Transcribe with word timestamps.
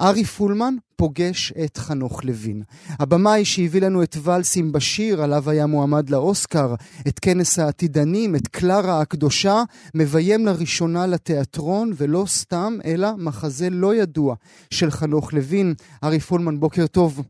ארי 0.00 0.24
פולמן 0.24 0.74
פוגש 0.96 1.52
את 1.52 1.76
חנוך 1.76 2.24
לוין. 2.24 2.62
הבמאי 3.00 3.44
שהביא 3.44 3.82
לנו 3.82 4.02
את 4.02 4.16
ואלסים 4.22 4.72
בשיר, 4.72 5.22
עליו 5.22 5.50
היה 5.50 5.66
מועמד 5.66 6.10
לאוסקר, 6.10 6.74
את 7.08 7.18
כנס 7.18 7.58
העתידנים, 7.58 8.36
את 8.36 8.48
קלרה 8.48 9.00
הקדושה, 9.00 9.62
מביים 9.94 10.46
לראשונה 10.46 11.06
לתיאטרון, 11.06 11.90
ולא 11.96 12.22
סתם, 12.26 12.72
אלא 12.84 13.08
מחזה 13.18 13.70
לא 13.70 13.94
ידוע 13.94 14.34
של 14.70 14.90
חנוך 14.90 15.32
לוין. 15.32 15.74
ארי 16.04 16.20
פולמן, 16.20 16.60
בוקר 16.60 16.86
טוב. 16.86 17.22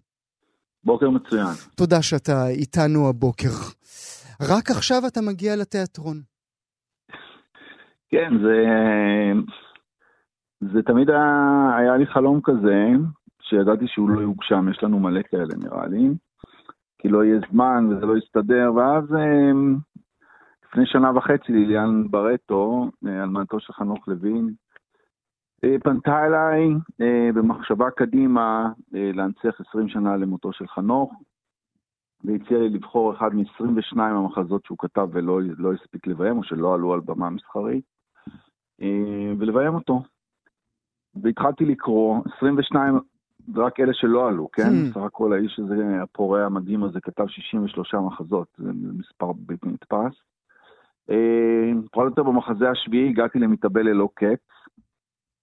בוקר 0.84 1.10
מצוין. 1.10 1.54
תודה 1.76 2.02
שאתה 2.02 2.48
איתנו 2.48 3.08
הבוקר. 3.08 3.54
רק 4.42 4.70
עכשיו 4.70 5.06
אתה 5.06 5.20
מגיע 5.20 5.56
לתיאטרון. 5.56 6.20
כן, 8.10 8.30
זה... 8.42 8.56
זה 10.60 10.82
תמיד 10.82 11.10
היה, 11.10 11.76
היה 11.78 11.96
לי 11.96 12.06
חלום 12.06 12.40
כזה, 12.44 12.86
שידעתי 13.40 13.86
שהוא 13.88 14.10
לא 14.10 14.20
יוגשם, 14.20 14.68
יש 14.68 14.82
לנו 14.82 15.00
מלא 15.00 15.22
כאלה 15.22 15.54
נראה 15.64 15.86
לי, 15.86 16.08
כי 16.98 17.08
לא 17.08 17.24
יהיה 17.24 17.40
זמן 17.50 17.86
וזה 17.90 18.06
לא 18.06 18.16
יסתדר, 18.16 18.72
ואז 18.74 19.04
אמ, 19.14 19.76
לפני 20.64 20.86
שנה 20.86 21.16
וחצי 21.16 21.52
ליליאן 21.52 22.08
ברטו, 22.10 22.90
אה, 23.06 23.22
אלמנתו 23.22 23.60
של 23.60 23.72
חנוך 23.72 24.08
לוין, 24.08 24.54
אה, 25.64 25.76
פנתה 25.84 26.26
אליי 26.26 26.68
אה, 27.00 27.32
במחשבה 27.34 27.90
קדימה 27.90 28.68
להנציח 28.92 29.60
20 29.68 29.88
שנה 29.88 30.16
למותו 30.16 30.52
של 30.52 30.66
חנוך, 30.66 31.12
והציע 32.24 32.58
לי 32.58 32.68
לבחור 32.68 33.14
אחד 33.14 33.34
מ-22 33.34 34.00
המחזות 34.00 34.64
שהוא 34.64 34.78
כתב 34.78 35.08
ולא 35.12 35.40
לא 35.58 35.72
הספיק 35.72 36.06
לביים, 36.06 36.38
או 36.38 36.44
שלא 36.44 36.74
עלו 36.74 36.92
על 36.92 37.00
במה 37.00 37.30
מסחרית, 37.30 37.84
ולביים 39.38 39.74
אותו. 39.74 40.02
והתחלתי 41.22 41.64
לקרוא, 41.64 42.20
22, 42.36 42.98
רק 43.56 43.80
אלה 43.80 43.94
שלא 43.94 44.28
עלו, 44.28 44.48
כן? 44.52 44.62
Hmm. 44.62 44.94
סך 44.94 45.00
הכל 45.00 45.32
האיש 45.32 45.58
הזה, 45.58 46.02
הפורע 46.02 46.44
המדהים 46.44 46.84
הזה, 46.84 47.00
כתב 47.00 47.26
63 47.26 47.94
מחזות, 47.94 48.48
זה 48.58 48.70
מספר 48.72 49.32
בלתי 49.32 49.68
נתפס. 49.68 50.14
אה, 51.10 51.72
פחות 51.92 52.04
או 52.04 52.08
יותר 52.08 52.22
במחזה 52.22 52.70
השביעי 52.70 53.08
הגעתי 53.08 53.38
למתאבל 53.38 53.82
ללא 53.82 54.08
קץ, 54.14 54.40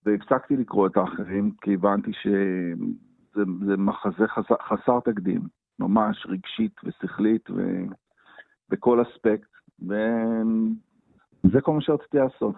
והפסקתי 0.06 0.58
לקרוא 0.58 0.88
את 0.88 0.98
האחרים, 0.98 1.52
כי 1.62 1.74
הבנתי 1.74 2.12
שזה 2.14 3.78
מחזה 3.78 4.28
חסר, 4.28 4.56
חסר 4.68 5.00
תקדים, 5.00 5.42
ממש 5.80 6.26
רגשית 6.30 6.76
ושכלית 6.84 7.50
ובכל 7.50 9.02
אספקט, 9.02 9.50
וזה 9.80 11.62
כל 11.62 11.74
מה 11.74 11.82
שרציתי 11.82 12.18
לעשות. 12.18 12.56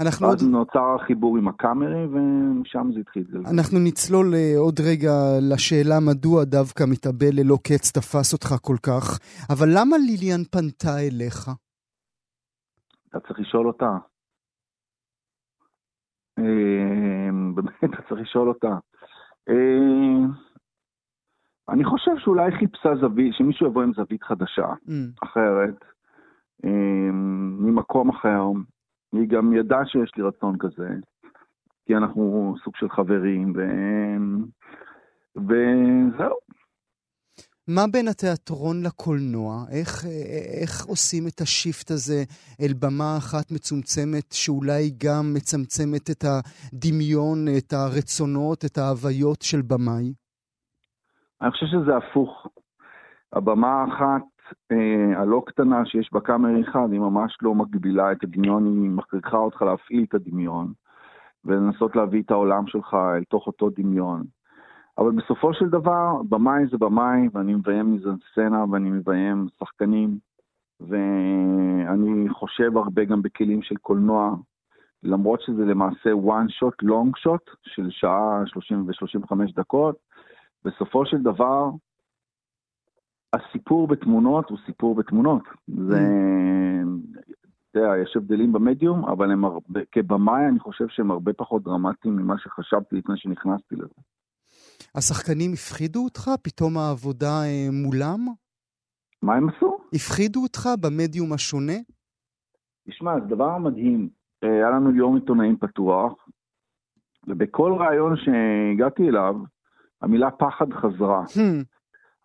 אנחנו 0.00 0.26
עוד... 0.26 0.38
נוצר 0.42 0.94
החיבור 1.00 1.36
עם 1.38 1.48
הקאמרי, 1.48 2.04
ומשם 2.04 2.90
זה 2.94 3.00
התחיל. 3.00 3.24
אנחנו 3.50 3.78
נצלול 3.78 4.34
אה, 4.34 4.58
עוד 4.58 4.80
רגע 4.80 5.12
לשאלה 5.52 6.00
מדוע 6.00 6.44
דווקא 6.44 6.84
מתאבל 6.88 7.30
ללא 7.32 7.58
קץ 7.62 7.92
תפס 7.92 8.32
אותך 8.32 8.54
כל 8.62 8.76
כך, 8.86 9.18
אבל 9.50 9.68
למה 9.74 9.96
ליליאן 9.98 10.44
פנתה 10.50 10.98
אליך? 10.98 11.50
אתה 13.08 13.20
צריך 13.20 13.40
לשאול 13.40 13.66
אותה. 13.66 13.96
אה, 16.38 17.30
באמת, 17.54 17.84
אתה 17.84 18.02
צריך 18.08 18.20
לשאול 18.20 18.48
אותה. 18.48 18.74
אה, 19.48 20.26
אני 21.68 21.84
חושב 21.84 22.12
שאולי 22.18 22.50
חיפשה 22.58 22.90
זווית, 23.00 23.34
שמישהו 23.34 23.66
יבוא 23.66 23.82
עם 23.82 23.92
זווית 23.94 24.22
חדשה, 24.22 24.66
mm. 24.66 25.24
אחרת, 25.24 25.84
ממקום 27.60 28.08
אחר. 28.10 28.42
היא 29.12 29.28
גם 29.28 29.52
ידעה 29.52 29.86
שיש 29.86 30.12
לי 30.16 30.22
רצון 30.22 30.56
כזה, 30.58 30.88
כי 31.86 31.96
אנחנו 31.96 32.54
סוג 32.64 32.76
של 32.76 32.88
חברים, 32.88 33.52
ו... 33.56 33.60
וזהו. 35.36 36.36
מה 37.68 37.82
בין 37.92 38.08
התיאטרון 38.08 38.76
לקולנוע? 38.86 39.52
איך, 39.70 40.04
איך 40.62 40.86
עושים 40.86 41.22
את 41.28 41.40
השיפט 41.40 41.90
הזה 41.90 42.24
אל 42.60 42.72
במה 42.82 43.16
אחת 43.18 43.50
מצומצמת, 43.52 44.32
שאולי 44.32 44.90
גם 45.04 45.34
מצמצמת 45.34 46.10
את 46.10 46.24
הדמיון, 46.24 47.38
את 47.58 47.72
הרצונות, 47.72 48.64
את 48.64 48.78
ההוויות 48.78 49.42
של 49.42 49.62
במאי? 49.62 50.12
אני 51.42 51.50
חושב 51.50 51.66
שזה 51.66 51.96
הפוך. 51.96 52.46
הבמה 53.32 53.68
האחת 53.68 54.22
אה, 54.72 55.20
הלא 55.20 55.42
קטנה 55.46 55.86
שיש 55.86 56.10
בה 56.12 56.20
אחד, 56.68 56.92
היא 56.92 57.00
ממש 57.00 57.38
לא 57.42 57.54
מגבילה 57.54 58.12
את 58.12 58.24
הדמיון, 58.24 58.66
היא 58.66 58.90
מכריחה 58.90 59.36
אותך 59.36 59.62
להפעיל 59.62 60.04
את 60.08 60.14
הדמיון, 60.14 60.72
ולנסות 61.44 61.96
להביא 61.96 62.22
את 62.22 62.30
העולם 62.30 62.66
שלך 62.66 62.94
אל 62.94 63.24
תוך 63.24 63.46
אותו 63.46 63.70
דמיון. 63.70 64.22
אבל 64.98 65.10
בסופו 65.10 65.54
של 65.54 65.68
דבר, 65.68 66.22
במאי 66.28 66.66
זה 66.70 66.78
במאי, 66.78 67.28
ואני 67.32 67.54
מביים 67.54 67.94
מזה 67.94 68.10
סצנה, 68.32 68.64
ואני 68.70 68.90
מביים 68.90 69.46
שחקנים, 69.58 70.18
ואני 70.80 72.28
חושב 72.28 72.76
הרבה 72.76 73.04
גם 73.04 73.22
בכלים 73.22 73.62
של 73.62 73.76
קולנוע, 73.76 74.34
למרות 75.02 75.40
שזה 75.40 75.64
למעשה 75.64 76.10
one 76.12 76.48
shot, 76.48 76.84
long 76.84 77.26
shot, 77.26 77.56
של 77.62 77.90
שעה 77.90 78.42
30 78.46 78.86
ו-35 78.86 79.54
דקות, 79.56 79.96
בסופו 80.64 81.06
של 81.06 81.22
דבר, 81.22 81.70
הסיפור 83.32 83.88
בתמונות 83.88 84.50
הוא 84.50 84.58
סיפור 84.66 84.94
בתמונות. 84.94 85.42
זה, 85.68 86.00
אתה 87.70 87.78
יודע, 87.78 88.02
יש 88.02 88.16
הבדלים 88.16 88.52
במדיום, 88.52 89.04
אבל 89.04 89.30
הם 89.32 89.44
הרבה, 89.44 89.80
כבמאי 89.92 90.46
אני 90.48 90.58
חושב 90.58 90.84
שהם 90.88 91.10
הרבה 91.10 91.32
פחות 91.32 91.62
דרמטיים 91.62 92.16
ממה 92.16 92.34
שחשבתי 92.38 92.96
לפני 92.96 93.14
שנכנסתי 93.16 93.76
לזה. 93.76 93.94
השחקנים 94.94 95.52
הפחידו 95.52 96.04
אותך? 96.04 96.30
פתאום 96.42 96.78
העבודה 96.78 97.42
אה, 97.44 97.68
מולם? 97.72 98.20
מה 99.22 99.34
הם 99.34 99.48
עשו? 99.48 99.78
הפחידו 99.94 100.42
אותך 100.42 100.68
במדיום 100.80 101.32
השונה? 101.32 101.78
תשמע, 102.88 103.20
זה 103.20 103.26
דבר 103.26 103.58
מדהים. 103.58 104.08
אה, 104.44 104.48
היה 104.48 104.70
לנו 104.70 104.96
יום 104.96 105.14
עיתונאים 105.14 105.56
פתוח, 105.56 106.12
ובכל 107.28 107.72
ראיון 107.78 108.16
שהגעתי 108.16 109.08
אליו, 109.08 109.34
המילה 110.02 110.30
פחד 110.30 110.72
חזרה. 110.72 111.24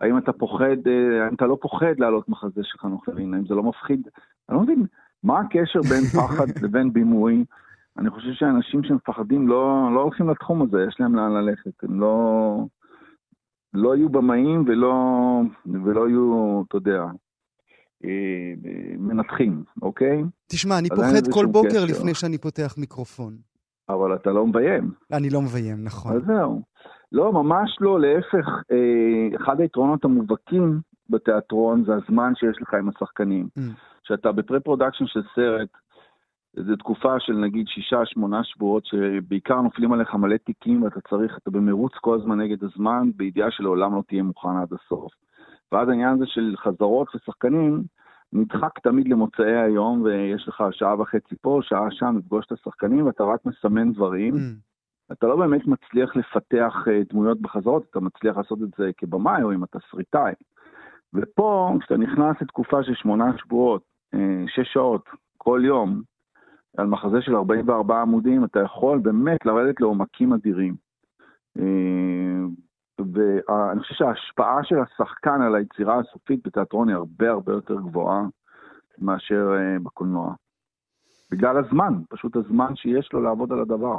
האם 0.02 0.18
אתה 0.18 0.34
פוחד, 0.34 0.88
אה, 0.88 1.26
האם 1.26 1.36
אתה 1.36 1.46
לא 1.46 1.58
פוחד 1.62 2.00
לעלות 2.00 2.30
מחזה 2.30 2.62
של 2.64 2.78
חנוך 2.78 3.08
לוין, 3.08 3.34
האם 3.34 3.46
זה 3.46 3.56
לא 3.56 3.64
מפחיד? 3.64 4.08
אני 4.50 4.58
לא 4.58 4.64
מבין, 4.64 4.86
מה 5.24 5.40
הקשר 5.40 5.80
בין 5.82 6.04
פחד 6.22 6.48
לבין 6.62 6.94
בימוי? 6.94 7.46
אני 7.98 8.10
חושב 8.10 8.34
שאנשים 8.34 8.84
שמפחדים 8.84 9.48
לא, 9.48 9.90
לא 9.96 10.02
הולכים 10.02 10.30
לתחום 10.30 10.62
הזה, 10.62 10.86
יש 10.88 10.96
להם 11.00 11.16
לאן 11.16 11.32
ללכת, 11.32 11.84
הם 11.84 12.00
לא, 12.00 12.58
לא 13.74 13.96
יהיו 13.96 14.10
במאים 14.10 14.64
ולא, 14.68 14.94
ולא 15.84 16.10
יהיו, 16.10 16.64
אתה 16.68 16.78
יודע, 16.78 17.04
אה, 18.06 18.54
מנתחים, 18.98 19.64
אוקיי? 19.82 20.24
תשמע, 20.48 20.80
אני 20.80 20.90
פוחד 20.90 21.34
כל 21.34 21.46
בוקר 21.46 21.70
קשר. 21.70 21.86
לפני 21.86 22.14
שאני 22.14 22.38
פותח 22.38 22.76
מיקרופון. 22.78 23.38
אבל 23.90 24.16
אתה 24.16 24.30
לא 24.30 24.48
מביים. 24.48 24.92
אני 25.14 25.30
לא 25.30 25.42
מביים, 25.42 25.84
נכון. 25.84 26.16
אז 26.16 26.22
זהו. 26.28 26.62
לא, 27.12 27.34
ממש 27.34 27.78
לא, 27.82 28.00
להפך, 28.00 28.48
אה, 28.72 29.36
אחד 29.36 29.62
היתרונות 29.62 30.06
המובהקים 30.06 30.80
בתיאטרון 31.10 31.84
זה 31.86 31.92
הזמן 31.96 32.34
שיש 32.36 32.58
לך 32.62 32.74
עם 32.74 32.90
השחקנים. 32.90 33.48
Mm. 33.60 33.62
כשאתה 34.04 34.32
ב 34.32 34.37
pre-production 34.37 35.06
של 35.08 35.22
סרט, 35.36 35.70
זו 36.54 36.76
תקופה 36.76 37.20
של 37.20 37.34
נגיד 37.34 37.68
שישה, 37.68 38.06
שמונה 38.06 38.44
שבועות, 38.44 38.86
שבעיקר 38.86 39.62
נופלים 39.62 39.94
עליך 39.94 40.14
מלא 40.14 40.38
תיקים 40.38 40.84
ואתה 40.84 41.02
צריך, 41.10 41.38
אתה 41.38 41.52
במרוץ 41.52 41.94
כל 42.02 42.16
הזמן 42.16 42.42
נגד 42.42 42.64
הזמן, 42.64 43.10
בידיעה 43.16 43.52
שלעולם 43.52 43.96
לא 43.96 44.02
תהיה 44.08 44.24
מוכן 44.24 44.58
עד 44.62 44.74
הסוף. 44.74 45.14
ואז 45.72 45.90
העניין 45.90 46.10
הזה 46.10 46.26
של 46.28 46.56
חזרות 46.58 47.16
ושחקנים, 47.16 47.84
נדחק 48.34 48.80
תמיד 48.80 49.08
למוצאי 49.08 49.56
היום, 49.56 50.02
ויש 50.02 50.48
לך 50.48 50.64
שעה 50.72 51.02
וחצי 51.02 51.36
פה, 51.42 51.60
שעה 51.64 51.92
שם, 51.92 52.18
לפגוש 52.18 52.46
את 52.46 52.52
השחקנים, 52.52 53.06
ואתה 53.06 53.24
רק 53.24 53.40
מסמן 53.46 53.94
דברים. 53.94 54.34
Mm. 54.34 54.75
אתה 55.12 55.28
לא 55.28 55.36
באמת 55.36 55.68
מצליח 55.68 56.16
לפתח 56.16 56.74
אה, 56.88 57.02
דמויות 57.10 57.42
בחזרות, 57.42 57.84
אתה 57.90 58.00
מצליח 58.00 58.38
לעשות 58.38 58.60
את 58.64 58.70
זה 58.78 58.92
כבמאי 58.98 59.44
או 59.44 59.52
עם 59.52 59.64
התסריטאי. 59.64 60.34
ופה, 61.14 61.74
כשאתה 61.80 61.98
נכנס 61.98 62.42
לתקופה 62.42 62.84
של 62.84 62.94
שמונה 62.96 63.38
שבועות, 63.38 63.84
אה, 64.14 64.44
שש 64.48 64.74
שעות, 64.74 65.10
כל 65.38 65.62
יום, 65.66 66.02
על 66.78 66.88
מחזה 66.88 67.22
של 67.22 67.36
44 67.36 68.02
עמודים, 68.02 68.44
אתה 68.44 68.60
יכול 68.60 69.00
באמת 69.00 69.46
לרדת 69.46 69.82
לעומקים 69.82 70.34
אדירים. 70.34 70.76
אה, 71.60 72.46
ואני 73.00 73.80
חושב 73.80 73.96
שההשפעה 73.96 74.64
של 74.64 74.76
השחקן 74.80 75.42
על 75.42 75.56
היצירה 75.56 76.00
הסופית 76.00 76.48
בתיאטרון 76.48 76.90
היא 76.90 76.96
הרבה 76.96 77.30
הרבה 77.30 77.54
יותר 77.54 77.76
גבוהה 77.76 78.24
מאשר 79.00 79.52
בקולנוע. 79.84 80.34
בגלל 81.32 81.58
הזמן, 81.58 81.94
פשוט 82.10 82.36
הזמן 82.36 82.76
שיש 82.76 83.14
לו 83.14 83.22
לעבוד 83.22 83.52
על 83.52 83.60
הדבר. 83.60 83.98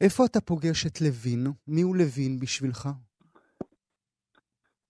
איפה 0.00 0.24
אתה 0.24 0.40
פוגש 0.40 0.86
את 0.86 1.00
לוין? 1.00 1.46
מי 1.68 1.82
הוא 1.82 1.96
לוין 1.96 2.38
בשבילך? 2.40 2.88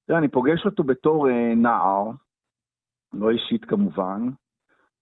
תראה, 0.06 0.18
אני 0.18 0.28
פוגש 0.28 0.66
אותו 0.66 0.84
בתור 0.84 1.28
אה, 1.28 1.54
נער, 1.54 2.10
לא 3.12 3.30
אישית 3.30 3.64
כמובן, 3.64 4.28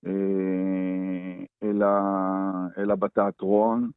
אה, 0.07 1.45
אלא, 1.63 1.87
אלא 2.79 2.95
בתיאטרון, 2.95 3.91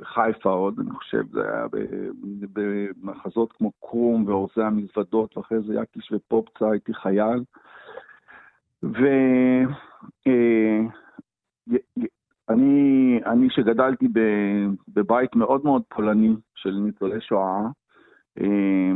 בחיפה 0.00 0.50
עוד, 0.50 0.80
אני 0.80 0.90
חושב, 0.90 1.22
זה 1.32 1.40
היה 1.40 1.66
במחזות 2.52 3.52
כמו 3.52 3.72
קרום 3.80 4.28
ואורזי 4.28 4.62
המזוודות, 4.62 5.36
ואחרי 5.36 5.58
זה 5.66 5.74
יקיש 5.74 6.12
ופופצה, 6.12 6.70
הייתי 6.70 6.94
חייל. 6.94 7.44
ואני, 8.82 9.66
אה, 10.26 10.80
אני 13.26 13.50
שגדלתי 13.50 14.08
בבית 14.88 15.36
מאוד 15.36 15.64
מאוד 15.64 15.82
פולני 15.88 16.34
של 16.54 16.70
ניצולי 16.70 17.20
שואה, 17.20 17.60
אה, 18.40 18.92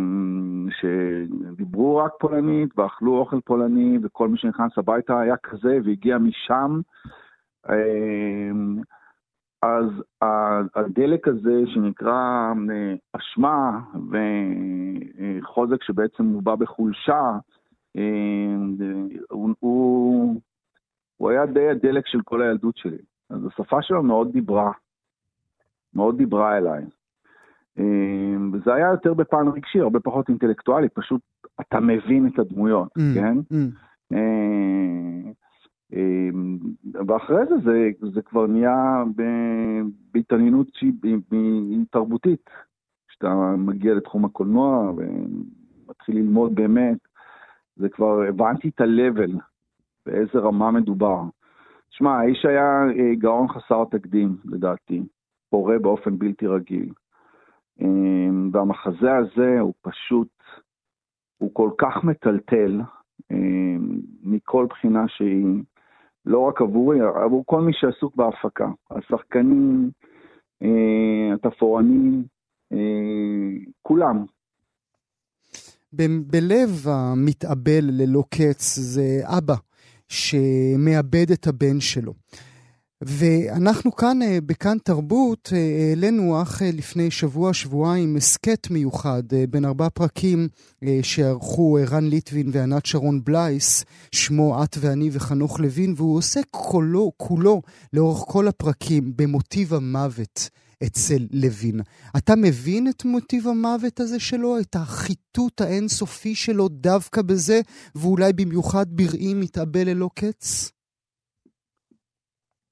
שדיברו 0.81 1.97
רק 1.97 2.12
פולנית 2.20 2.79
ואכלו 2.79 3.19
אוכל 3.19 3.41
פולני, 3.44 3.99
וכל 4.03 4.29
מי 4.29 4.38
שנכנס 4.38 4.79
הביתה 4.79 5.20
היה 5.20 5.37
כזה 5.37 5.79
והגיע 5.85 6.19
משם. 6.19 6.81
אה, 7.70 8.50
אז 9.62 9.91
הדלק 10.75 11.29
הזה 11.29 11.62
שנקרא 11.67 12.52
אה, 12.70 12.94
אשמה 13.12 13.81
וחוזק 14.11 15.82
שבעצם 15.82 16.23
מובע 16.23 16.55
בחולשה, 16.56 17.38
אה, 17.97 18.56
הוא, 19.31 19.50
הוא, 19.59 20.41
הוא 21.17 21.31
היה 21.31 21.47
די 21.47 21.69
הדלק 21.69 22.06
של 22.06 22.19
כל 22.25 22.43
הילדות 22.43 22.76
שלי. 22.76 22.99
אז 23.31 23.46
השפה 23.46 23.82
שלו 23.82 24.02
מאוד 24.02 24.32
דיברה, 24.32 24.73
מאוד 25.94 26.19
דיברה 26.19 26.56
אליי. 26.56 26.84
אה, 27.78 28.37
וזה 28.52 28.75
היה 28.75 28.90
יותר 28.90 29.14
בפן 29.14 29.49
רגשי, 29.49 29.81
הרבה 29.81 30.00
פחות 30.00 30.28
אינטלקטואלי, 30.28 30.88
פשוט 30.88 31.20
אתה 31.61 31.81
מבין 31.81 32.26
את 32.26 32.38
הדמויות, 32.38 32.88
mm, 32.99 33.00
כן? 33.14 33.38
Mm. 33.38 34.17
אמ, 35.93 36.58
ואחרי 37.06 37.46
זה 37.49 37.55
זה, 37.64 37.90
זה 38.14 38.23
כבר 38.23 38.46
נהיה 38.46 39.05
בהתעניינות 40.14 40.67
שהיא 40.75 40.93
תרבותית. 41.90 42.50
כשאתה 43.08 43.55
מגיע 43.58 43.94
לתחום 43.94 44.25
הקולנוע 44.25 44.93
ומתחיל 44.96 46.17
ללמוד 46.17 46.55
באמת, 46.55 46.99
זה 47.76 47.88
כבר 47.88 48.23
הבנתי 48.23 48.69
את 48.69 48.81
ה-level, 48.81 49.38
באיזה 50.06 50.38
רמה 50.38 50.70
מדובר. 50.70 51.23
שמע, 51.98 52.19
האיש 52.19 52.44
היה 52.44 52.84
אה, 52.98 53.14
גאון 53.14 53.48
חסר 53.48 53.84
תקדים, 53.90 54.37
לדעתי, 54.44 55.02
פורה 55.50 55.78
באופן 55.78 56.19
בלתי 56.19 56.46
רגיל. 56.46 56.93
אמ, 57.81 58.50
והמחזה 58.52 59.16
הזה 59.16 59.60
הוא 59.60 59.75
פשוט, 59.82 60.28
הוא 61.38 61.50
כל 61.52 61.70
כך 61.78 62.04
מטלטל 62.04 62.81
אמ, 63.31 64.00
מכל 64.22 64.66
בחינה 64.70 65.08
שהיא. 65.08 65.62
לא 66.26 66.40
רק 66.40 66.60
עבורי, 66.60 66.98
עבור 67.25 67.43
כל 67.46 67.60
מי 67.60 67.72
שעסוק 67.75 68.16
בהפקה. 68.16 68.69
השחקנים, 68.90 69.90
אה, 70.62 71.34
התפאורנים, 71.34 72.25
אה, 72.72 73.56
כולם. 73.82 74.25
בלב 76.26 76.70
המתאבל 76.88 77.84
ללא 77.88 78.25
קץ 78.31 78.78
זה 78.78 79.20
אבא 79.38 79.54
שמאבד 80.08 81.31
את 81.32 81.47
הבן 81.47 81.81
שלו. 81.81 82.12
ואנחנו 83.00 83.97
כאן, 83.97 84.23
אה, 84.23 84.38
בכאן 84.47 84.76
תרבות, 84.85 85.53
אה, 85.53 85.88
העלינו 85.88 86.43
אך 86.43 86.62
אה, 86.62 86.70
לפני 86.73 87.11
שבוע, 87.11 87.55
שבועיים, 87.55 88.17
הסכת 88.17 88.70
מיוחד 88.70 89.23
בין 89.50 89.64
ארבעה 89.64 89.91
פרקים 89.91 90.49
שערכו 91.03 91.79
רן 91.91 92.05
ליטבין 92.05 92.50
וענת 92.53 92.87
שרון 92.87 93.25
בלייס, 93.25 93.85
שמו 94.12 94.64
את 94.64 94.76
ואני 94.81 95.11
וחנוך 95.12 95.61
לוין, 95.61 95.94
והוא 95.97 96.17
עוסק 96.17 96.44
כולו, 96.50 97.12
כולו, 97.17 97.62
לאורך 97.93 98.19
כל 98.19 98.49
הפרקים, 98.49 99.12
במוטיב 99.17 99.75
המוות. 99.75 100.50
אצל 100.82 101.23
לוין. 101.43 101.81
אתה 102.19 102.32
מבין 102.37 102.84
את 102.90 103.05
מוטיב 103.05 103.44
המוות 103.49 104.00
הזה 104.00 104.20
שלו, 104.20 104.58
את 104.58 104.75
החיטוט 104.75 105.61
האינסופי 105.61 106.34
שלו 106.34 106.69
דווקא 106.69 107.23
בזה, 107.23 107.58
ואולי 107.94 108.32
במיוחד 108.32 108.87
בראי 108.96 109.34
מתאבל 109.43 109.87
ללא 109.87 110.08
קץ? 110.14 110.73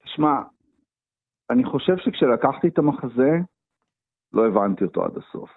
תשמע, 0.03 0.35
אני 1.49 1.63
חושב 1.65 1.97
שכשלקחתי 1.97 2.67
את 2.67 2.77
המחזה, 2.77 3.31
לא 4.33 4.47
הבנתי 4.47 4.83
אותו 4.83 5.05
עד 5.05 5.17
הסוף. 5.17 5.49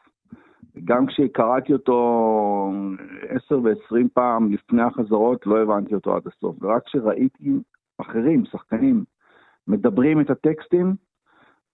גם 0.84 1.06
כשקראתי 1.06 1.72
אותו 1.72 1.98
עשר 3.28 3.60
ועשרים 3.62 4.08
פעם 4.14 4.52
לפני 4.52 4.82
החזרות, 4.82 5.46
לא 5.46 5.62
הבנתי 5.62 5.94
אותו 5.94 6.16
עד 6.16 6.22
הסוף. 6.26 6.56
ורק 6.62 6.82
כשראיתי 6.86 7.50
אחרים, 7.98 8.44
שחקנים, 8.44 9.04
מדברים 9.68 10.20
את 10.20 10.30
הטקסטים, 10.30 10.94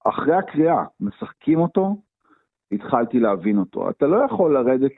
אחרי 0.05 0.35
הקריאה, 0.35 0.85
משחקים 1.01 1.59
אותו, 1.59 1.97
התחלתי 2.73 3.21
להבין 3.21 3.59
אותו. 3.59 3.91
אתה 3.91 4.07
לא 4.07 4.17
יכול 4.17 4.55
לרדת 4.55 4.93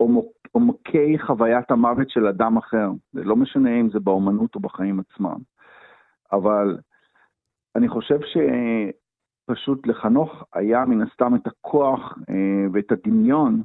לעומקי 0.00 1.18
חוויית 1.18 1.70
המוות 1.70 2.10
של 2.10 2.26
אדם 2.26 2.56
אחר. 2.56 2.90
זה 3.12 3.24
לא 3.24 3.36
משנה 3.36 3.80
אם 3.80 3.90
זה 3.90 4.00
באומנות 4.00 4.54
או 4.54 4.60
בחיים 4.60 5.00
עצמם. 5.00 5.38
אבל 6.32 6.78
אני 7.76 7.88
חושב 7.88 8.18
שפשוט 8.20 9.86
לחנוך 9.86 10.44
היה 10.54 10.84
מן 10.84 11.00
הסתם 11.02 11.34
את 11.34 11.46
הכוח 11.46 12.18
אה, 12.30 12.66
ואת 12.72 12.92
הדמיון 12.92 13.62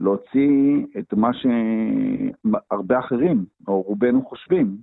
להוציא 0.00 0.86
את 0.98 1.14
מה 1.14 1.30
שהרבה 1.32 2.98
אחרים, 2.98 3.44
או 3.68 3.82
רובנו 3.82 4.26
חושבים, 4.26 4.76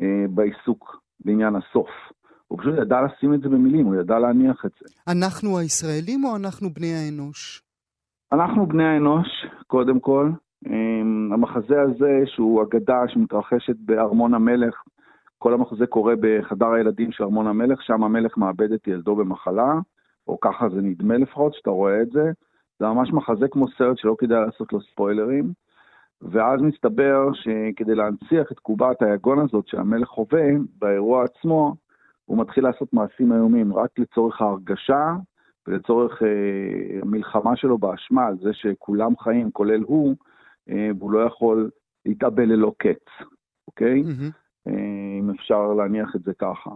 אה, 0.00 0.24
בעיסוק 0.30 1.00
בעניין 1.24 1.56
הסוף. 1.56 1.88
הוא 2.48 2.58
פשוט 2.58 2.74
ידע 2.82 2.96
לשים 3.02 3.34
את 3.34 3.40
זה 3.40 3.48
במילים, 3.48 3.86
הוא 3.86 3.94
ידע 3.94 4.18
להניח 4.18 4.64
את 4.64 4.70
זה. 4.80 5.12
אנחנו 5.12 5.58
הישראלים 5.58 6.24
או 6.24 6.36
אנחנו 6.36 6.70
בני 6.70 6.94
האנוש? 6.94 7.62
אנחנו 8.32 8.66
בני 8.66 8.84
האנוש, 8.84 9.28
קודם 9.66 10.00
כל. 10.00 10.30
אה, 10.66 11.00
המחזה 11.34 11.82
הזה, 11.82 12.22
שהוא 12.26 12.62
אגדה 12.62 12.98
שמתרחשת 13.08 13.76
בארמון 13.78 14.34
המלך 14.34 14.82
כל 15.38 15.54
המחזה 15.54 15.86
קורה 15.86 16.14
בחדר 16.20 16.66
הילדים 16.66 17.12
של 17.12 17.24
ארמון 17.24 17.46
המלך, 17.46 17.82
שם 17.82 18.04
המלך 18.04 18.36
מאבד 18.36 18.72
את 18.72 18.88
ילדו 18.88 19.16
במחלה, 19.16 19.74
או 20.26 20.40
ככה 20.40 20.68
זה 20.68 20.80
נדמה 20.80 21.16
לפחות, 21.16 21.54
שאתה 21.54 21.70
רואה 21.70 22.02
את 22.02 22.10
זה. 22.10 22.30
זה 22.78 22.86
ממש 22.86 23.12
מחזה 23.12 23.48
כמו 23.48 23.66
סרט 23.78 23.98
שלא 23.98 24.16
כדאי 24.18 24.40
לעשות 24.46 24.72
לו 24.72 24.80
ספוילרים. 24.80 25.52
ואז 26.22 26.60
מסתבר 26.60 27.30
שכדי 27.32 27.94
להנציח 27.94 28.52
את 28.52 28.58
קובת 28.58 29.02
היגון 29.02 29.38
הזאת 29.38 29.68
שהמלך 29.68 30.08
חווה, 30.08 30.46
באירוע 30.78 31.24
עצמו, 31.24 31.74
הוא 32.28 32.38
מתחיל 32.38 32.64
לעשות 32.64 32.92
מעשים 32.92 33.32
איומים 33.32 33.74
רק 33.74 33.98
לצורך 33.98 34.40
ההרגשה 34.40 35.14
ולצורך 35.66 36.22
אה, 36.22 37.00
המלחמה 37.02 37.56
שלו 37.56 37.78
באשמה 37.78 38.26
על 38.26 38.36
זה 38.42 38.50
שכולם 38.52 39.16
חיים, 39.16 39.50
כולל 39.50 39.82
הוא, 39.82 40.14
אה, 40.70 40.90
והוא 40.98 41.12
לא 41.12 41.18
יכול 41.18 41.70
להתאבל 42.06 42.44
ללא 42.44 42.72
קץ, 42.78 43.04
אוקיי? 43.66 44.02
Mm-hmm. 44.02 44.70
אם 45.20 45.30
אפשר 45.30 45.72
להניח 45.72 46.16
את 46.16 46.22
זה 46.22 46.32
ככה. 46.38 46.70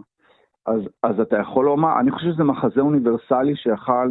אז, 0.65 0.81
אז 1.03 1.19
אתה 1.19 1.37
יכול 1.37 1.65
לומר, 1.65 1.99
אני 1.99 2.11
חושב 2.11 2.31
שזה 2.33 2.43
מחזה 2.43 2.81
אוניברסלי 2.81 3.55
שיכל 3.55 4.09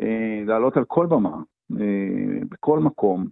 אה, 0.00 0.42
לעלות 0.46 0.76
על 0.76 0.84
כל 0.84 1.06
במה, 1.06 1.36
אה, 1.80 2.38
בכל 2.50 2.78
מקום, 2.78 3.26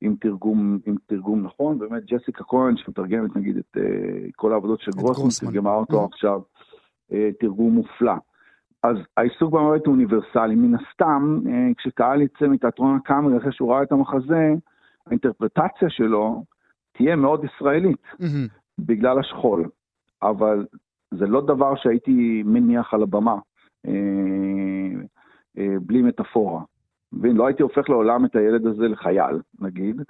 עם 0.00 0.16
תרגום, 0.20 0.78
עם 0.86 0.96
תרגום 1.06 1.42
נכון. 1.42 1.78
באמת 1.78 2.04
ג'סיקה 2.04 2.44
כהן, 2.44 2.76
שמתרגמת 2.76 3.36
נגיד 3.36 3.56
את 3.56 3.76
אה, 3.76 4.28
כל 4.36 4.52
העבודות 4.52 4.80
של 4.80 4.90
גרוסמן, 4.90 5.50
תרגמה 5.50 5.74
אותו 5.74 6.02
mm-hmm. 6.02 6.06
עכשיו, 6.12 6.34
אה, 6.36 6.42
תרגום 7.40 7.74
מופלא. 7.74 8.14
אז 8.82 8.96
העיסוק 9.16 9.52
במוות 9.52 9.86
הוא 9.86 9.94
אוניברסלי. 9.94 10.54
מן 10.54 10.74
הסתם, 10.74 11.38
אה, 11.48 11.68
כשקהל 11.78 12.22
יצא 12.22 12.46
מתיאטרון 12.46 12.96
הקאמרי 12.96 13.36
אחרי 13.38 13.52
שהוא 13.52 13.72
ראה 13.72 13.82
את 13.82 13.92
המחזה, 13.92 14.54
האינטרפרטציה 15.06 15.90
שלו 15.90 16.44
תהיה 16.92 17.16
מאוד 17.16 17.44
ישראלית. 17.44 18.02
Mm-hmm. 18.12 18.60
בגלל 18.78 19.18
השכול, 19.18 19.68
אבל 20.22 20.66
זה 21.10 21.26
לא 21.26 21.40
דבר 21.40 21.74
שהייתי 21.76 22.42
מניח 22.46 22.94
על 22.94 23.02
הבמה, 23.02 23.36
אה, 23.86 23.92
אה, 25.58 25.74
בלי 25.80 26.02
מטאפורה. 26.02 26.62
מבין? 27.12 27.36
לא 27.36 27.46
הייתי 27.46 27.62
הופך 27.62 27.88
לעולם 27.88 28.24
את 28.24 28.36
הילד 28.36 28.66
הזה 28.66 28.88
לחייל, 28.88 29.40
נגיד. 29.60 30.02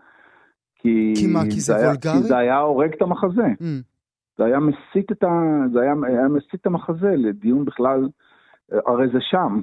כי, 0.74 1.14
כי 1.16 1.26
מה, 1.26 1.42
כי 1.42 1.60
זה, 1.60 1.60
זה 1.60 1.86
וולגרי? 1.86 2.12
כי 2.12 2.18
זה 2.18 2.36
היה 2.36 2.58
הורג 2.58 2.92
את 2.94 3.02
המחזה. 3.02 3.42
Mm. 3.42 3.89
זה 4.40 4.44
היה 4.46 4.58
מסיט 4.58 5.12
את, 5.12 5.22
ה, 5.22 5.28
זה 5.72 5.80
היה, 5.80 5.94
היה 6.02 6.28
מסיט 6.28 6.54
את 6.54 6.66
המחזה 6.66 7.10
לדיון 7.16 7.64
בכלל, 7.64 8.08
הרי 8.72 9.08
זה 9.12 9.18
שם. 9.20 9.60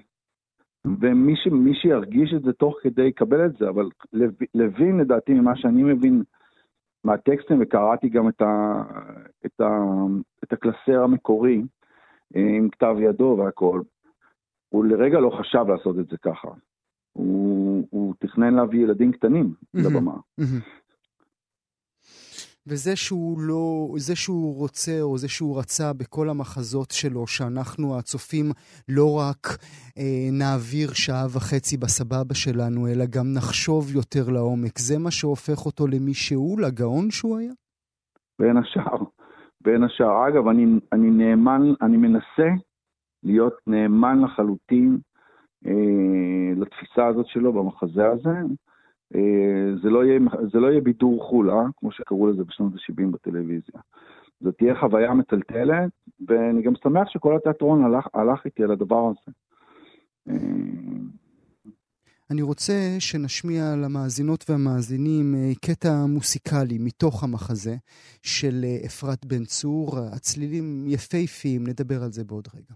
ומי 1.01 1.36
ש, 1.36 1.48
שירגיש 1.81 2.34
את 2.34 2.41
זה 2.41 2.53
תוך 2.53 2.75
כדי 2.81 3.03
יקבל 3.03 3.46
את 3.46 3.57
זה, 3.57 3.69
אבל 3.69 3.89
לוין, 4.55 4.98
לדעתי, 4.98 5.34
ממה 5.34 5.55
שאני 5.55 5.84
מבין 5.84 6.24
מהטקסטים, 7.03 7.57
וקראתי 7.62 8.10
גם 8.10 8.29
את, 8.29 8.41
ה, 8.41 8.84
את, 9.46 9.62
ה, 9.62 9.79
את 10.43 10.53
הקלסר 10.53 11.03
המקורי, 11.03 11.62
אה, 12.36 12.41
עם 12.57 12.69
כתב 12.69 12.96
ידו 13.00 13.36
והכל, 13.39 13.81
הוא 14.69 14.86
לרגע 14.86 15.19
לא 15.19 15.29
חשב 15.39 15.65
לעשות 15.67 16.00
את 16.00 16.07
זה 16.07 16.17
ככה. 16.17 16.50
הוא, 17.13 17.88
הוא 17.89 18.13
תכנן 18.19 18.53
להביא 18.53 18.84
ילדים 18.84 19.12
קטנים 19.12 19.53
לבמה. 19.74 20.13
וזה 22.69 22.95
שהוא 22.95 23.39
לא, 23.39 23.88
זה 23.97 24.15
שהוא 24.15 24.55
רוצה 24.55 25.01
או 25.01 25.17
זה 25.17 25.29
שהוא 25.29 25.59
רצה 25.59 25.93
בכל 25.93 26.29
המחזות 26.29 26.91
שלו, 26.91 27.27
שאנחנו 27.27 27.97
הצופים 27.97 28.45
לא 28.89 29.19
רק 29.19 29.43
אה, 29.97 30.29
נעביר 30.31 30.89
שעה 30.93 31.25
וחצי 31.36 31.77
בסבבה 31.77 32.36
שלנו, 32.36 32.88
אלא 32.88 33.05
גם 33.15 33.27
נחשוב 33.38 33.95
יותר 33.95 34.29
לעומק, 34.29 34.79
זה 34.79 35.00
מה 35.00 35.12
שהופך 35.12 35.65
אותו 35.65 35.88
למי 35.88 36.13
שהוא, 36.13 36.62
לגאון 36.62 37.12
שהוא 37.12 37.38
היה? 37.38 37.53
בין 38.39 38.57
השאר, 38.57 38.97
בין 39.62 39.83
השאר. 39.83 40.27
אגב, 40.27 40.47
אני, 40.47 40.65
אני 40.93 41.09
נאמן, 41.09 41.62
אני 41.81 41.97
מנסה 41.97 42.50
להיות 43.24 43.53
נאמן 43.67 44.21
לחלוטין 44.21 44.97
אה, 45.67 46.51
לתפיסה 46.55 47.07
הזאת 47.07 47.25
שלו 47.27 47.53
במחזה 47.53 48.07
הזה. 48.07 48.29
אה, 49.16 49.76
זה 49.84 49.90
לא, 49.90 50.02
זה 50.52 50.60
לא 50.60 50.68
יהיה 50.68 50.82
בידור 50.82 51.24
חולה, 51.24 51.64
כמו 51.78 51.92
שקראו 51.92 52.28
לזה 52.28 52.44
בשנות 52.44 52.74
ה-70 52.74 53.12
בטלוויזיה. 53.12 53.82
זו 54.42 54.52
תהיה 54.52 54.80
חוויה 54.80 55.14
מטלטלת, 55.14 55.90
ואני 56.28 56.62
גם 56.62 56.74
שמח 56.84 57.10
שכל 57.10 57.36
התיאטרון 57.36 57.84
הלך, 57.84 58.08
הלך 58.14 58.46
איתי 58.46 58.64
על 58.64 58.72
הדבר 58.72 59.10
הזה. 59.10 59.32
אה, 60.30 60.36
אני 62.32 62.42
רוצה 62.42 62.74
שנשמיע 63.00 63.76
למאזינות 63.76 64.46
והמאזינים 64.50 65.36
קטע 65.62 66.06
מוסיקלי 66.06 66.78
מתוך 66.80 67.24
המחזה 67.24 67.76
של 68.24 68.66
אפרת 68.86 69.26
בן 69.26 69.46
צור, 69.46 70.00
הצלילים 70.16 70.86
יפהפיים, 70.88 71.68
נדבר 71.68 72.04
על 72.04 72.12
זה 72.12 72.24
בעוד 72.24 72.48
רגע. 72.56 72.74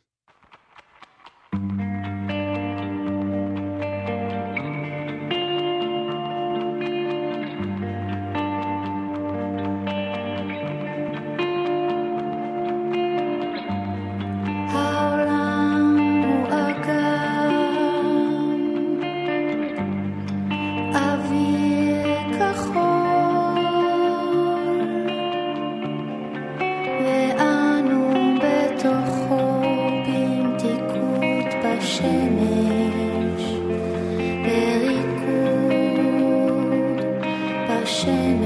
אתה 38.03 38.40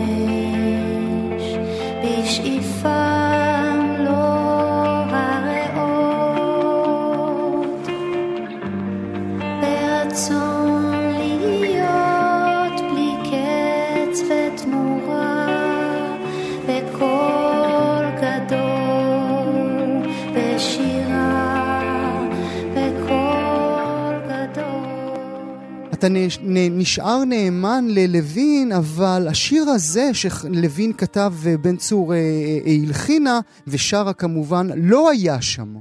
נשאר 26.79 27.19
נאמן 27.29 27.83
ללוין, 27.87 28.71
אבל 28.77 29.27
השיר 29.29 29.63
הזה 29.75 30.13
שלוין 30.13 30.93
כתב 30.93 31.31
ובן 31.43 31.75
צור 31.75 32.13
אה, 32.13 32.17
אה, 32.17 32.71
הלחינה, 32.87 33.39
ושרה 33.67 34.13
כמובן, 34.13 34.65
לא 34.77 35.09
היה 35.11 35.41
שם. 35.41 35.79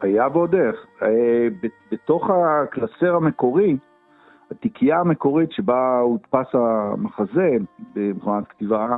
היה 0.00 0.28
ועוד 0.32 0.54
איך. 0.54 0.76
אה, 1.02 1.48
בתוך 1.92 2.30
הקלסר 2.30 3.14
המקורי, 3.16 3.76
התיקייה 4.50 5.00
המקורית 5.00 5.52
שבה 5.52 5.98
הודפס 5.98 6.54
המחזה 6.54 7.56
במכונת 7.94 8.44
כתיבה, 8.48 8.96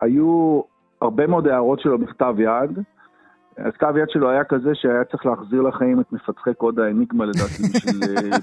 היו 0.00 0.60
הרבה 1.00 1.26
מאוד 1.26 1.46
הערות 1.46 1.80
שלו 1.80 1.98
בכתב 1.98 2.34
יד. 2.38 2.78
אז 3.64 3.72
כתב 3.72 3.96
יד 3.96 4.10
שלו 4.10 4.30
היה 4.30 4.44
כזה 4.44 4.74
שהיה 4.74 5.04
צריך 5.04 5.26
להחזיר 5.26 5.62
לחיים 5.62 6.00
את 6.00 6.12
מפצחי 6.12 6.54
קוד 6.54 6.78
האניגמה 6.78 7.24
לדעתי 7.24 7.62
בשביל, 7.74 8.00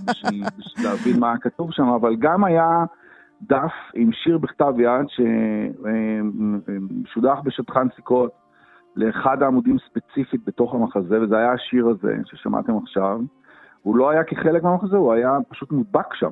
בשביל, 0.10 0.44
בשביל 0.58 0.86
להבין 0.86 1.20
מה 1.20 1.38
כתוב 1.38 1.72
שם, 1.72 1.88
אבל 1.88 2.16
גם 2.16 2.44
היה 2.44 2.86
דף 3.42 3.74
עם 3.94 4.12
שיר 4.12 4.38
בכתב 4.38 4.74
יד 4.78 5.06
ששודח 7.08 7.38
בשטחן 7.44 7.88
סיכות 7.96 8.32
לאחד 8.96 9.44
העמודים 9.44 9.78
ספציפית 9.90 10.42
בתוך 10.46 10.74
המחזה, 10.74 11.22
וזה 11.22 11.38
היה 11.38 11.52
השיר 11.52 11.88
הזה 11.88 12.16
ששמעתם 12.26 12.78
עכשיו. 12.78 13.20
הוא 13.82 13.98
לא 13.98 14.10
היה 14.10 14.24
כחלק 14.24 14.64
מהמחזה, 14.64 14.98
הוא 14.98 15.14
היה 15.14 15.38
פשוט 15.50 15.72
מודבק 15.72 16.14
שם. 16.14 16.32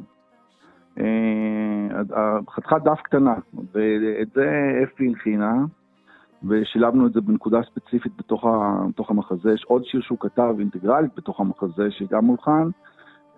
אה, 1.00 1.04
חתיכת 2.50 2.82
דף 2.84 3.02
קטנה, 3.02 3.36
ואת 3.54 4.28
זה 4.36 4.82
אפי 4.84 5.08
הלחינה. 5.08 5.56
ושילבנו 6.44 7.08
את 7.08 7.14
זה 7.14 7.22
בנקודה 7.22 7.60
ספציפית 7.64 8.12
בתוך, 8.18 8.46
ה, 8.46 8.84
בתוך 8.90 9.10
המחזה. 9.10 9.52
יש 9.54 9.64
עוד 9.68 9.86
שיר 9.86 10.02
שהוא 10.02 10.18
כתב 10.20 10.56
אינטגרלית 10.60 11.12
בתוך 11.18 11.40
המחזה, 11.40 11.88
שגם 11.90 12.26
מולחן. 12.26 12.70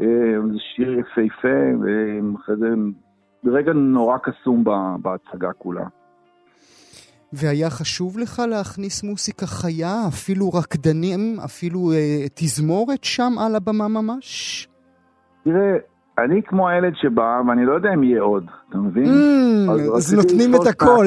אה, 0.02 0.06
זה 0.52 0.60
שיר 0.76 1.00
יפהפה, 1.00 1.58
ואחרי 1.82 2.56
זה 2.56 2.68
ברגע 3.44 3.74
נורא 3.74 4.18
קסום 4.18 4.64
בהצגה 5.02 5.54
כולה. 5.54 5.86
והיה 7.34 7.70
חשוב 7.70 8.20
לך 8.20 8.42
להכניס 8.50 9.04
מוסיקה 9.04 9.46
חיה, 9.48 10.08
אפילו 10.08 10.50
רקדנים, 10.50 11.40
אפילו 11.46 11.92
אה, 11.92 12.26
תזמורת 12.36 13.04
שם 13.04 13.34
על 13.40 13.56
הבמה 13.56 13.88
ממש? 13.88 14.68
תראה, 15.44 15.78
אני 16.18 16.42
כמו 16.44 16.70
הילד 16.70 16.96
שבא, 16.96 17.42
ואני 17.48 17.66
לא 17.66 17.74
יודע 17.74 17.94
אם 17.94 18.04
יהיה 18.04 18.22
עוד, 18.22 18.46
אתה 18.70 18.78
מבין? 18.78 19.06
Mm, 19.06 19.72
אז, 19.72 19.98
אז 19.98 20.14
נותנים 20.14 20.56
את 20.56 20.68
הכל. 20.68 21.06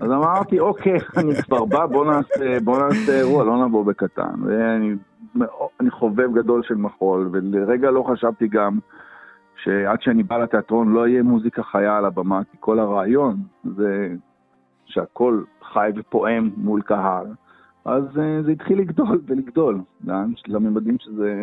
אז 0.00 0.10
אמרתי, 0.10 0.60
אוקיי, 0.60 0.96
אני 1.18 1.34
כבר 1.42 1.64
בא, 1.64 1.86
בוא 1.86 2.06
נעשה, 2.06 2.60
בוא 2.64 2.78
נעשה 2.78 3.18
אירוע, 3.18 3.44
לא 3.44 3.66
נבוא 3.66 3.84
בקטן. 3.84 4.34
ואני 4.44 5.90
חובב 5.90 6.34
גדול 6.34 6.62
של 6.62 6.74
מחול, 6.74 7.28
ולרגע 7.32 7.90
לא 7.90 8.04
חשבתי 8.12 8.48
גם 8.48 8.78
שעד 9.62 10.02
שאני 10.02 10.22
בא 10.22 10.38
לתיאטרון 10.38 10.92
לא 10.92 11.08
יהיה 11.08 11.22
מוזיקה 11.22 11.62
חיה 11.62 11.96
על 11.96 12.04
הבמה, 12.04 12.40
כי 12.50 12.56
כל 12.60 12.78
הרעיון 12.78 13.36
זה 13.76 14.08
שהכל 14.86 15.42
חי 15.72 15.90
ופועם 15.96 16.50
מול 16.56 16.82
קהל. 16.82 17.26
אז 17.84 18.04
אה, 18.18 18.42
זה 18.42 18.52
התחיל 18.52 18.78
לגדול 18.78 19.20
ולגדול, 19.26 19.80
לממדים 20.46 20.96
שזה 21.00 21.34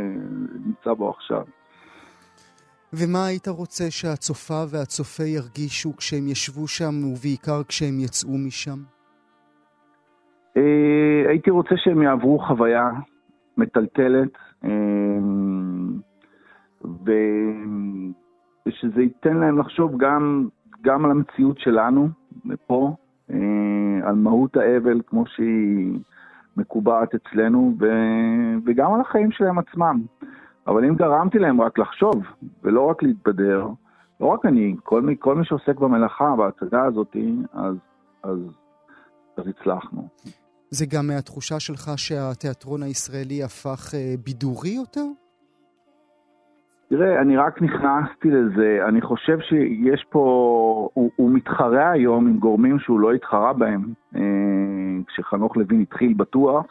נמצא 0.66 0.94
בו 0.94 1.10
עכשיו. 1.10 1.44
ומה 2.94 3.26
היית 3.26 3.48
רוצה 3.48 3.84
שהצופה 3.90 4.64
והצופה 4.72 5.24
ירגישו 5.24 5.98
כשהם 5.98 6.28
ישבו 6.28 6.68
שם, 6.68 6.94
ובעיקר 7.04 7.64
כשהם 7.68 8.00
יצאו 8.00 8.38
משם? 8.48 8.80
אה, 10.58 11.30
הייתי 11.30 11.50
רוצה 11.50 11.76
שהם 11.78 12.02
יעברו 12.02 12.40
חוויה 12.40 12.90
מטלטלת, 13.58 14.32
אה, 14.64 14.70
ושזה 18.66 19.02
ייתן 19.02 19.38
להם 19.38 19.60
לחשוב 19.60 19.98
גם, 19.98 20.48
גם 20.82 21.06
על 21.06 21.12
המציאות 21.12 21.60
שלנו, 21.60 22.08
פה, 22.68 22.96
אה, 23.32 23.38
על 24.04 24.16
מהות 24.16 24.58
האבל 24.58 25.02
כמו 25.08 25.24
שהיא 25.26 26.00
מקובעת 26.58 27.16
אצלנו, 27.16 27.76
וגם 28.66 28.94
על 28.94 29.02
החיים 29.02 29.32
שלהם 29.32 29.60
עצמם. 29.60 30.02
אבל 30.68 30.86
אם 30.86 30.96
גרמתי 30.96 31.40
להם 31.40 31.62
רק 31.62 31.78
לחשוב, 31.78 32.24
ולא 32.64 32.82
רק 32.82 33.04
להתבדר, 33.04 33.68
לא 34.20 34.26
רק 34.26 34.46
אני, 34.46 34.76
כל 34.84 35.02
מי, 35.02 35.16
כל 35.20 35.36
מי 35.36 35.46
שעוסק 35.46 35.80
במלאכה, 35.80 36.36
בהצגה 36.36 36.84
הזאת, 36.84 37.16
אז, 37.54 37.76
אז 38.24 38.38
אז 39.38 39.48
הצלחנו. 39.48 40.08
זה 40.70 40.86
גם 40.86 41.08
מהתחושה 41.08 41.60
שלך 41.60 41.92
שהתיאטרון 41.96 42.84
הישראלי 42.84 43.44
הפך 43.44 43.94
אה, 43.94 44.14
בידורי 44.24 44.70
יותר? 44.70 45.06
תראה, 46.90 47.22
אני 47.22 47.38
רק 47.38 47.62
נכנסתי 47.62 48.30
לזה, 48.30 48.80
אני 48.88 49.02
חושב 49.02 49.38
שיש 49.40 50.06
פה, 50.10 50.20
הוא, 50.94 51.12
הוא 51.16 51.32
מתחרה 51.32 51.92
היום 51.92 52.28
עם 52.28 52.38
גורמים 52.38 52.80
שהוא 52.80 53.00
לא 53.00 53.14
התחרה 53.14 53.54
בהם, 53.54 53.94
אה, 54.16 54.22
כשחנוך 55.08 55.58
לוין 55.58 55.82
התחיל 55.82 56.14
בטוח, 56.14 56.66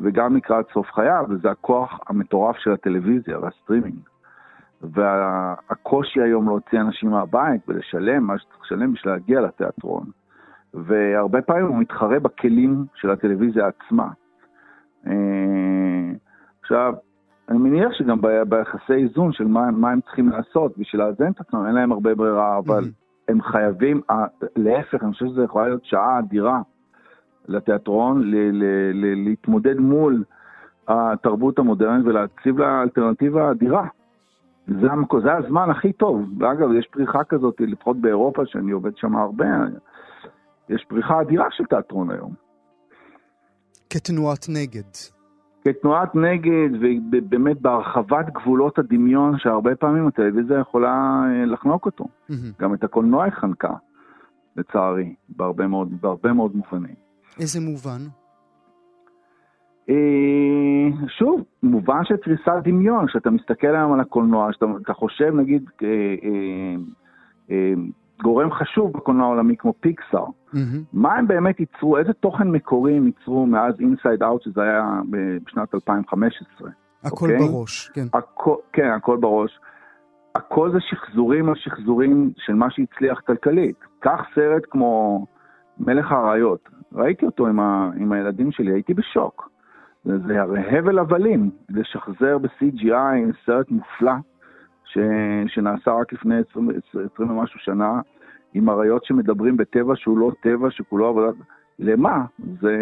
וגם 0.00 0.36
לקראת 0.36 0.66
סוף 0.72 0.86
חייו, 0.92 1.24
וזה 1.28 1.50
הכוח 1.50 2.00
המטורף 2.08 2.56
של 2.56 2.72
הטלוויזיה 2.72 3.38
והסטרימינג. 3.38 3.98
והקושי 4.82 6.20
היום 6.20 6.46
להוציא 6.46 6.80
אנשים 6.80 7.10
מהבית 7.10 7.60
ולשלם 7.68 8.24
מה 8.24 8.38
שצריך 8.38 8.60
לשלם 8.62 8.92
בשביל 8.92 9.12
להגיע 9.12 9.40
לתיאטרון. 9.40 10.04
והרבה 10.74 11.42
פעמים 11.42 11.66
הוא 11.66 11.76
מתחרה 11.76 12.18
בכלים 12.18 12.84
של 12.94 13.10
הטלוויזיה 13.10 13.66
עצמה. 13.66 14.08
אה, 15.06 15.12
עכשיו, 16.62 16.94
אני 17.48 17.58
מניח 17.58 17.92
שגם 17.92 18.20
ביחסי 18.48 18.92
איזון 18.92 19.32
של 19.32 19.44
מה, 19.44 19.70
מה 19.70 19.90
הם 19.90 20.00
צריכים 20.00 20.28
לעשות 20.28 20.78
בשביל 20.78 21.02
לאזן 21.02 21.30
את 21.30 21.40
עצמם, 21.40 21.66
אין 21.66 21.74
להם 21.74 21.92
הרבה 21.92 22.14
ברירה, 22.14 22.58
אבל 22.58 22.84
mm-hmm. 22.84 23.28
הם 23.28 23.42
חייבים, 23.42 24.00
להפך, 24.56 25.04
אני 25.04 25.12
חושב 25.12 25.26
שזה 25.26 25.44
יכולה 25.44 25.68
להיות 25.68 25.84
שעה 25.84 26.18
אדירה 26.18 26.60
לתיאטרון, 27.48 28.22
ל, 28.22 28.34
ל, 28.34 28.64
ל, 28.94 29.28
להתמודד 29.28 29.76
מול 29.78 30.24
התרבות 30.88 31.58
המודרנית 31.58 32.06
ולהציב 32.06 32.58
לה 32.58 32.82
אלטרנטיבה 32.82 33.50
אדירה. 33.50 33.86
זה, 34.66 34.88
זה 35.22 35.32
הזמן 35.32 35.70
הכי 35.70 35.92
טוב. 35.92 36.28
ואגב, 36.38 36.72
יש 36.72 36.86
פריחה 36.86 37.24
כזאת, 37.24 37.60
לפחות 37.60 37.96
באירופה, 37.96 38.42
שאני 38.46 38.72
עובד 38.72 38.96
שם 38.96 39.16
הרבה, 39.16 39.46
יש 40.68 40.84
פריחה 40.88 41.20
אדירה 41.20 41.46
של 41.50 41.64
תיאטרון 41.64 42.10
היום. 42.10 42.32
כתנועת 43.90 44.46
נגד. 44.48 44.90
כתנועת 45.64 46.14
נגד, 46.14 46.68
ובאמת 46.80 47.60
בהרחבת 47.60 48.26
גבולות 48.32 48.78
הדמיון, 48.78 49.38
שהרבה 49.38 49.76
פעמים 49.76 50.06
הטלוויזיה 50.06 50.58
יכולה 50.58 51.22
אה, 51.26 51.44
לחנוק 51.46 51.86
אותו. 51.86 52.04
Mm-hmm. 52.04 52.34
גם 52.60 52.74
את 52.74 52.84
הקולנוע 52.84 53.24
היא 53.24 53.32
חנקה, 53.32 53.74
לצערי, 54.56 55.14
בהרבה 55.28 55.66
מאוד, 55.66 55.88
בהרבה 56.00 56.32
מאוד 56.32 56.56
מובנים. 56.56 57.09
איזה 57.40 57.60
מובן? 57.60 58.00
אה, 59.88 61.08
שוב, 61.08 61.44
מובן 61.62 62.04
של 62.04 62.16
תריסת 62.16 62.52
דמיון, 62.64 63.06
כשאתה 63.06 63.30
מסתכל 63.30 63.76
היום 63.76 63.92
על 63.92 64.00
הקולנוע, 64.00 64.52
שאתה 64.52 64.94
חושב, 64.94 65.34
נגיד, 65.34 65.70
אה, 65.82 67.54
גורם 68.22 68.52
חשוב 68.52 68.92
בקולנוע 68.92 69.26
העולמי 69.26 69.56
כמו 69.56 69.72
פיקסאר. 69.80 70.24
Mm-hmm. 70.26 70.56
מה 70.92 71.14
הם 71.14 71.26
באמת 71.26 71.60
ייצרו, 71.60 71.98
איזה 71.98 72.12
תוכן 72.12 72.48
מקורי 72.48 72.96
הם 72.96 73.06
ייצרו 73.06 73.46
מאז 73.46 73.74
Inside 73.80 74.22
Out, 74.22 74.42
שזה 74.42 74.62
היה 74.62 75.00
בשנת 75.44 75.74
2015. 75.74 76.70
הכל 77.04 77.26
okay? 77.26 77.32
אוקיי? 77.32 77.48
בראש, 77.48 77.88
כן. 77.94 78.06
הכ... 78.14 78.48
כן, 78.72 78.90
הכל 78.96 79.16
בראש. 79.16 79.60
הכל 80.34 80.72
זה 80.72 80.78
שחזורים 80.80 81.48
על 81.48 81.54
שחזורים 81.54 82.32
של 82.36 82.54
מה 82.54 82.66
שהצליח 82.70 83.20
כלכלית. 83.20 83.76
קח 84.00 84.20
סרט 84.34 84.62
כמו 84.70 85.26
מלך 85.80 86.12
האריות, 86.12 86.68
ראיתי 86.92 87.26
אותו 87.26 87.46
עם, 87.46 87.60
ה... 87.60 87.90
עם 87.96 88.12
הילדים 88.12 88.52
שלי, 88.52 88.72
הייתי 88.72 88.94
בשוק. 88.94 89.50
זה, 90.04 90.18
זה 90.18 90.40
הרי 90.40 90.78
הבל 90.78 90.98
הבלים, 90.98 91.50
לשחזר 91.68 92.38
ב-CGI 92.38 93.44
סרט 93.46 93.70
מופלא. 93.70 94.12
ש... 94.84 94.98
שנעשה 95.46 95.90
רק 95.90 96.12
לפני 96.12 96.34
20, 96.50 96.70
20 97.12 97.30
ומשהו 97.30 97.60
שנה, 97.60 98.00
עם 98.54 98.70
אריות 98.70 99.04
שמדברים 99.04 99.56
בטבע 99.56 99.92
שהוא 99.96 100.18
לא 100.18 100.30
טבע, 100.42 100.70
שכולו 100.70 101.06
עבודה... 101.06 101.30
למה? 101.78 102.24
זה, 102.60 102.76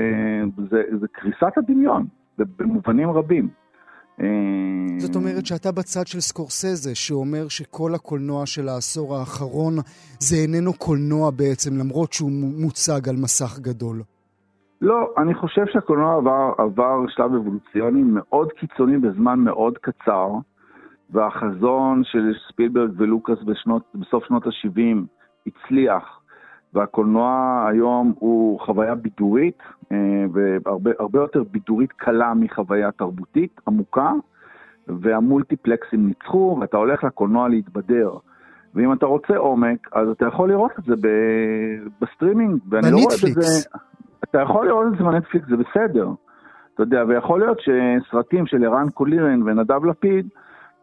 זה, 0.70 0.82
זה 1.00 1.06
קריסת 1.12 1.58
הדמיון, 1.58 2.06
במובנים 2.38 3.10
רבים. 3.10 3.48
אה, 4.20 4.98
זאת 4.98 5.16
אומרת 5.16 5.46
שאתה 5.46 5.72
בצד 5.72 6.06
של 6.06 6.20
סקורסזה, 6.20 6.94
שאומר 6.94 7.48
שכל 7.48 7.94
הקולנוע 7.94 8.46
של 8.46 8.68
העשור 8.68 9.16
האחרון 9.16 9.74
זה 10.18 10.36
איננו 10.36 10.72
קולנוע 10.72 11.30
בעצם, 11.30 11.76
למרות 11.78 12.12
שהוא 12.12 12.30
מוצג 12.62 13.08
על 13.08 13.16
מסך 13.16 13.58
גדול. 13.58 14.02
לא, 14.80 15.14
אני 15.18 15.34
חושב 15.34 15.62
שהקולנוע 15.72 16.16
עבר, 16.16 16.52
עבר 16.58 17.04
שלב 17.08 17.34
אבולוציוני 17.34 18.02
מאוד 18.02 18.48
קיצוני 18.52 18.98
בזמן 18.98 19.38
מאוד 19.38 19.78
קצר. 19.78 20.28
והחזון 21.10 22.02
של 22.04 22.32
ספילברג 22.48 22.90
ולוקאס 22.96 23.38
בשנות, 23.44 23.82
בסוף 23.94 24.24
שנות 24.24 24.46
ה-70 24.46 24.96
הצליח, 25.46 26.17
והקולנוע 26.74 27.64
היום 27.70 28.14
הוא 28.18 28.60
חוויה 28.60 28.94
בידורית, 28.94 29.58
אה, 29.92 30.24
והרבה 30.32 31.20
יותר 31.20 31.42
בידורית 31.50 31.92
קלה 31.92 32.34
מחוויה 32.34 32.92
תרבותית 32.92 33.60
עמוקה, 33.68 34.12
והמולטיפלקסים 34.88 36.06
ניצחו, 36.06 36.58
ואתה 36.60 36.76
הולך 36.76 37.04
לקולנוע 37.04 37.48
להתבדר. 37.48 38.10
ואם 38.74 38.92
אתה 38.92 39.06
רוצה 39.06 39.36
עומק, 39.36 39.88
אז 39.92 40.08
אתה 40.08 40.26
יכול 40.26 40.48
לראות 40.48 40.72
את 40.78 40.84
זה 40.84 40.94
בסטרימינג. 42.00 42.60
בנטפליקס. 42.64 43.66
לא 43.66 43.78
אתה 44.24 44.40
יכול 44.40 44.66
לראות 44.66 44.86
את 44.92 44.98
זה 44.98 45.04
בנטפליקס, 45.04 45.48
זה 45.48 45.56
בסדר. 45.56 46.08
אתה 46.74 46.82
יודע, 46.82 47.04
ויכול 47.08 47.40
להיות 47.40 47.58
שסרטים 47.60 48.46
של 48.46 48.64
ערן 48.64 48.90
קולירן 48.90 49.42
ונדב 49.42 49.84
לפיד, 49.84 50.28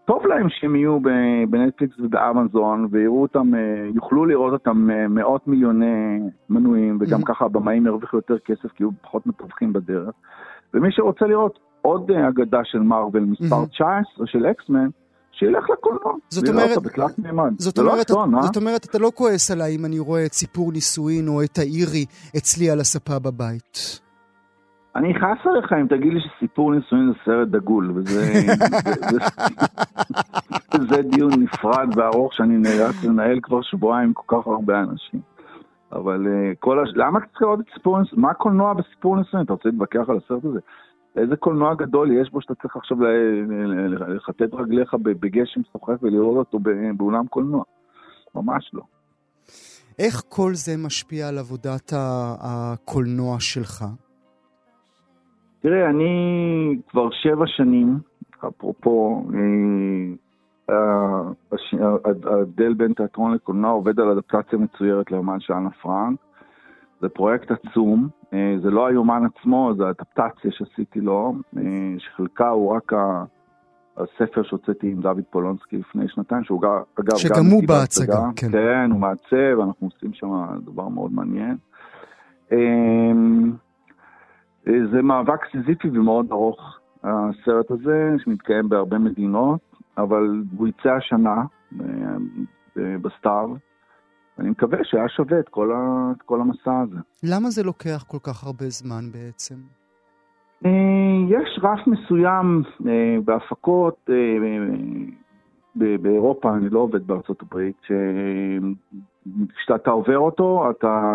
טוב 0.06 0.26
להם 0.28 0.48
שהם 0.50 0.76
יהיו 0.76 1.00
בנטפליקס 1.50 2.00
ובאמזון 2.00 2.88
ויראו 2.92 3.22
אותם, 3.22 3.56
אה, 3.56 3.90
יוכלו 3.96 4.26
לראות 4.26 4.54
אותם 4.54 4.92
אה, 4.92 5.08
מאות 5.08 5.48
מיליוני 5.48 6.20
מנויים, 6.50 6.98
וגם 7.02 7.22
mm-hmm. 7.22 7.26
ככה 7.26 7.46
הבמאים 7.46 7.86
ירוויחו 7.86 8.18
יותר 8.18 8.40
כסף 8.40 8.72
כי 8.76 8.84
יהיו 8.84 8.90
פחות 9.02 9.28
מתווכים 9.28 9.74
בדרך. 9.74 10.16
ומי 10.74 10.88
שרוצה 10.92 11.26
לראות 11.26 11.60
עוד 11.82 12.12
אה, 12.12 12.30
אגדה 12.30 12.60
של 12.64 12.80
מארוול 12.80 13.24
מספר 13.24 13.64
mm-hmm. 13.64 13.70
19 13.70 14.28
של 14.28 14.46
אקסמן, 14.46 14.88
שילך 15.32 15.70
לקולנוע. 15.70 16.14
זאת 16.30 16.50
אומרת, 16.50 16.70
זאת 17.58 17.80
אומרת, 17.80 18.10
אסון, 18.10 18.42
זאת 18.42 18.58
אומרת, 18.58 18.86
אתה 18.86 19.00
לא 19.00 19.12
כועס 19.16 19.52
עליי 19.52 19.76
אם 19.76 19.86
אני 19.86 20.00
רואה 20.00 20.26
את 20.26 20.34
סיפור 20.34 20.72
נישואין 20.72 21.28
או 21.28 21.44
את 21.44 21.58
האירי 21.58 22.06
אצלי 22.38 22.70
על 22.70 22.80
הספה 22.80 23.20
בבית. 23.20 24.05
אני 24.96 25.12
אכעס 25.12 25.38
עליך 25.46 25.74
אם 25.74 25.88
תגיד 25.88 26.14
לי 26.14 26.20
שסיפור 26.20 26.72
נישואין 26.76 27.08
זה 27.08 27.14
סרט 27.26 27.48
דגול, 27.48 27.92
וזה 27.96 28.22
זה, 29.10 29.18
זה, 30.72 30.86
זה 30.90 31.02
דיון 31.02 31.32
נפרד 31.44 31.90
וארוך 31.96 32.34
שאני 32.34 32.58
נאלץ 32.58 33.04
לנהל 33.04 33.40
כבר 33.44 33.62
שבועיים 33.62 34.08
עם 34.08 34.14
כל 34.14 34.38
כך 34.38 34.48
הרבה 34.48 34.80
אנשים. 34.80 35.20
אבל 35.92 36.26
uh, 36.26 36.56
כל 36.60 36.84
הש... 36.84 36.90
למה 36.96 37.20
אתה 37.20 37.28
צריך 37.28 37.42
לראות 37.42 37.60
את 37.60 37.66
סיפור 37.74 38.00
נישואין? 38.00 38.22
מה 38.22 38.32
הקולנוע 38.32 38.74
בסיפור 38.74 39.18
נישואין? 39.18 39.46
אתה 39.46 39.54
רוצה 39.54 39.70
להתווכח 39.70 40.10
על 40.10 40.18
הסרט 40.26 40.46
הזה? 40.46 40.60
איזה 41.16 41.36
קולנוע 41.36 41.76
גדול 41.76 42.12
יש 42.12 42.32
בו 42.32 42.42
שאתה 42.42 42.56
צריך 42.56 42.76
עכשיו 42.76 42.98
לכתת 43.88 44.54
רגליך 44.54 44.94
בגשם 44.94 45.62
שוחק 45.72 45.96
ולראות 46.02 46.38
אותו 46.38 46.60
באולם 46.98 47.28
קולנוע? 47.28 47.64
ממש 48.36 48.72
לא. 48.74 48.82
איך 50.00 50.22
כל 50.30 50.54
זה 50.54 50.78
משפיע 50.78 51.28
על 51.28 51.38
עבודת 51.38 51.94
הקולנוע 51.96 53.40
שלך? 53.40 53.86
תראה, 55.66 55.90
אני 55.90 56.78
כבר 56.90 57.10
שבע 57.12 57.48
שנים, 57.48 58.00
אפרופו, 58.48 59.26
אה, 60.70 60.76
ההבדל 62.26 62.74
בין 62.74 62.94
תיאטרון 62.94 63.34
לקולנוע 63.34 63.72
עובד 63.72 64.00
על 64.00 64.10
אדפטציה 64.10 64.60
מצוירת 64.60 65.12
לאמן 65.12 65.40
של 65.40 65.54
אנה 65.54 65.70
פרנק. 65.70 66.20
זה 67.02 67.10
פרויקט 67.10 67.52
עצום, 67.52 68.08
אה, 68.34 68.56
זה 68.64 68.70
לא 68.70 68.88
היומן 68.88 69.24
עצמו, 69.26 69.72
זה 69.78 69.90
אדפטציה 69.90 70.52
שעשיתי 70.52 71.00
לו, 71.02 71.36
אה, 71.58 71.64
שחלקה 71.98 72.50
הוא 72.50 72.76
רק 72.76 72.94
הספר 73.98 74.44
שהוצאתי 74.44 74.88
עם 74.88 75.02
דוד 75.02 75.24
פולונסקי 75.30 75.78
לפני 75.78 76.06
שנתיים, 76.08 76.44
שהוא 76.44 76.62
אגב 77.00 77.18
שגם 77.18 77.46
הוא 77.52 77.64
בהצגה, 77.68 78.30
כן. 78.36 78.52
כן, 78.52 78.92
הוא 78.92 79.00
מעצב, 79.00 79.60
אנחנו 79.64 79.88
עושים 79.88 80.14
שם 80.14 80.46
דבר 80.66 80.88
מאוד 80.88 81.12
מעניין. 81.14 81.58
אה, 84.68 84.74
זה 84.92 85.02
מאבק 85.02 85.40
סיזיפי 85.52 85.88
ומאוד 85.88 86.32
ארוך, 86.32 86.80
הסרט 87.04 87.72
הזה, 87.72 88.14
שמתקיים 88.24 88.70
בהרבה 88.70 88.98
מדינות, 88.98 89.60
אבל 89.98 90.44
הוא 90.58 90.68
יצא 90.68 90.90
השנה 90.90 91.44
אה, 91.82 91.86
אה, 92.78 92.96
בסטאר, 93.02 93.46
ואני 94.38 94.50
מקווה 94.50 94.78
שהיה 94.84 95.10
שווה 95.10 95.40
את 95.40 95.50
כל, 95.50 95.72
ה, 95.72 96.12
את 96.18 96.22
כל 96.22 96.42
המסע 96.42 96.80
הזה. 96.80 97.00
למה 97.24 97.50
זה 97.50 97.64
לוקח 97.64 98.04
כל 98.08 98.18
כך 98.24 98.44
הרבה 98.44 98.66
זמן 98.70 99.12
בעצם? 99.12 99.56
יש 101.30 101.60
רף 101.64 101.80
מסוים 101.88 102.64
בהפקות 103.26 104.10
באירופה, 105.76 106.56
אני 106.56 106.70
לא 106.70 106.80
עובד 106.80 107.08
בארצות 107.08 107.42
הברית, 107.42 107.82
כשאתה 109.56 109.92
עובר 109.92 110.18
אותו, 110.18 110.70
אתה... 110.70 111.12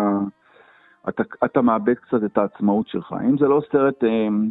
אתה, 1.09 1.23
אתה 1.45 1.61
מאבד 1.61 1.93
קצת 1.93 2.23
את 2.23 2.37
העצמאות 2.37 2.87
שלך. 2.87 3.15
אם 3.29 3.37
זה 3.37 3.47
לא 3.47 3.61
סרט, 3.71 4.03
אמ, 4.03 4.49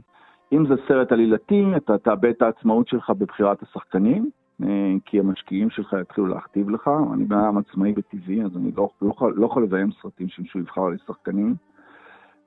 אם 0.53 0.67
זה 0.67 0.75
סרט 0.89 1.13
עלילתי, 1.13 1.65
אתה 1.77 1.99
תאבד 1.99 2.31
את 2.31 2.43
העצמאות 2.43 2.89
שלך 2.89 3.11
בבחירת 3.11 3.63
השחקנים, 3.63 4.31
אה, 4.63 4.95
כי 5.05 5.19
המשקיעים 5.19 5.71
שלך 5.71 5.97
יתחילו 6.01 6.27
להכתיב 6.27 6.71
לך. 6.71 6.91
אני 7.15 7.25
בן 7.25 7.39
אדם 7.39 7.59
עצמאי 7.59 7.95
וטבעי, 7.97 8.43
אז 8.43 8.57
אני 8.57 8.73
לא, 8.77 8.89
לא, 9.03 9.13
לא 9.35 9.47
יכול 9.47 9.63
לביים 9.63 9.91
סרטים 10.03 10.29
שמישהו 10.29 10.61
יבחר 10.61 10.89
לי 10.89 10.97
שחקנים. 11.07 11.55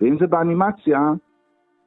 ואם 0.01 0.17
זה 0.19 0.27
באנימציה, 0.27 0.99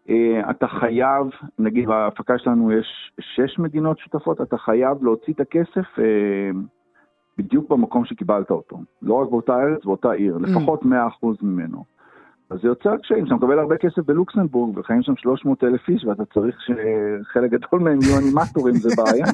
אה, 0.08 0.50
אתה 0.50 0.68
חייב, 0.68 1.26
נגיד 1.58 1.86
בהפקה 1.86 2.38
שלנו 2.38 2.72
יש 2.72 3.12
שש 3.20 3.58
מדינות 3.58 3.98
שותפות, 3.98 4.40
אתה 4.40 4.58
חייב 4.58 5.04
להוציא 5.04 5.34
את 5.34 5.40
הכסף 5.40 5.98
בדיוק 7.38 7.70
במקום 7.70 8.04
שקיבלת 8.04 8.50
אותו. 8.50 8.78
לא 9.02 9.14
רק 9.14 9.30
באותה 9.30 9.62
ארץ, 9.62 9.84
באותה 9.84 10.12
עיר, 10.12 10.38
לפחות 10.38 10.82
100% 10.82 10.86
ממנו. 11.42 11.95
אז 12.50 12.58
זה 12.62 12.68
יוצר 12.68 12.96
קשיים, 12.96 13.24
כשאתה 13.24 13.34
מקבל 13.34 13.58
הרבה 13.58 13.76
כסף 13.76 13.98
בלוקסמבורג 14.06 14.78
וחיים 14.78 15.02
שם 15.02 15.16
300 15.16 15.64
אלף 15.64 15.88
איש 15.88 16.04
ואתה 16.04 16.24
צריך 16.24 16.56
שחלק 16.60 17.50
גדול 17.50 17.80
מהם 17.80 17.98
יהיו 18.02 18.18
אנימטורים, 18.18 18.74
זה 18.74 18.88
בעיה. 18.96 19.26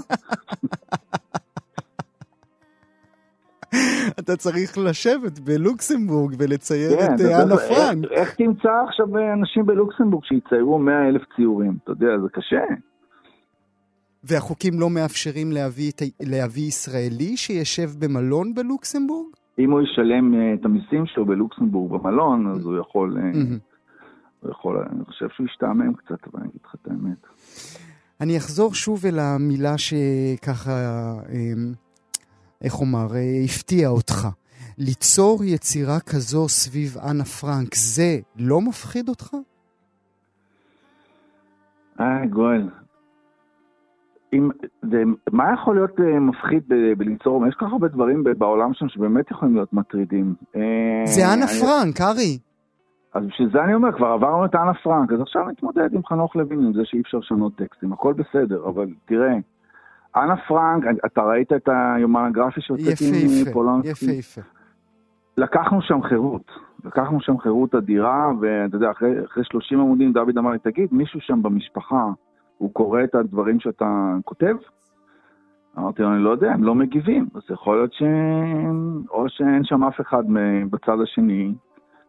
אתה 4.19 4.37
צריך 4.37 4.79
לשבת 4.79 5.39
בלוקסמבורג 5.39 6.35
ולצייר 6.39 6.91
כן, 6.91 7.15
את 7.15 7.21
אה, 7.21 7.43
אנה 7.43 7.57
פרנק. 7.57 8.05
איך, 8.05 8.13
איך 8.13 8.35
תמצא 8.35 8.69
עכשיו 8.89 9.07
אנשים 9.33 9.67
בלוקסמבורג 9.67 10.25
שיציירו 10.25 10.79
100 10.79 11.09
אלף 11.09 11.23
ציורים? 11.37 11.77
אתה 11.85 11.93
יודע, 11.93 12.07
זה 12.23 12.29
קשה. 12.33 12.61
והחוקים 14.25 14.81
לא 14.81 14.91
מאפשרים 14.91 15.53
להביא, 15.53 15.93
להביא 16.23 16.63
ישראלי 16.63 17.37
שישב 17.37 17.89
במלון 17.99 18.55
בלוקסמבורג? 18.55 19.42
אם 19.59 19.71
הוא 19.71 19.81
ישלם 19.81 20.35
אה, 20.35 20.55
את 20.55 20.65
המיסים 20.65 21.07
שלו 21.07 21.27
בלוקסמבורג 21.27 21.93
במלון, 21.93 22.47
אז 22.47 22.65
הוא 22.65 22.79
יכול, 22.79 23.19
אה, 23.19 23.41
הוא 24.41 24.51
יכול, 24.51 24.85
אני 24.93 25.05
חושב 25.05 25.29
שהוא 25.29 25.47
ישתעמם 25.47 25.95
קצת, 25.95 26.27
אבל 26.27 26.41
אני 26.41 26.49
אגיד 26.49 26.61
לך 26.65 26.75
את 26.75 26.89
האמת. 26.89 27.27
אני 28.21 28.37
אחזור 28.37 28.75
שוב 28.75 29.07
אל 29.07 29.19
המילה 29.19 29.79
שככה, 29.79 30.73
איך 32.63 32.81
אומר, 32.81 33.07
הפתיעה 33.45 33.91
אותך. 33.91 34.29
ליצור 34.79 35.45
יצירה 35.45 36.01
כזו 36.01 36.49
סביב 36.49 36.99
אנה 36.99 37.25
פרנק, 37.25 37.75
זה 37.75 38.19
לא 38.37 38.61
מפחיד 38.61 39.09
אותך? 39.09 39.35
אה, 42.01 42.27
גואל, 42.27 42.69
אם, 44.33 44.51
זה, 44.91 45.03
מה 45.33 45.53
יכול 45.55 45.75
להיות 45.75 45.99
uh, 45.99 46.03
מפחיד 46.21 46.63
בליצור? 46.99 47.47
יש 47.47 47.55
כל 47.55 47.67
כך 47.67 47.73
הרבה 47.73 47.89
דברים 47.89 48.25
בעולם 48.39 48.75
שם 48.75 48.89
שבאמת 48.89 49.31
יכולים 49.31 49.55
להיות 49.55 49.73
מטרידים. 49.73 50.35
אה, 50.57 51.03
זה 51.05 51.23
אנה. 51.35 51.47
פרנק, 51.47 52.01
ארי. 52.01 52.39
אז 53.15 53.25
בשביל 53.27 53.51
זה 53.53 53.65
אני 53.65 53.75
אומר, 53.75 53.93
כבר 53.93 54.07
עברנו 54.07 54.45
את 54.45 54.55
אנה 54.55 54.75
פרנק, 54.75 55.13
אז 55.13 55.21
עכשיו 55.21 55.49
נתמודד 55.49 55.95
עם 55.95 56.07
חנוך 56.07 56.37
לוין, 56.37 56.67
עם 56.67 56.73
זה 56.73 56.81
שאי 56.85 57.01
אפשר 57.01 57.19
לשנות 57.19 57.57
טקסטים, 57.57 57.93
הכל 57.93 58.13
בסדר, 58.13 58.69
אבל 58.69 58.87
תראה, 59.05 59.35
אנה 60.17 60.37
פרנק, 60.49 60.85
אתה 61.07 61.23
ראית 61.23 61.53
את 61.53 61.69
היומן 61.69 62.25
הגרפי 62.25 62.61
שהוצאתי 62.61 63.27
מפולנסקי? 63.43 63.91
יפה, 63.91 64.13
יפה. 64.13 64.41
לקחנו 65.37 65.83
שם 65.83 66.03
חירות, 66.03 66.51
לקחנו 66.85 67.21
שם 67.21 67.39
חירות 67.39 67.75
אדירה, 67.75 68.31
ואתה 68.41 68.77
יודע, 68.77 68.91
אחרי, 68.91 69.25
אחרי 69.25 69.45
30 69.45 69.81
עמודים 69.81 70.13
דוד 70.13 70.39
אמר 70.39 70.51
לי, 70.51 70.59
תגיד, 70.59 70.89
מישהו 70.93 71.21
שם 71.21 71.43
במשפחה, 71.43 72.05
הוא 72.63 72.75
קורא 72.75 73.05
את 73.05 73.15
הדברים 73.15 73.61
שאתה 73.61 74.15
כותב? 74.25 74.57
אמרתי 75.79 76.03
לו, 76.03 76.13
אני 76.13 76.23
לא 76.23 76.31
יודע, 76.31 76.53
הם 76.53 76.65
לא 76.65 76.75
מגיבים. 76.75 77.27
אז 77.35 77.43
יכול 77.51 77.77
להיות 77.77 77.93
ש... 77.93 78.03
או 79.11 79.29
שאין 79.29 79.65
שם 79.65 79.85
אף 79.85 80.01
אחד 80.01 80.23
בצד 80.71 81.01
השני 81.03 81.55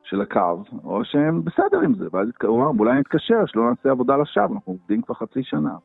של 0.04 0.22
הקו, 0.22 0.64
או 0.84 1.06
שהם 1.06 1.44
בסדר 1.44 1.80
עם 1.80 1.94
זה. 1.96 2.08
ואז 2.12 2.28
הוא 2.44 2.62
אמר, 2.62 2.72
אולי 2.80 3.00
נתקשר, 3.00 3.46
שלא 3.46 3.70
נעשה 3.70 3.92
עבודה 3.92 4.18
לשווא, 4.18 4.56
אנחנו 4.56 4.74
עובדים 4.74 5.02
כבר 5.02 5.16
חצי 5.16 5.44
שנה. 5.44 5.76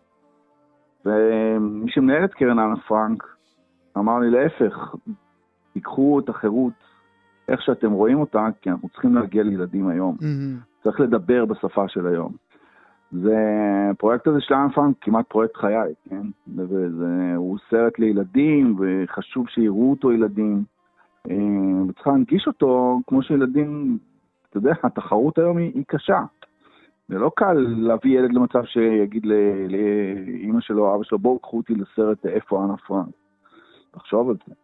ומי 1.04 1.90
שמנהל 1.90 2.24
את 2.24 2.34
קרן 2.34 2.58
אנה 2.58 2.76
פרנק 2.88 3.22
אמר 3.98 4.18
לי, 4.18 4.30
להפך, 4.30 4.94
תיקחו 5.72 6.20
את 6.20 6.28
החירות 6.28 6.72
איך 7.48 7.62
שאתם 7.62 7.92
רואים 7.92 8.20
אותה, 8.20 8.46
כי 8.60 8.70
אנחנו 8.70 8.88
צריכים 8.88 9.14
להגיע 9.14 9.42
לילדים 9.42 9.88
היום. 9.88 10.16
Mm-hmm. 10.20 10.82
צריך 10.84 11.00
לדבר 11.00 11.44
בשפה 11.44 11.88
של 11.88 12.06
היום. 12.06 12.47
זה, 13.12 13.36
הפרויקט 13.90 14.26
הזה 14.26 14.40
של 14.40 14.54
האנפאנק 14.54 14.96
כמעט 15.00 15.26
פרויקט 15.28 15.56
חיי, 15.56 15.94
כן? 16.08 16.26
וזה, 16.56 17.34
הוא 17.36 17.58
סרט 17.70 17.98
לילדים, 17.98 18.76
וחשוב 18.78 19.48
שיראו 19.48 19.90
אותו 19.90 20.12
ילדים. 20.12 20.64
אה, 21.30 21.34
וצריך 21.88 22.06
להנגיש 22.06 22.46
אותו 22.46 23.00
כמו 23.06 23.22
שילדים, 23.22 23.98
אתה 24.50 24.56
יודע, 24.56 24.72
התחרות 24.84 25.38
היום 25.38 25.56
היא, 25.56 25.72
היא 25.74 25.84
קשה. 25.86 26.20
זה 27.08 27.18
לא 27.18 27.30
קל 27.36 27.52
להביא 27.68 28.18
ילד 28.18 28.32
למצב 28.32 28.64
שיגיד 28.64 29.26
לאימא 29.26 30.60
שלו, 30.60 30.94
אבא 30.94 31.04
שלו, 31.04 31.18
בואו 31.18 31.38
קחו 31.38 31.56
אותי 31.56 31.74
לסרט 31.74 32.26
איפה 32.26 32.64
אנה 32.64 32.76
פרנק. 32.76 33.14
תחשוב 33.90 34.30
על 34.30 34.36
זה. 34.46 34.54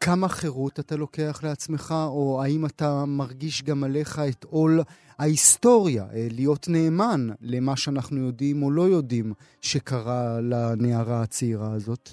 כמה 0.00 0.28
חירות 0.28 0.80
אתה 0.80 0.96
לוקח 0.96 1.40
לעצמך, 1.44 1.94
או 2.06 2.42
האם 2.42 2.66
אתה 2.66 3.04
מרגיש 3.06 3.62
גם 3.62 3.84
עליך 3.84 4.18
את 4.28 4.44
עול 4.44 4.80
ההיסטוריה, 5.18 6.02
אה, 6.02 6.26
להיות 6.36 6.66
נאמן 6.68 7.20
למה 7.42 7.76
שאנחנו 7.76 8.18
יודעים 8.18 8.62
או 8.62 8.70
לא 8.70 8.82
יודעים 8.82 9.32
שקרה 9.60 10.40
לנערה 10.40 11.22
הצעירה 11.22 11.72
הזאת? 11.72 12.08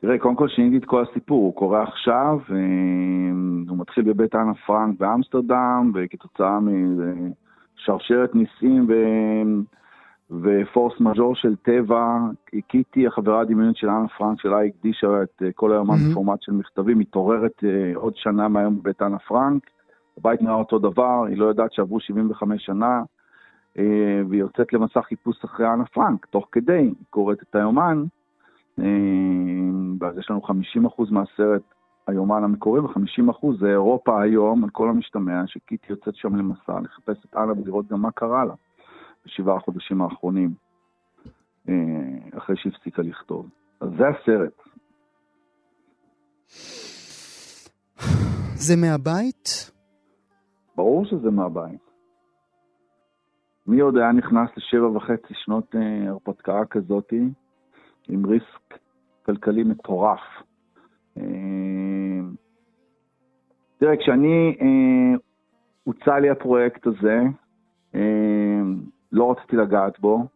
תראה, 0.00 0.18
קודם 0.18 0.36
כל 0.36 0.48
שיניתי 0.48 0.76
את 0.76 0.84
כל 0.84 1.04
הסיפור, 1.10 1.44
הוא 1.44 1.54
קורה 1.54 1.82
עכשיו, 1.82 2.38
אה, 2.50 2.56
הוא 3.68 3.78
מתחיל 3.78 4.04
בבית 4.04 4.34
אנה 4.34 4.54
פרנק 4.66 4.98
באמסטרדם, 4.98 5.92
וכתוצאה 5.94 6.58
משרשרת 6.60 8.34
ניסים 8.34 8.86
ו... 8.88 8.92
ופורס 10.30 11.00
מז'ור 11.00 11.34
של 11.34 11.56
טבע, 11.56 12.18
קיטי, 12.68 13.06
החברה 13.06 13.40
הדמיונית 13.40 13.76
של 13.76 13.88
אנה 13.88 14.08
פרנק, 14.08 14.40
שלה 14.40 14.62
הקדישה 14.62 15.22
את 15.22 15.42
אה, 15.42 15.52
כל 15.54 15.72
היומן 15.72 15.94
mm-hmm. 15.94 16.10
בפורמט 16.10 16.42
של 16.42 16.52
מכתבים, 16.52 16.98
מתעוררת 16.98 17.64
עוד 17.94 18.12
שנה 18.16 18.48
מהיום 18.48 18.78
בבית 18.78 19.02
אנה 19.02 19.18
פרנק. 19.18 19.62
הבית 20.18 20.42
נראה 20.42 20.54
אותו 20.54 20.78
דבר, 20.78 21.24
היא 21.28 21.38
לא 21.38 21.44
יודעת 21.44 21.72
שעברו 21.72 22.00
75 22.00 22.66
שנה, 22.66 23.02
אה, 23.78 24.20
והיא 24.28 24.40
יוצאת 24.40 24.72
למסע 24.72 25.02
חיפוש 25.02 25.44
אחרי 25.44 25.66
אנה 25.66 25.84
פרנק, 25.84 26.26
תוך 26.26 26.48
כדי, 26.52 26.72
היא 26.72 26.94
קוראת 27.10 27.42
את 27.42 27.54
היומן, 27.54 28.04
אה, 28.78 28.84
ואז 30.00 30.18
יש 30.18 30.30
לנו 30.30 30.40
50% 30.42 31.10
מהסרט 31.10 31.62
היומן 32.06 32.44
המקורי, 32.44 32.80
ו-50% 32.80 33.46
זה 33.60 33.70
אירופה 33.70 34.22
היום, 34.22 34.64
על 34.64 34.70
כל 34.70 34.88
המשתמע, 34.88 35.42
שקיטי 35.46 35.86
יוצאת 35.90 36.16
שם 36.16 36.36
למסע 36.36 36.80
לחפש 36.80 37.24
את 37.24 37.36
אנה 37.36 37.52
ולראות 37.52 37.86
גם 37.86 38.02
מה 38.02 38.10
קרה 38.10 38.44
לה 38.44 38.54
בשבעה 39.26 39.56
החודשים 39.56 40.02
האחרונים, 40.02 40.54
אה, 41.68 41.74
אחרי 42.38 42.56
שהפסיקה 42.56 43.02
לכתוב. 43.02 43.48
אז 43.80 43.88
זה 43.98 44.04
הסרט. 44.08 44.62
זה 48.54 48.76
מהבית? 48.76 49.75
ברור 50.76 51.04
שזה 51.04 51.30
מהבית. 51.30 51.90
מי 53.66 53.80
עוד 53.80 53.96
היה 53.96 54.12
נכנס 54.12 54.50
לשבע 54.56 54.88
וחצי 54.88 55.34
שנות 55.34 55.74
אה, 55.76 56.08
הרפתקה 56.08 56.64
כזאתי, 56.70 57.22
עם 58.08 58.26
ריסק 58.26 58.78
כלכלי 59.26 59.62
מטורף. 59.62 60.20
אה, 61.18 61.22
תראה, 63.78 63.96
כשאני, 63.96 64.56
אה, 64.60 65.18
הוצע 65.84 66.18
לי 66.18 66.30
הפרויקט 66.30 66.86
הזה, 66.86 67.22
לא 69.12 69.30
רציתי 69.30 69.56
לגעת 69.56 70.00
בו, 70.00 70.26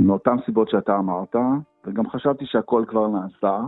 מאותן 0.00 0.36
סיבות 0.44 0.68
שאתה 0.70 0.98
אמרת, 0.98 1.36
וגם 1.84 2.10
חשבתי 2.10 2.46
שהכל 2.46 2.84
כבר 2.88 3.08
נעשה. 3.08 3.60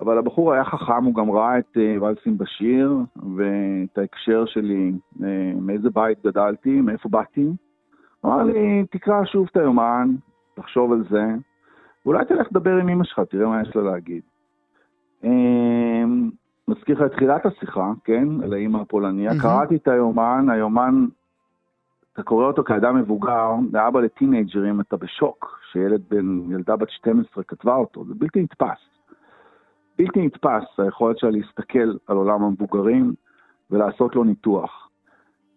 אבל 0.00 0.18
הבחור 0.18 0.52
היה 0.52 0.64
חכם, 0.64 1.04
הוא 1.04 1.14
גם 1.14 1.30
ראה 1.30 1.58
את 1.58 1.76
uh, 1.76 2.02
ולסים 2.02 2.38
בשיר, 2.38 2.98
ואת 3.36 3.98
ההקשר 3.98 4.44
שלי, 4.46 4.92
uh, 5.16 5.22
מאיזה 5.60 5.90
בית 5.90 6.26
גדלתי, 6.26 6.80
מאיפה 6.80 7.08
באתי. 7.08 7.48
אמר 8.24 8.42
לי, 8.42 8.84
תקרא 8.90 9.24
שוב 9.24 9.48
את 9.50 9.56
היומן, 9.56 10.08
תחשוב 10.54 10.92
על 10.92 11.04
זה, 11.10 11.24
ואולי 12.04 12.24
תלך 12.24 12.46
לדבר 12.50 12.76
עם 12.76 12.88
אמא 12.88 13.04
שלך, 13.04 13.20
תראה 13.30 13.46
מה 13.46 13.62
יש 13.62 13.76
לה 13.76 13.82
להגיד. 13.82 14.22
Uh, 15.22 15.26
מזכיר 16.68 16.96
לך 16.96 17.02
את 17.06 17.12
תחילת 17.12 17.46
השיחה, 17.46 17.92
כן, 18.04 18.28
על 18.42 18.52
האמא 18.52 18.78
הפולניה, 18.78 19.30
mm-hmm. 19.30 19.42
קראתי 19.42 19.76
את 19.76 19.88
היומן, 19.88 20.46
היומן, 20.50 21.06
אתה 22.12 22.22
קורא 22.22 22.46
אותו 22.46 22.64
כאדם 22.64 22.96
מבוגר, 22.96 23.50
לאבא 23.72 24.00
לטינג'רים, 24.00 24.80
אתה 24.80 24.96
בשוק, 24.96 25.60
שילד 25.72 26.02
בן, 26.10 26.52
ילדה 26.52 26.76
בת 26.76 26.90
12 26.90 27.44
כתבה 27.44 27.74
אותו, 27.74 28.04
זה 28.04 28.14
בלתי 28.14 28.42
נתפס. 28.42 28.93
בלתי 29.98 30.26
נתפס 30.26 30.78
היכולת 30.78 31.18
שלה 31.18 31.30
להסתכל 31.30 31.96
על 32.06 32.16
עולם 32.16 32.42
המבוגרים 32.42 33.12
ולעשות 33.70 34.16
לו 34.16 34.24
ניתוח. 34.24 34.88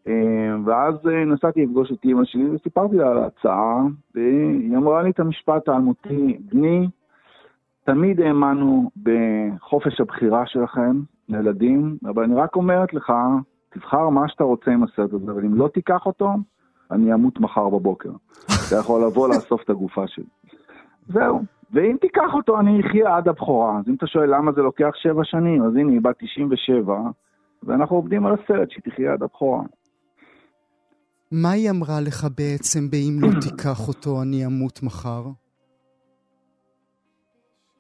אה, 0.08 0.56
ואז 0.66 0.96
אה, 1.08 1.26
נסעתי 1.26 1.66
לפגוש 1.66 1.92
את 1.92 2.04
אימא 2.04 2.26
שלי 2.26 2.50
וסיפרתי 2.50 2.96
לה 2.96 3.10
על 3.12 3.18
ההצעה, 3.18 3.82
והיא 4.16 4.78
אמרה 4.78 5.04
לי 5.04 5.10
את 5.10 5.20
המשפט 5.20 5.70
האלמותי, 5.70 6.38
בני, 6.40 6.88
תמיד 7.86 8.22
האמנו 8.22 8.90
בחופש 9.04 10.02
הבחירה 10.02 10.46
שלכם, 10.46 11.02
לילדים, 11.30 11.98
אבל 12.06 12.24
אני 12.24 12.36
רק 12.36 12.56
אומרת 12.56 12.94
לך, 12.94 13.14
תבחר 13.70 14.10
מה 14.10 14.30
שאתה 14.30 14.44
רוצה 14.44 14.72
עם 14.72 14.84
הסרט 14.84 15.14
הזה, 15.14 15.32
אבל 15.32 15.46
אם 15.46 15.56
לא 15.56 15.68
תיקח 15.68 16.06
אותו, 16.06 16.30
אני 16.92 17.14
אמות 17.14 17.40
מחר 17.40 17.70
בבוקר. 17.70 18.12
אתה 18.46 18.76
יכול 18.76 19.04
לבוא 19.06 19.28
לאסוף 19.28 19.64
את 19.64 19.70
הגופה 19.70 20.08
שלי. 20.08 20.26
זהו. 21.08 21.57
ואם 21.72 21.98
תיקח 22.02 22.34
אותו, 22.34 22.60
אני 22.60 22.82
אחיה 22.82 23.18
עד 23.18 23.28
הבכורה. 23.28 23.80
אז 23.80 23.90
אם 23.90 23.96
אתה 23.96 24.08
שואל 24.08 24.36
למה 24.36 24.52
זה 24.52 24.62
לוקח 24.62 24.92
שבע 24.96 25.22
שנים, 25.24 25.64
אז 25.64 25.76
הנה, 25.76 25.92
היא 25.92 26.02
בת 26.02 26.16
97, 26.20 27.00
ואנחנו 27.64 27.96
עובדים 27.96 28.26
על 28.26 28.34
הסרט 28.34 28.72
שהיא 28.72 28.84
תחיה 28.92 29.14
עד 29.14 29.24
הבכורה. 29.24 29.64
מה 31.32 31.52
היא 31.52 31.70
אמרה 31.70 32.02
לך 32.02 32.28
בעצם 32.38 32.90
ב"אם 32.90 33.20
לא 33.22 33.28
תיקח 33.42 33.88
אותו, 33.88 34.22
אני 34.22 34.46
אמות 34.46 34.84
מחר"? 34.84 35.24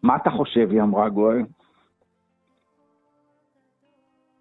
מה 0.04 0.16
אתה 0.16 0.30
חושב, 0.30 0.68
היא 0.72 0.82
אמרה, 0.82 1.10
גואל? 1.10 1.42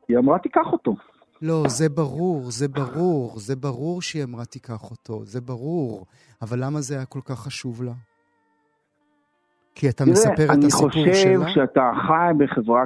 היא 0.09 0.19
אמרה, 0.19 0.39
תיקח 0.39 0.67
אותו. 0.73 0.97
לא, 1.43 1.63
זה 1.69 1.89
ברור, 1.89 2.51
זה 2.51 2.69
ברור, 2.69 3.39
זה 3.39 3.57
ברור 3.57 4.03
שהיא 4.03 4.25
אמרה 4.25 4.45
תיקח 4.45 4.91
אותו, 4.91 5.25
זה 5.25 5.41
ברור. 5.41 6.07
אבל 6.43 6.65
למה 6.65 6.81
זה 6.81 6.95
היה 6.95 7.07
כל 7.07 7.21
כך 7.25 7.39
חשוב 7.39 7.83
לה? 7.83 7.93
כי 9.77 9.89
אתה 9.89 10.05
מספר 10.05 10.45
את 10.45 10.65
הסיפור 10.65 10.91
שלה? 10.91 11.03
אני 11.03 11.45
חושב 11.45 11.55
שאתה 11.55 11.93
חי 12.07 12.31
בחברה, 12.39 12.85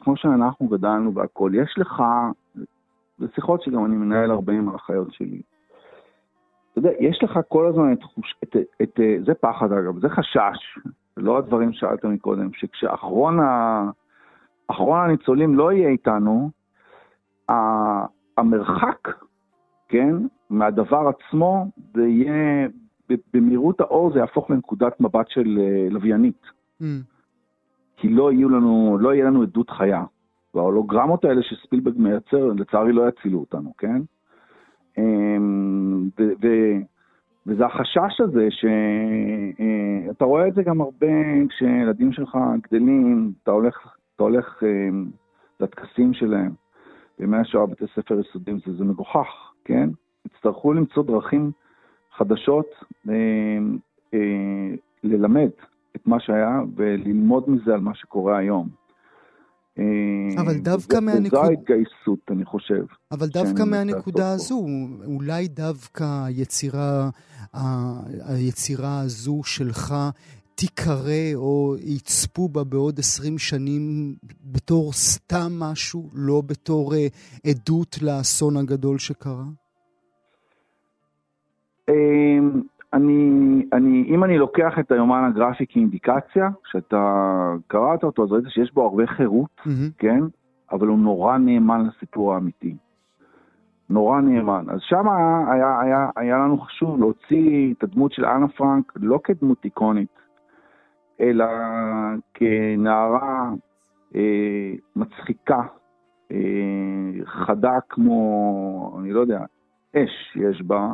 כמו 0.00 0.16
שאנחנו 0.16 0.66
גדלנו 0.66 1.14
והכול, 1.14 1.54
יש 1.54 1.74
לך, 1.76 2.02
זה 3.18 3.26
שיחות 3.34 3.62
שגם 3.62 3.84
אני 3.84 3.96
מנהל 3.96 4.30
הרבה 4.30 4.52
עם 4.52 4.68
האחיות 4.68 5.12
שלי. 5.12 5.42
אתה 6.72 6.78
יודע, 6.78 6.90
יש 7.00 7.22
לך 7.22 7.38
כל 7.48 7.66
הזמן 7.66 7.92
את, 7.92 8.02
חוש, 8.02 8.34
את, 8.44 8.56
את, 8.82 9.00
את 9.00 9.24
זה 9.26 9.34
פחד 9.34 9.72
אגב, 9.72 10.00
זה 10.00 10.08
חשש, 10.08 10.78
לא 11.16 11.38
הדברים 11.38 11.72
ששאלת 11.72 12.04
מקודם, 12.04 12.48
שכשאחרון 12.52 13.40
ה, 13.40 13.90
הניצולים 14.68 15.54
לא 15.54 15.72
יהיה 15.72 15.88
איתנו, 15.88 16.50
המרחק, 18.38 19.08
כן, 19.88 20.14
מהדבר 20.50 21.08
עצמו, 21.08 21.66
זה 21.94 22.06
יהיה, 22.06 22.68
במהירות 23.34 23.80
האור 23.80 24.12
זה 24.12 24.18
יהפוך 24.18 24.50
לנקודת 24.50 25.00
מבט 25.00 25.28
של 25.28 25.58
אה, 25.60 25.88
לוויינית. 25.90 26.42
Mm. 26.82 26.84
כי 27.96 28.08
לא 28.08 28.32
יהיו 28.32 28.48
לנו, 28.48 28.98
לא 29.00 29.14
יהיה 29.14 29.24
לנו 29.24 29.42
עדות 29.42 29.70
חיה. 29.70 30.04
וההולוגרמות 30.54 31.24
האלה 31.24 31.42
שספילברג 31.42 31.94
מייצר, 31.98 32.52
לצערי 32.56 32.92
לא 32.92 33.08
יצילו 33.08 33.38
אותנו, 33.38 33.72
כן? 33.78 34.02
אמ, 34.98 36.08
ו- 36.20 36.32
ו- 36.42 36.78
וזה 37.46 37.66
החשש 37.66 38.20
הזה, 38.20 38.48
שאתה 38.50 40.24
אה, 40.24 40.28
רואה 40.28 40.48
את 40.48 40.54
זה 40.54 40.62
גם 40.62 40.80
הרבה 40.80 41.06
כשילדים 41.48 42.12
שלך 42.12 42.38
גדלים, 42.62 43.32
אתה 43.42 43.50
הולך, 43.50 43.96
אתה 44.16 44.22
הולך 44.22 44.62
אמ, 44.62 45.10
לטקסים 45.60 46.14
שלהם. 46.14 46.50
בימי 47.18 47.36
השואה 47.36 47.66
בתי 47.66 47.84
ספר 47.94 48.20
יסודיים 48.20 48.58
זה, 48.66 48.72
זה 48.76 48.84
מגוחך, 48.84 49.52
כן? 49.64 49.90
יצטרכו 50.26 50.72
למצוא 50.72 51.02
דרכים 51.02 51.50
חדשות 52.16 52.66
אה, 53.08 53.14
אה, 54.14 54.74
ללמד 55.04 55.48
את 55.96 56.06
מה 56.06 56.20
שהיה 56.20 56.60
וללמוד 56.76 57.50
מזה 57.50 57.74
על 57.74 57.80
מה 57.80 57.94
שקורה 57.94 58.38
היום. 58.38 58.68
אה, 59.78 60.42
אבל 60.42 60.58
דווקא 60.58 61.00
מהנקודה... 61.00 61.42
זו 61.42 61.50
ההתגייסות, 61.50 62.18
אני 62.30 62.44
חושב. 62.44 62.84
אבל 63.12 63.26
דווקא 63.26 63.62
מהנקודה 63.62 64.32
הזו, 64.32 64.66
אולי 65.06 65.48
דווקא 65.48 66.24
היצירה, 66.24 67.10
היצירה 68.28 69.00
הזו 69.00 69.40
שלך 69.44 69.94
תיקרא 70.54 71.34
או 71.34 71.76
יצפו 71.80 72.48
בה 72.48 72.64
בעוד 72.64 72.98
עשרים 72.98 73.38
שנים 73.38 74.14
בתור 74.44 74.92
סתם 74.92 75.52
משהו, 75.58 76.10
לא 76.14 76.42
בתור 76.46 76.92
עדות 77.46 78.02
לאסון 78.02 78.56
הגדול 78.56 78.98
שקרה? 78.98 79.44
אמ, 81.88 82.62
אני, 82.92 83.62
אני, 83.72 84.04
אם 84.08 84.24
אני 84.24 84.38
לוקח 84.38 84.78
את 84.78 84.92
היומן 84.92 85.24
הגרפי 85.24 85.66
כאינדיקציה, 85.68 86.48
שאתה 86.64 87.54
קראת 87.66 88.04
אותו, 88.04 88.24
אז 88.24 88.32
ראית 88.32 88.44
שיש 88.48 88.72
בו 88.74 88.82
הרבה 88.82 89.06
חירות, 89.06 89.60
mm-hmm. 89.60 89.98
כן? 89.98 90.20
אבל 90.72 90.86
הוא 90.86 90.98
נורא 90.98 91.38
נאמן 91.38 91.86
לסיפור 91.86 92.34
האמיתי. 92.34 92.76
נורא 93.90 94.20
נאמן. 94.20 94.64
אז 94.68 94.78
שם 94.80 95.08
היה, 95.52 95.80
היה, 95.80 96.10
היה 96.16 96.38
לנו 96.38 96.58
חשוב 96.58 97.00
להוציא 97.00 97.74
את 97.74 97.84
הדמות 97.84 98.12
של 98.12 98.24
אנה 98.24 98.48
פרנק 98.48 98.92
לא 98.96 99.20
כדמות 99.24 99.64
איקונית, 99.64 100.18
אלא 101.20 101.44
כנערה 102.34 103.50
אה, 104.14 104.72
מצחיקה, 104.96 105.62
אה, 106.32 106.38
חדה 107.24 107.78
כמו, 107.88 108.96
אני 109.00 109.12
לא 109.12 109.20
יודע, 109.20 109.40
אש 109.96 110.36
יש 110.36 110.62
בה, 110.62 110.92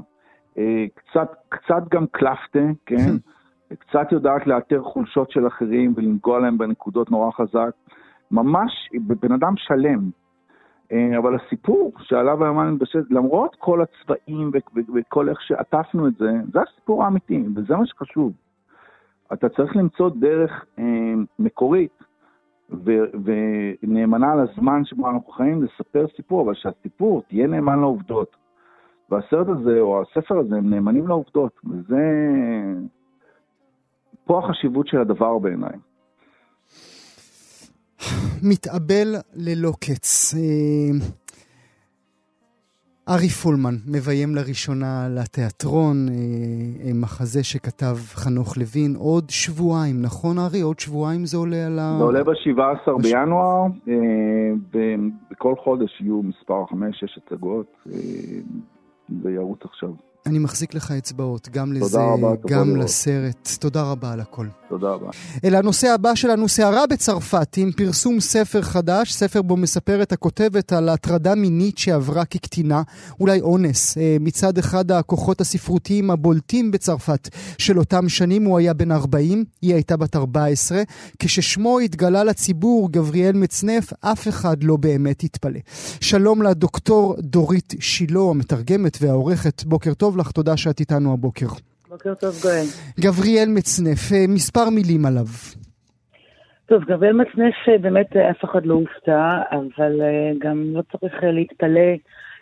קצת, 0.94 1.33
קצת 1.49 1.83
גם 1.90 2.07
קלפטה, 2.07 2.59
כן? 2.87 3.11
קצת 3.81 4.12
יודעת 4.12 4.47
לאתר 4.47 4.83
חולשות 4.83 5.31
של 5.31 5.47
אחרים 5.47 5.92
ולנגוע 5.97 6.38
להם 6.38 6.59
בנקודות 6.59 7.11
נורא 7.11 7.31
חזק. 7.31 7.71
ממש 8.31 8.73
בן 9.21 9.33
אדם 9.33 9.55
שלם. 9.57 10.11
אה, 10.92 11.18
אבל 11.18 11.37
הסיפור 11.37 11.92
שעליו 11.99 12.44
היומן 12.44 12.71
מתבסס, 12.71 13.11
למרות 13.11 13.57
כל 13.59 13.83
הצבעים 13.83 14.51
וכל 14.94 15.29
איך 15.29 15.42
שעטפנו 15.42 16.07
את 16.09 16.14
זה, 16.14 16.31
זה 16.53 16.61
הסיפור 16.61 17.05
האמיתי, 17.05 17.44
וזה 17.57 17.77
מה 17.77 17.87
שחשוב. 17.87 18.33
אתה 19.33 19.49
צריך 19.49 19.77
למצוא 19.77 20.11
דרך 20.11 20.64
אה, 20.79 20.85
מקורית 21.38 22.03
ו- 22.71 23.11
ונאמנה 23.25 24.35
לזמן 24.35 24.85
שבו 24.85 25.11
אנחנו 25.11 25.33
חיים 25.33 25.62
לספר 25.62 26.07
סיפור, 26.16 26.42
אבל 26.42 26.55
שהסיפור 26.55 27.23
תהיה 27.29 27.47
נאמן 27.47 27.79
לעובדות. 27.79 28.47
והסרט 29.11 29.49
הזה, 29.49 29.81
או 29.81 30.03
הספר 30.03 30.38
הזה, 30.38 30.57
הם 30.57 30.71
נאמנים 30.71 31.09
לעובדות, 31.09 31.53
וזה... 31.64 31.97
פה 34.25 34.38
החשיבות 34.38 34.88
של 34.88 35.01
הדבר 35.01 35.38
בעיניי. 35.38 35.79
מתאבל 38.42 39.14
ללא 39.35 39.73
קץ. 39.81 40.35
אה, 40.35 41.07
ארי 43.14 43.29
פולמן 43.29 43.75
מביים 43.87 44.35
לראשונה 44.35 45.09
לתיאטרון, 45.11 45.97
אה, 46.09 46.14
אה, 46.85 46.92
מחזה 46.94 47.44
שכתב 47.44 47.97
חנוך 47.97 48.59
לוין, 48.59 48.94
עוד 48.97 49.31
שבועיים, 49.31 50.03
נכון 50.03 50.38
ארי? 50.38 50.61
עוד 50.61 50.79
שבועיים 50.79 51.27
זה 51.27 51.37
עולה 51.37 51.66
על 51.66 51.79
ה... 51.79 51.94
זה 51.99 52.05
עולה 52.05 52.25
ב-17 52.25 52.99
בש... 52.99 53.12
בינואר, 53.12 53.66
ובכל 54.73 55.55
חודש 55.64 56.01
יהיו 56.01 56.23
מספר 56.23 56.64
5-6 56.64 56.75
הצגות. 57.16 57.77
זה 59.23 59.31
ירוץ 59.31 59.64
עכשיו. 59.64 59.90
אני 60.29 60.38
מחזיק 60.38 60.75
לך 60.75 60.91
אצבעות, 60.91 61.49
גם 61.49 61.73
לזה, 61.73 61.99
רבה, 61.99 62.33
גם 62.47 62.77
לסרט. 62.77 63.49
תודה 63.61 63.83
רבה 63.83 64.12
על 64.12 64.21
הכל. 64.21 64.47
תודה 64.69 64.88
רבה. 64.88 65.11
אל 65.45 65.55
הנושא 65.55 65.88
הבא 65.88 66.14
שלנו, 66.14 66.49
סערה 66.49 66.87
בצרפת 66.87 67.57
עם 67.57 67.73
פרסום 67.73 68.21
ספר 68.21 68.62
חדש, 68.62 69.12
ספר 69.12 69.43
בו 69.43 69.57
מספרת 69.57 70.12
הכותבת 70.12 70.73
על 70.73 70.88
הטרדה 70.88 71.35
מינית 71.35 71.79
שעברה 71.79 72.25
כקטינה, 72.25 72.83
אולי 73.21 73.41
אונס. 73.41 73.99
אה, 73.99 74.17
מצד 74.21 74.59
אחד 74.59 74.91
הכוחות 74.91 75.41
הספרותיים 75.41 76.11
הבולטים 76.11 76.71
בצרפת 76.71 77.29
של 77.59 77.79
אותם 77.79 78.09
שנים, 78.09 78.45
הוא 78.45 78.59
היה 78.59 78.75
בן 78.75 78.93
40, 78.93 79.45
היא 79.62 79.75
הייתה 79.75 79.97
בת 79.97 80.17
14. 80.17 80.83
כששמו 81.19 81.79
התגלה 81.79 82.25
לציבור, 82.25 82.93
גבריאל 82.93 83.37
מצנף, 83.37 83.93
אף 84.01 84.29
אחד 84.29 84.62
לא 84.62 84.77
באמת 84.77 85.25
התפלא. 85.25 85.61
שלום 86.01 86.43
לדוקטור 86.43 87.17
דורית 87.19 87.75
שילה, 87.81 88.21
המתרגמת 88.31 88.99
והעורכת, 89.01 89.64
בוקר 89.64 89.95
טוב 89.95 90.17
לך, 90.18 90.31
תודה 90.31 90.57
שאת 90.57 90.81
איתנו 90.81 91.12
הבוקר. 91.12 91.46
בוקר 91.88 92.14
טוב, 92.14 92.35
גואל. 92.42 92.64
גבריאל 93.00 93.48
מצנף, 93.48 94.12
אה, 94.12 94.24
מספר 94.28 94.70
מילים 94.70 95.07
עליו. 95.07 95.26
טוב, 96.66 96.85
גבריאל 96.85 97.16
מצנף 97.16 97.54
אה, 97.68 97.78
באמת 97.78 98.16
אה, 98.16 98.31
אף 98.31 98.44
אחד 98.44 98.66
לא 98.66 98.74
הופתע, 98.74 99.40
אבל 99.52 99.92
גם 100.38 100.64
לא 100.72 100.83
צריך 100.92 101.14
להתפלא 101.22 101.90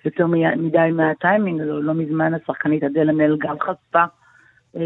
יותר 0.04 0.26
מדי 0.56 0.90
מהטיימינג, 0.92 1.60
לא, 1.60 1.82
לא 1.84 1.94
מזמן 1.94 2.34
השחקנית 2.34 2.82
אדלה 2.84 3.12
נל 3.12 3.36
גם 3.40 3.56
חשפה 3.60 4.04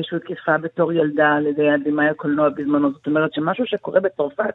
שהותקפה 0.03 0.59
בתור 0.59 0.92
ילדה 0.92 1.29
על 1.29 1.46
ידי 1.46 1.70
הבמאי 1.70 2.09
הקולנוע 2.09 2.48
בזמנו. 2.48 2.92
זאת 2.92 3.07
אומרת 3.07 3.35
שמשהו 3.35 3.66
שקורה 3.66 4.00
בצרפת, 4.00 4.55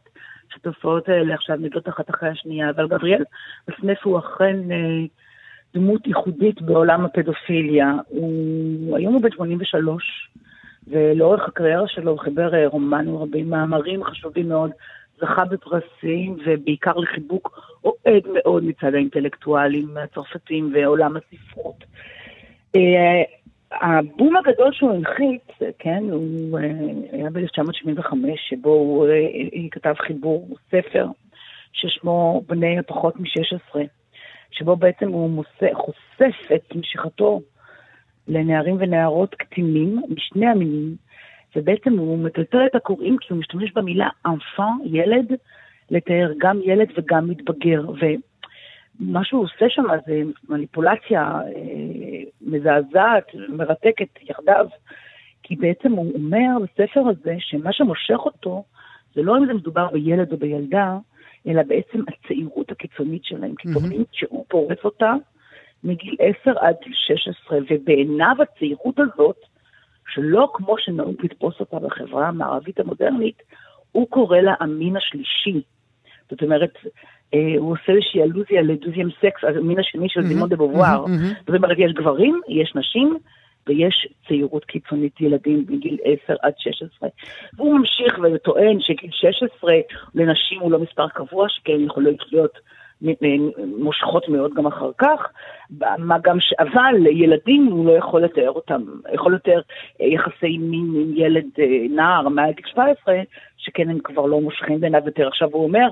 שהתופעות 0.53 1.09
האלה 1.09 1.33
עכשיו 1.33 1.55
נדלות 1.55 1.89
אחת 1.89 2.09
אחרי 2.09 2.29
השנייה, 2.29 2.69
אבל 2.69 2.87
גבריאל 2.87 3.23
מצנף 3.67 3.97
הוא 4.03 4.19
אכן... 4.19 4.71
אה, 4.71 5.05
דמות 5.75 6.07
ייחודית 6.07 6.61
בעולם 6.61 7.05
הפדופיליה. 7.05 7.93
הוא, 8.07 8.97
היום 8.97 9.13
הוא 9.13 9.21
בן 9.21 9.31
83, 9.31 10.29
ולאורך 10.87 11.47
הקריירה 11.47 11.87
שלו 11.87 12.11
הוא 12.11 12.19
חיבר 12.19 12.55
אה, 12.55 12.67
רומנים 12.67 13.17
רבים, 13.17 13.49
מאמרים 13.49 14.03
חשובים 14.03 14.49
מאוד, 14.49 14.71
זכה 15.21 15.45
בפרסים, 15.45 16.37
ובעיקר 16.45 16.93
לחיבוק 16.97 17.59
אוהד 17.83 18.23
מאוד 18.33 18.63
מצד 18.63 18.93
האינטלקטואלים 18.93 19.97
הצרפתים 19.97 20.71
ועולם 20.73 21.13
הספרות. 21.17 21.83
אה, 22.75 23.23
הבום 23.71 24.35
הגדול 24.35 24.73
שהוא 24.73 24.91
הנחית, 24.91 25.51
כן, 25.79 26.03
הוא 26.11 26.59
אה, 26.59 26.63
היה 27.11 27.29
ב-1975, 27.29 28.13
שבו 28.35 28.69
הוא 28.69 29.07
כתב 29.71 29.93
חיבור, 29.97 30.57
ספר, 30.71 31.07
ששמו 31.73 32.41
בני 32.47 32.79
הפחות 32.79 33.19
מ-16. 33.19 33.79
שבו 34.57 34.75
בעצם 34.75 35.09
הוא 35.09 35.29
מוסה, 35.29 35.67
חושף 35.73 36.51
את 36.55 36.75
משיכתו 36.75 37.41
לנערים 38.27 38.75
ונערות 38.79 39.35
קטינים 39.35 40.01
משני 40.09 40.47
המינים, 40.47 40.95
ובעצם 41.55 41.97
הוא 41.97 42.19
מטלטל 42.19 42.65
את 42.65 42.75
הקוראים 42.75 43.17
כי 43.17 43.27
הוא 43.29 43.39
משתמש 43.39 43.71
במילה 43.71 44.09
enfant, 44.27 44.81
ילד, 44.83 45.33
לתאר 45.91 46.31
גם 46.37 46.59
ילד 46.63 46.87
וגם 46.97 47.29
מתבגר. 47.29 47.85
ומה 47.89 49.23
שהוא 49.23 49.43
עושה 49.43 49.65
שם 49.69 49.83
זה 50.07 50.21
מניפולציה 50.49 51.21
אה, 51.21 52.23
מזעזעת, 52.41 53.25
מרתקת 53.49 54.09
יחדיו, 54.29 54.67
כי 55.43 55.55
בעצם 55.55 55.91
הוא 55.91 56.13
אומר 56.13 56.47
בספר 56.63 56.99
הזה 56.99 57.35
שמה 57.39 57.73
שמושך 57.73 58.17
אותו 58.17 58.63
זה 59.15 59.21
לא 59.21 59.37
אם 59.37 59.45
זה 59.45 59.53
מדובר 59.53 59.87
בילד 59.91 60.31
או 60.31 60.37
בילדה, 60.37 60.97
אלא 61.47 61.63
בעצם 61.63 61.99
הצעירות 62.07 62.71
הקיצונית 62.71 63.25
שלהם, 63.25 63.55
קיצונית. 63.55 64.07
שהוא 64.11 64.45
פורץ 64.47 64.79
אותה 64.83 65.13
מגיל 65.83 66.15
10 66.41 66.51
עד 66.59 66.75
גיל 66.83 66.93
16, 66.95 67.59
ובעיניו 67.69 68.35
הצעירות 68.41 68.99
הזאת, 68.99 69.37
שלא 70.13 70.49
כמו 70.53 70.75
שנהוג 70.77 71.15
לתפוס 71.23 71.59
אותה 71.59 71.79
בחברה 71.79 72.27
המערבית 72.27 72.79
המודרנית, 72.79 73.41
הוא 73.91 74.07
קורא 74.09 74.37
לה 74.37 74.53
המין 74.59 74.97
השלישי. 74.97 75.61
זאת 76.29 76.43
אומרת, 76.43 76.73
אה, 77.33 77.55
הוא 77.57 77.71
עושה 77.71 77.91
איזושהי 77.91 78.21
אלוזיה 78.21 78.61
לדוזיאם 78.61 79.09
סקס, 79.21 79.43
המין 79.43 79.79
השני 79.79 80.09
של 80.09 80.21
זימון 80.21 80.49
דה 80.49 80.55
בובואר. 80.55 81.05
זאת 81.47 81.55
אומרת, 81.55 81.77
יש 81.79 81.93
גברים, 81.93 82.41
יש 82.49 82.73
נשים, 82.75 83.17
ויש 83.67 84.07
צעירות 84.27 84.65
קיצונית 84.65 85.21
ילדים 85.21 85.65
מגיל 85.69 85.97
10 86.25 86.35
עד 86.41 86.53
16. 86.57 87.09
והוא 87.53 87.79
ממשיך 87.79 88.19
וטוען 88.23 88.77
שגיל 88.79 89.09
16 89.11 89.73
לנשים 90.15 90.59
הוא 90.59 90.71
לא 90.71 90.79
מספר 90.79 91.07
קבוע, 91.07 91.49
שכן 91.49 91.79
יכולות 91.85 92.15
להיות 92.31 92.59
מושכות 93.77 94.29
מאוד 94.29 94.53
גם 94.53 94.67
אחר 94.67 94.91
כך, 94.97 95.29
מה 95.97 96.17
גם 96.23 96.39
ש... 96.39 96.53
אבל 96.59 97.07
ילדים 97.07 97.65
הוא 97.65 97.85
לא 97.85 97.91
יכול 97.91 98.23
לתאר 98.23 98.51
אותם, 98.51 98.81
יכול 99.13 99.35
לתאר 99.35 99.61
אה, 100.01 100.05
יחסי 100.05 100.57
מין 100.57 100.85
עם 100.95 101.11
ילד 101.15 101.45
אה, 101.59 101.65
נער 101.89 102.29
מעל 102.29 102.51
גיל 102.51 102.65
17, 102.65 103.15
שכן 103.57 103.89
הם 103.89 103.99
כבר 103.99 104.25
לא 104.25 104.41
מושכים 104.41 104.79
בעיניו 104.79 105.01
יותר. 105.05 105.27
עכשיו 105.27 105.49
הוא 105.51 105.63
אומר, 105.63 105.87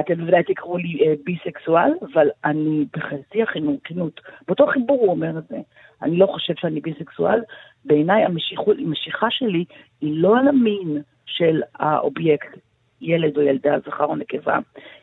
אתם 0.00 0.14
בוודאי 0.14 0.42
תקראו 0.42 0.76
לי 0.76 0.98
אה, 1.00 1.14
ביסקסואל, 1.24 1.90
אבל 2.12 2.28
אני 2.44 2.84
בחצי 2.92 3.42
הכנות, 3.42 4.20
באותו 4.46 4.66
חיבור 4.66 5.00
הוא 5.00 5.10
אומר 5.10 5.38
את 5.38 5.48
זה. 5.48 5.56
אני 6.02 6.16
לא 6.16 6.26
חושב 6.26 6.54
שאני 6.56 6.80
ביסקסואל, 6.80 7.40
בעיניי 7.84 8.24
המשיכה 8.24 9.26
שלי 9.30 9.64
היא 10.00 10.22
לא 10.22 10.38
על 10.38 10.48
המין 10.48 11.02
של 11.26 11.62
האובייקט, 11.74 12.58
ילד 13.00 13.36
או 13.36 13.42
ילדה, 13.42 13.78
זכר 13.86 14.04
או 14.04 14.16
נקבה, 14.16 14.58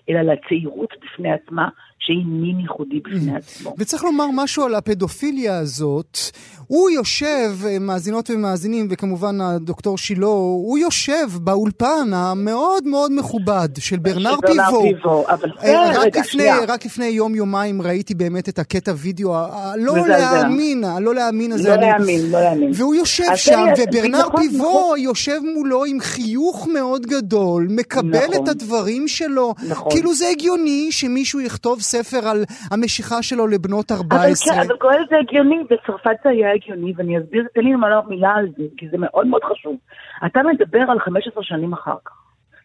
אלא 0.10 0.22
לצעירות 0.22 0.94
בפני 1.02 1.32
עצמה, 1.32 1.70
שהיא 2.06 2.26
מין 2.26 2.60
ייחודי 2.60 3.00
בפני 3.00 3.36
mm. 3.36 3.38
עצמו. 3.38 3.76
וצריך 3.78 4.04
לומר 4.04 4.26
משהו 4.34 4.64
על 4.64 4.76
הפדופיליה 4.76 5.58
הזאת. 5.58 6.18
הוא 6.68 6.90
יושב, 6.90 7.52
אה, 7.66 7.80
מאזינות 7.80 8.30
ומאזינים, 8.30 8.88
וכמובן 8.90 9.42
הדוקטור 9.42 9.98
שילה, 9.98 10.26
הוא 10.26 10.78
יושב 10.78 11.28
באולפן 11.42 12.14
המאוד 12.14 12.88
מאוד 12.88 13.12
מכובד 13.12 13.70
של 13.80 14.00
ברנר 14.00 14.36
פיבו. 14.48 14.82
פיבו. 14.82 15.26
אבל 15.30 15.52
אה, 15.64 15.90
רק, 15.90 15.98
רגע, 15.98 16.20
לפני, 16.20 16.50
רק 16.68 16.86
לפני 16.86 17.06
יום-יומיים 17.06 17.82
ראיתי 17.82 18.14
באמת 18.14 18.50
את 18.50 18.60
הקטע 18.60 18.94
וידאו 18.98 19.36
הלא 19.36 20.08
להאמין, 20.08 20.84
הלא 20.84 21.16
להאמין 21.16 21.52
הזה. 21.52 21.70
לא 21.70 21.76
להאמין, 21.76 22.32
לא 22.32 22.42
להאמין. 22.42 22.72
והוא 22.74 22.96
יושב 22.96 23.36
שם, 23.36 23.66
וברנר 23.78 24.20
נכון, 24.20 24.42
פיבו 24.42 24.58
נכון. 24.58 25.00
יושב 25.00 25.40
מולו 25.56 25.86
עם 25.86 26.00
חיוך 26.00 26.68
מאוד 26.74 27.06
גדול, 27.06 27.68
מקבל 27.70 28.28
נכון. 28.30 28.44
את 28.44 28.48
הדברים 28.48 29.08
שלו. 29.08 29.54
נכון. 29.68 29.92
כאילו 29.92 30.14
זה 30.14 30.30
הגיוני 30.30 30.92
שמישהו 30.92 31.42
יכתוב 31.42 31.82
ספר 31.96 32.28
על 32.28 32.44
המשיכה 32.72 33.24
שלו 33.24 33.48
לבנות 33.48 33.92
14. 33.92 34.54
אבל 34.56 34.64
כן, 34.64 34.68
אבל 34.68 34.78
כל 34.80 34.94
זה 35.10 35.16
הגיוני, 35.18 35.64
בצרפת 35.64 36.18
זה 36.24 36.30
היה 36.30 36.54
הגיוני, 36.54 36.94
ואני 36.96 37.20
אסביר, 37.20 37.44
תן 37.54 37.62
לי 37.62 37.72
לומר 37.74 38.02
מילה 38.08 38.34
על 38.36 38.48
זה, 38.58 38.64
כי 38.78 38.90
זה 38.90 38.98
מאוד 38.98 39.28
מאוד 39.28 39.44
חשוב. 39.44 39.76
אתה 40.26 40.40
מדבר 40.44 40.82
על 40.92 41.00
15 41.00 41.44
שנים 41.44 41.74
אחר 41.74 41.96
כך, 42.06 42.14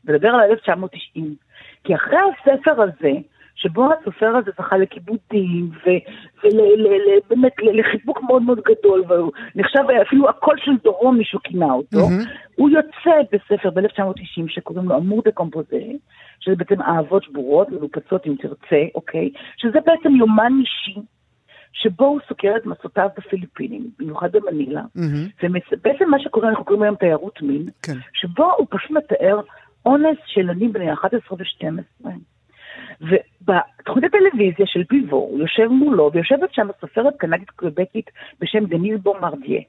מדבר 0.04 0.28
על 0.28 0.40
1990, 0.40 1.34
כי 1.84 1.94
אחרי 1.94 2.18
הספר 2.18 2.82
הזה, 2.82 3.12
שבו 3.60 3.88
הסופר 3.92 4.26
הזה 4.36 4.50
זכה 4.58 4.76
לכיבודים, 4.76 5.70
ובאמת 6.44 7.52
לחיבוק 7.62 8.22
מאוד 8.22 8.42
מאוד 8.42 8.60
גדול, 8.60 9.04
והוא 9.08 9.32
נחשב 9.54 9.82
אפילו 10.02 10.28
הקול 10.28 10.56
של 10.64 10.72
דורו 10.84 11.12
מישהו 11.12 11.40
כינה 11.44 11.72
אותו. 11.72 11.98
הוא 12.56 12.70
יוצא 12.70 13.10
בספר 13.32 13.70
ב-1990 13.70 14.48
שקוראים 14.48 14.88
לו 14.88 14.96
אמור 14.96 15.22
דה 15.24 15.32
קומפוזה, 15.32 15.80
שזה 16.40 16.56
בעצם 16.56 16.82
אהבות 16.82 17.22
שבורות, 17.22 17.68
מלופצות 17.68 18.26
אם 18.26 18.34
תרצה, 18.38 18.82
אוקיי? 18.94 19.30
שזה 19.56 19.78
בעצם 19.86 20.16
יומן 20.16 20.52
אישי. 20.60 21.00
שבו 21.72 22.04
הוא 22.04 22.20
סוקר 22.28 22.52
את 22.56 22.66
מסעותיו 22.66 23.08
בפיליפינים, 23.16 23.90
במיוחד 23.98 24.32
במנילה, 24.32 24.82
mm-hmm. 24.82 25.44
ובעצם 25.72 26.10
מה 26.10 26.20
שקורה, 26.20 26.48
אנחנו 26.48 26.64
קוראים 26.64 26.82
היום 26.82 26.96
תיירות 26.96 27.42
מין, 27.42 27.66
כן. 27.82 27.96
שבו 28.12 28.52
הוא 28.58 28.66
פשוט 28.70 28.90
מתאר 28.90 29.40
אונס 29.86 30.18
של 30.26 30.40
ילדים 30.40 30.72
בני 30.72 30.92
11 30.92 31.38
ו-12. 31.38 32.08
ובתוכנית 33.00 34.04
הטלוויזיה 34.04 34.66
של 34.66 34.84
פיבו, 34.84 35.16
הוא 35.16 35.40
יושב 35.40 35.66
מולו, 35.66 36.10
ויושבת 36.14 36.52
שם 36.52 36.68
סופרת 36.80 37.16
קנדית 37.18 37.50
קוויבקית 37.50 38.10
בשם 38.40 38.64
דניס 38.64 39.00
בומרדיה. 39.02 39.60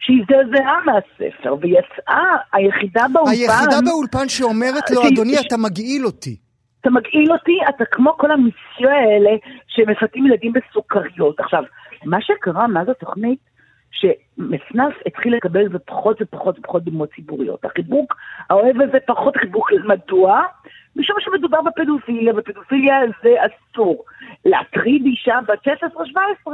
שהזדעזעה 0.00 0.78
מהספר, 0.86 1.54
ויצאה 1.60 2.36
היחידה 2.52 3.06
באולפן... 3.12 3.30
היחידה 3.30 3.78
באולפן 3.84 4.28
שאומרת 4.28 4.90
לו, 4.90 5.00
אדוני, 5.08 5.38
אתה 5.46 5.56
מגעיל 5.56 6.06
אותי. 6.06 6.36
אתה 6.80 6.90
מגעיל 6.90 7.32
אותי, 7.32 7.58
אתה 7.68 7.84
כמו 7.84 8.16
כל 8.16 8.30
המיסיו 8.30 8.88
האלה 8.88 9.30
שמפתים 9.66 10.26
ילדים 10.26 10.52
בסוכריות. 10.52 11.40
עכשיו, 11.40 11.62
מה 12.04 12.18
שקרה 12.20 12.66
מאז 12.66 12.88
התוכנית, 12.88 13.38
שמסנף 13.90 14.94
התחיל 15.06 15.36
לקבל 15.36 15.66
ופחות 15.70 16.22
ופחות 16.22 16.58
ופחות 16.58 16.84
דמות 16.84 17.08
ציבוריות. 17.16 17.64
החיבוק 17.64 18.16
האוהב 18.50 18.80
הזה 18.80 18.98
פחות 19.06 19.36
חיבוק, 19.36 19.70
מדוע? 19.84 20.42
משום 20.96 21.16
שמדובר 21.20 21.58
בפדופיליה, 21.62 22.32
ופדופיליה 22.36 22.96
זה 23.22 23.34
אסור. 23.46 24.04
להטריד 24.44 25.02
אישה 25.04 25.38
בת 25.48 25.68
16-17 26.48 26.50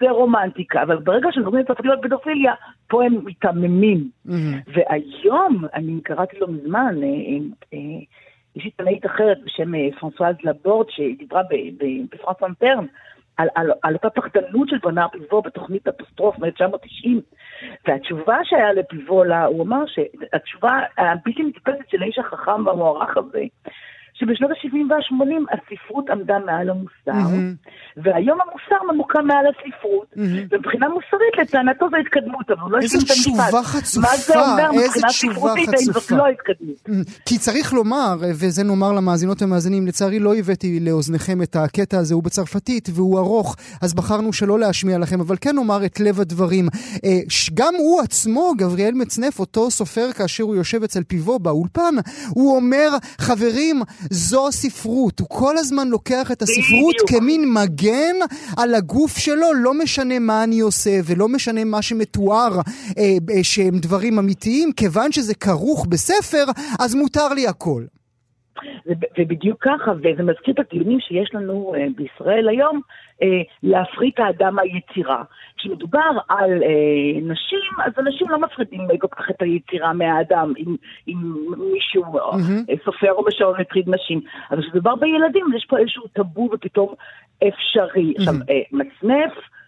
זה 0.00 0.10
רומנטיקה, 0.10 0.82
אבל 0.82 0.96
ברגע 0.96 1.28
על 1.32 1.86
להיות 1.86 2.02
פדופיליה, 2.02 2.54
פה 2.88 3.04
הם 3.04 3.24
מיתממים. 3.24 4.08
Mm-hmm. 4.26 4.32
והיום, 4.66 5.64
אני 5.74 6.00
קראתי 6.02 6.36
לא 6.40 6.48
מזמן, 6.48 6.94
אה, 7.02 7.08
אה, 7.08 7.38
אה, 7.74 7.78
יש 8.56 8.64
עיתונאית 8.64 9.06
אחרת 9.06 9.38
בשם 9.44 9.72
פרנסואז 10.00 10.36
לבורד, 10.44 10.86
שדיברה 10.90 11.42
בפרנס 12.10 12.42
אנטרן, 12.42 12.86
על, 13.36 13.48
על, 13.54 13.70
על 13.82 13.94
אותה 13.94 14.10
פחדנות 14.10 14.68
של 14.68 14.78
בנר 14.82 15.08
פיבו 15.08 15.42
בתוכנית 15.42 15.88
אפוסטרוף 15.88 16.38
מ-1990, 16.38 17.08
והתשובה 17.86 18.36
שהיה 18.44 18.72
לפיבו 18.72 19.24
לה, 19.24 19.44
הוא 19.44 19.64
אמר 19.64 19.84
שהתשובה 19.86 20.78
הבלתי 20.98 21.42
נתפסת 21.42 21.90
של 21.90 22.02
האיש 22.02 22.18
החכם 22.18 22.66
והמוערך 22.66 23.16
הזה, 23.16 23.42
שבשנות 24.14 24.50
ה-70 24.50 24.76
וה-80 24.90 25.56
הספרות 25.56 26.10
עמדה 26.10 26.38
מעל 26.38 26.70
המוסר, 26.70 26.92
mm-hmm. 27.06 27.70
והיום 27.96 28.38
המוסר 28.72 28.92
ממוקם 28.92 29.26
מעל 29.26 29.44
הספרות. 29.46 30.06
ומבחינה 30.16 30.88
מוסרית 30.88 31.34
לטענתו 31.42 31.86
זו 31.90 31.96
התקדמות, 31.96 32.50
אבל 32.50 32.60
הוא 32.60 32.70
לא 32.70 32.78
השלים 32.78 33.00
את 33.04 33.10
המשפט. 33.10 33.28
איזה 33.28 33.42
תשובה 33.42 33.62
חצופה, 33.62 34.00
מה 34.00 34.16
זה 34.16 34.40
אומר 34.40 34.72
מבחינה 34.72 35.08
ספרותית, 35.08 35.68
האם 35.68 35.92
זאת 35.92 36.10
לא 36.10 36.26
התקדמות. 36.26 37.06
כי 37.26 37.38
צריך 37.38 37.72
לומר, 37.72 38.16
וזה 38.20 38.64
נאמר 38.64 38.92
למאזינות 38.92 39.42
ומאזינים, 39.42 39.86
לצערי 39.86 40.18
לא 40.18 40.34
הבאתי 40.34 40.80
לאוזניכם 40.80 41.42
את 41.42 41.56
הקטע 41.56 41.98
הזה, 41.98 42.14
הוא 42.14 42.22
בצרפתית 42.22 42.88
והוא 42.92 43.18
ארוך, 43.18 43.56
אז 43.82 43.94
בחרנו 43.94 44.32
שלא 44.32 44.58
להשמיע 44.58 44.98
לכם, 44.98 45.20
אבל 45.20 45.36
כן 45.40 45.56
נאמר 45.56 45.84
את 45.84 46.00
לב 46.00 46.20
הדברים. 46.20 46.68
אה, 47.04 47.18
גם 47.54 47.74
הוא 47.78 48.00
עצמו, 48.00 48.52
גבריאל 48.58 48.94
מצנף, 48.94 49.40
אותו 49.40 49.70
סופר 49.70 50.12
כאשר 50.12 50.44
הוא 50.44 50.56
יושב 50.56 50.82
אצל 50.82 51.02
פיבו 51.02 51.38
באולפן, 51.38 51.94
הוא 52.28 52.56
אומר, 52.56 52.88
חברים, 53.18 53.82
זו 54.10 54.48
הספרות. 54.48 55.20
הוא 55.20 55.28
כל 55.30 55.58
הזמן 55.58 55.88
לוקח 55.88 56.32
את 56.32 56.42
הספרות. 56.42 56.94
כמין 57.06 57.52
מגן 57.52 58.16
על 58.62 58.74
הגוף 58.74 59.18
שלו, 59.18 59.48
לא 59.64 59.72
משנה 59.82 60.18
מה 60.18 60.44
אני 60.44 60.60
עושה 60.60 60.90
ולא 61.06 61.28
משנה 61.28 61.64
מה 61.64 61.82
שמתואר 61.82 62.52
אה, 62.98 63.02
אה, 63.30 63.42
שהם 63.42 63.74
דברים 63.82 64.18
אמיתיים, 64.18 64.68
כיוון 64.76 65.12
שזה 65.12 65.34
כרוך 65.34 65.86
בספר, 65.90 66.44
אז 66.80 66.94
מותר 66.94 67.28
לי 67.34 67.46
הכל. 67.48 67.82
ובדיוק 69.18 69.58
ככה, 69.60 69.90
וזה 69.98 70.22
מזכיר 70.22 70.54
את 70.54 70.58
הדיונים 70.58 71.00
שיש 71.00 71.30
לנו 71.34 71.74
אה, 71.74 71.86
בישראל 71.96 72.48
היום, 72.48 72.80
להפריט 73.62 74.20
האדם 74.20 74.54
מהיצירה. 74.54 75.22
כשמדובר 75.56 76.10
על 76.28 76.62
אה, 76.62 77.20
נשים, 77.22 77.70
אז 77.84 77.92
אנשים 77.98 78.30
לא 78.30 78.38
מפרידים 78.38 78.80
כל 79.00 79.06
כך 79.10 79.30
את 79.30 79.42
היצירה 79.42 79.92
מהאדם, 79.92 80.52
אם, 80.58 80.76
אם 81.08 81.16
מישהו 81.72 82.04
mm-hmm. 82.04 82.84
סופר 82.84 83.12
או 83.12 83.24
משעון 83.24 83.60
הטריד 83.60 83.88
נשים. 83.88 84.20
אבל 84.50 84.62
כשמדובר 84.62 84.94
בילדים, 84.94 85.46
יש 85.56 85.66
פה 85.68 85.78
איזשהו 85.78 86.06
טאבו 86.06 86.48
ופתאום 86.52 86.94
אפשרי. 87.48 88.12
Mm-hmm. 88.12 88.20
עכשיו, 88.20 88.34
מצנף, 88.72 89.32
אה, 89.36 89.61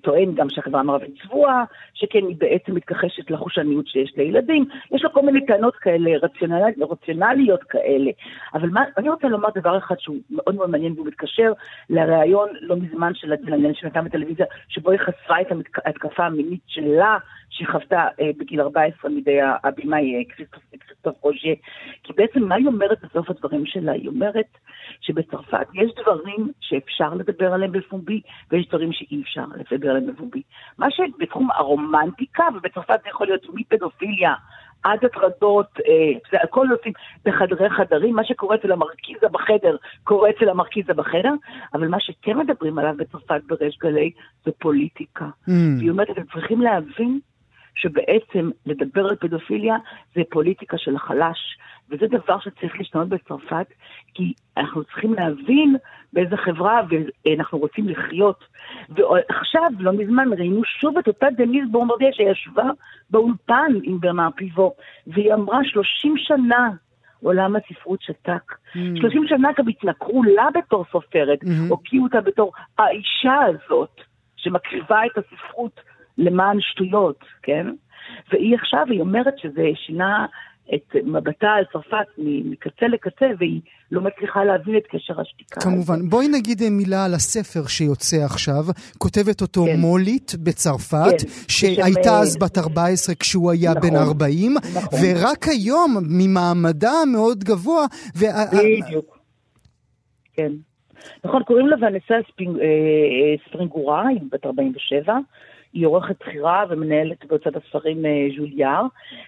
טוען 0.00 0.34
גם 0.34 0.50
שהחברה 0.50 0.80
המערבית 0.80 1.22
צבועה, 1.22 1.64
שכן 1.94 2.26
היא 2.28 2.36
בעצם 2.38 2.74
מתכחשת 2.74 3.30
לחושניות 3.30 3.86
שיש 3.86 4.12
לילדים. 4.16 4.64
יש 4.92 5.04
לו 5.04 5.12
כל 5.12 5.22
מיני 5.22 5.46
טענות 5.46 5.76
כאלה, 5.76 6.10
רציונל, 6.22 6.62
רציונליות 6.90 7.62
כאלה. 7.62 8.10
אבל 8.54 8.68
מה, 8.68 8.84
אני 8.96 9.08
רוצה 9.08 9.28
לומר 9.28 9.48
דבר 9.54 9.78
אחד 9.78 9.94
שהוא 9.98 10.16
מאוד 10.30 10.54
מאוד 10.54 10.70
מעניין 10.70 10.92
והוא 10.92 11.06
מתקשר 11.06 11.52
לראיון 11.90 12.48
לא 12.60 12.76
מזמן 12.76 13.14
של 13.14 13.32
הדלנן 13.32 13.74
שנתן 13.74 14.04
בטלוויזיה, 14.04 14.46
שבו 14.68 14.90
היא 14.90 15.00
חשפה 15.00 15.40
את 15.40 15.46
ההתקפה 15.84 16.26
המינית 16.26 16.60
שלה, 16.66 17.18
שהיא 17.50 17.68
חוותה 17.68 18.06
אה, 18.20 18.30
בגיל 18.38 18.60
14 18.60 19.10
מידי 19.10 19.38
הבמאי 19.64 20.14
אה, 20.14 20.46
כריסטוף 20.80 21.14
רוז'ה. 21.20 21.54
כי 22.02 22.12
בעצם 22.12 22.42
מה 22.42 22.54
היא 22.54 22.66
אומרת 22.66 23.04
בסוף 23.04 23.30
הדברים 23.30 23.66
שלה? 23.66 23.92
היא 23.92 24.08
אומרת 24.08 24.58
שבצרפת 25.00 25.66
יש 25.74 25.90
דברים 26.02 26.52
שאפשר 26.60 27.14
לדבר 27.14 27.52
עליהם 27.52 27.72
בפומבי 27.72 28.20
ויש 28.50 28.68
דברים 28.68 28.92
שאי 28.92 29.22
אפשר. 29.22 29.38
אפשר 29.38 29.60
לפגר 29.60 29.92
למבובי. 29.92 30.42
מה 30.78 30.86
שבתחום 30.90 31.50
הרומנטיקה, 31.50 32.44
ובצרפת 32.54 33.00
זה 33.02 33.08
יכול 33.08 33.26
להיות 33.26 33.46
מפדופיליה 33.54 34.34
עד 34.82 35.04
הטרדות, 35.04 35.66
אה, 35.88 36.40
הכל 36.42 36.66
עושים 36.78 36.92
בחדרי 37.24 37.70
חדרים, 37.70 38.14
מה 38.14 38.24
שקורה 38.24 38.56
אצל 38.56 38.72
המרכיזה 38.72 39.28
בחדר, 39.32 39.76
קורה 40.04 40.30
אצל 40.30 40.48
המרכיזה 40.48 40.94
בחדר, 40.94 41.32
אבל 41.74 41.88
מה 41.88 42.00
שכן 42.00 42.38
מדברים 42.38 42.78
עליו 42.78 42.94
בצרפת 42.96 43.40
בריש 43.46 43.78
גלי 43.78 44.10
זה 44.44 44.50
פוליטיקה. 44.58 45.24
Mm. 45.24 45.52
והיא 45.78 45.90
אומרת, 45.90 46.10
אתם 46.10 46.22
צריכים 46.32 46.60
להבין 46.60 47.20
שבעצם 47.80 48.50
לדבר 48.66 49.08
על 49.08 49.16
פדופיליה 49.16 49.76
זה 50.14 50.22
פוליטיקה 50.30 50.78
של 50.78 50.96
החלש, 50.96 51.58
וזה 51.90 52.06
דבר 52.06 52.38
שצריך 52.40 52.78
להשתנות 52.78 53.08
בצרפת, 53.08 53.66
כי 54.14 54.32
אנחנו 54.56 54.84
צריכים 54.84 55.14
להבין 55.14 55.76
באיזה 56.12 56.36
חברה 56.36 56.80
ואנחנו 57.24 57.58
רוצים 57.58 57.88
לחיות. 57.88 58.44
ועכשיו, 58.88 59.70
לא 59.78 59.92
מזמן, 59.92 60.28
ראינו 60.38 60.64
שוב 60.64 60.98
את 60.98 61.08
אותה 61.08 61.26
דניס 61.36 61.64
בורמרדיה 61.70 62.12
שישבה 62.12 62.70
באולפן 63.10 63.72
עם 63.82 64.00
ברנר 64.00 64.28
פיבו, 64.36 64.74
והיא 65.06 65.34
אמרה 65.34 65.58
30 65.64 66.14
שנה 66.16 66.70
עולם 67.22 67.56
הספרות 67.56 68.02
שתק. 68.02 68.52
Mm. 68.74 68.78
30 69.00 69.26
שנה 69.28 69.48
גם 69.58 69.68
התנכרו 69.68 70.22
לה 70.22 70.48
בתור 70.54 70.84
סופרת, 70.92 71.42
mm-hmm. 71.42 71.68
הוקיעו 71.68 72.04
אותה 72.04 72.20
בתור 72.20 72.52
האישה 72.78 73.38
הזאת, 73.44 74.00
שמקריבה 74.36 75.06
את 75.06 75.18
הספרות 75.18 75.80
למען 76.18 76.56
שטויות, 76.60 77.24
כן? 77.42 77.66
והיא 78.32 78.54
עכשיו, 78.54 78.84
היא 78.90 79.00
אומרת 79.00 79.38
שזה 79.38 79.62
שינה 79.86 80.26
את 80.74 80.96
מבטה 81.04 81.48
על 81.48 81.64
צרפת 81.72 82.06
מקצה 82.18 82.88
לקצה, 82.88 83.26
והיא 83.38 83.60
לא 83.92 84.00
מצליחה 84.00 84.44
להבין 84.44 84.76
את 84.76 84.82
קשר 84.90 85.20
השתיקה. 85.20 85.60
כמובן. 85.60 86.08
בואי 86.08 86.28
נגיד 86.28 86.62
מילה 86.70 87.04
על 87.04 87.14
הספר 87.14 87.66
שיוצא 87.66 88.16
עכשיו. 88.24 88.64
כותבת 88.98 89.40
אותו 89.42 89.64
כן. 89.64 89.80
מולית 89.80 90.32
בצרפת, 90.44 91.20
כן. 91.22 91.28
שהייתה 91.48 92.00
בשם... 92.00 92.22
אז 92.22 92.38
בת 92.38 92.58
14 92.58 93.14
כשהוא 93.14 93.50
היה 93.50 93.70
נכון, 93.70 93.90
בן 93.90 93.96
40, 93.96 94.54
נכון. 94.54 94.98
ורק 95.02 95.48
היום, 95.48 95.96
ממעמדה 96.08 96.92
המאוד 97.02 97.44
גבוה... 97.44 97.86
ו... 98.16 98.24
בדיוק. 98.52 99.18
כן. 100.34 100.52
נכון, 101.24 101.42
קוראים 101.42 101.66
לה 101.66 101.76
ואנסה 101.80 102.14
ספינג, 102.32 102.58
אה, 102.58 102.64
אה, 102.64 103.48
ספרינגורה, 103.48 104.08
היא 104.08 104.20
בת 104.32 104.46
47. 104.46 105.18
היא 105.72 105.86
עורכת 105.86 106.16
בכירה 106.20 106.64
ומנהלת 106.68 107.24
בהוצאת 107.24 107.56
הספרים 107.56 108.06
אה, 108.06 108.28
ז'וליאר, 108.36 108.82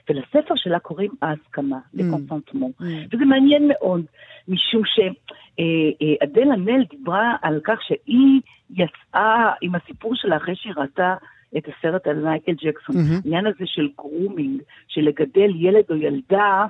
ולספר 0.09 0.55
שלה 0.57 0.79
קוראים 0.79 1.11
ההסכמה, 1.23 1.77
mm. 1.77 1.89
Le 1.95 2.05
Consentement. 2.05 2.71
Mm. 2.81 2.85
וזה 3.13 3.25
מעניין 3.25 3.69
מאוד, 3.69 4.05
משום 4.49 4.83
שאדל 4.85 6.49
אה, 6.49 6.55
אנל 6.55 6.85
דיברה 6.91 7.37
על 7.43 7.61
כך 7.65 7.83
שהיא 7.83 8.41
יצאה 8.71 9.53
עם 9.61 9.75
הסיפור 9.75 10.15
שלה 10.15 10.37
אחרי 10.37 10.57
שהיא 10.57 10.73
ראתה 10.77 11.15
את 11.57 11.65
הסרט 11.69 12.07
על 12.07 12.17
מייקל 12.17 12.53
ג'קסון. 12.53 12.97
Mm-hmm. 12.97 13.21
העניין 13.25 13.47
הזה 13.47 13.65
של 13.65 13.89
grooming, 13.97 14.63
של 14.89 15.01
לגדל 15.01 15.51
ילד 15.55 15.85
או 15.91 15.97
ילדה 15.97 16.67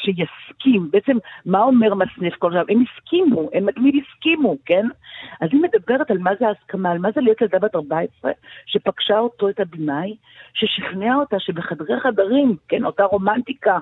שיסכים. 0.00 0.90
בעצם, 0.90 1.16
מה 1.46 1.62
אומר 1.62 1.94
מצנף 1.94 2.34
כל 2.38 2.48
הזמן? 2.48 2.62
הם 2.68 2.82
הסכימו, 2.82 3.50
הם 3.52 3.70
תמיד 3.70 3.94
הסכימו, 3.94 4.56
כן? 4.64 4.86
אז 5.40 5.48
היא 5.52 5.60
מדברת 5.60 6.10
על 6.10 6.18
מה 6.18 6.30
זה 6.40 6.48
ההסכמה, 6.48 6.90
על 6.90 6.98
מה 6.98 7.08
זה 7.14 7.20
להיות 7.20 7.40
ילדה 7.40 7.58
בת 7.58 7.74
14, 7.74 8.32
שפגשה 8.66 9.18
אותו, 9.18 9.48
את 9.48 9.60
הבמאי, 9.60 10.16
ששכנע 10.54 11.14
אותה 11.14 11.36
שבחדרי 11.40 12.00
חדרים, 12.00 12.56
כן, 12.68 12.84
אותה 12.84 13.04
רומנטיקה, 13.04 13.78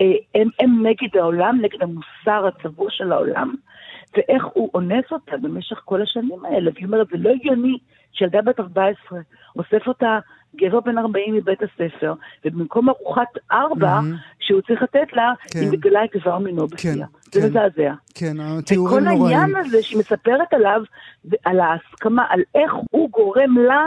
אה, 0.00 0.06
הם, 0.34 0.48
הם 0.60 0.86
נגד 0.86 1.16
העולם, 1.16 1.58
נגד 1.62 1.82
המוסר 1.82 2.46
הצבוע 2.46 2.86
של 2.90 3.12
העולם, 3.12 3.54
ואיך 4.16 4.44
הוא 4.44 4.70
אונס 4.74 5.04
אותה 5.12 5.36
במשך 5.36 5.80
כל 5.84 6.02
השנים 6.02 6.44
האלה. 6.44 6.70
והיא 6.74 6.86
אומרת, 6.86 7.06
זה 7.08 7.16
לא 7.18 7.30
הגיוני 7.30 7.78
שילדה 8.12 8.42
בת 8.42 8.60
14 8.60 9.18
אוסף 9.56 9.86
אותה 9.86 10.18
גבר 10.56 10.80
בן 10.80 10.98
40 10.98 11.34
מבית 11.34 11.58
הספר, 11.62 12.14
ובמקום 12.44 12.88
ארוחת 12.88 13.28
ארבע 13.52 13.98
mm-hmm. 13.98 14.36
שהוא 14.40 14.60
צריך 14.60 14.82
לתת 14.82 15.12
לה, 15.12 15.32
כן. 15.50 15.60
היא 15.60 15.70
מגלה 15.70 16.04
את 16.04 16.14
איבר 16.14 16.38
מינו 16.38 16.66
בפיה. 16.66 16.92
כן, 16.92 17.00
זה 17.32 17.40
כן, 17.40 17.46
מזעזע. 17.46 17.94
כן, 18.14 18.40
התיאורים 18.40 19.04
נוראים. 19.04 19.22
וכל 19.22 19.32
העניין 19.32 19.56
הזה 19.56 19.82
שהיא 19.82 19.98
מספרת 19.98 20.52
עליו, 20.52 20.80
על 21.44 21.60
ההסכמה, 21.60 22.24
על 22.28 22.40
איך 22.54 22.72
הוא 22.90 23.10
גורם 23.10 23.58
לה 23.58 23.86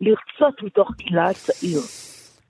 לרצות 0.00 0.62
מתוך 0.62 0.90
גילה 0.96 1.26
הצעיר. 1.26 1.80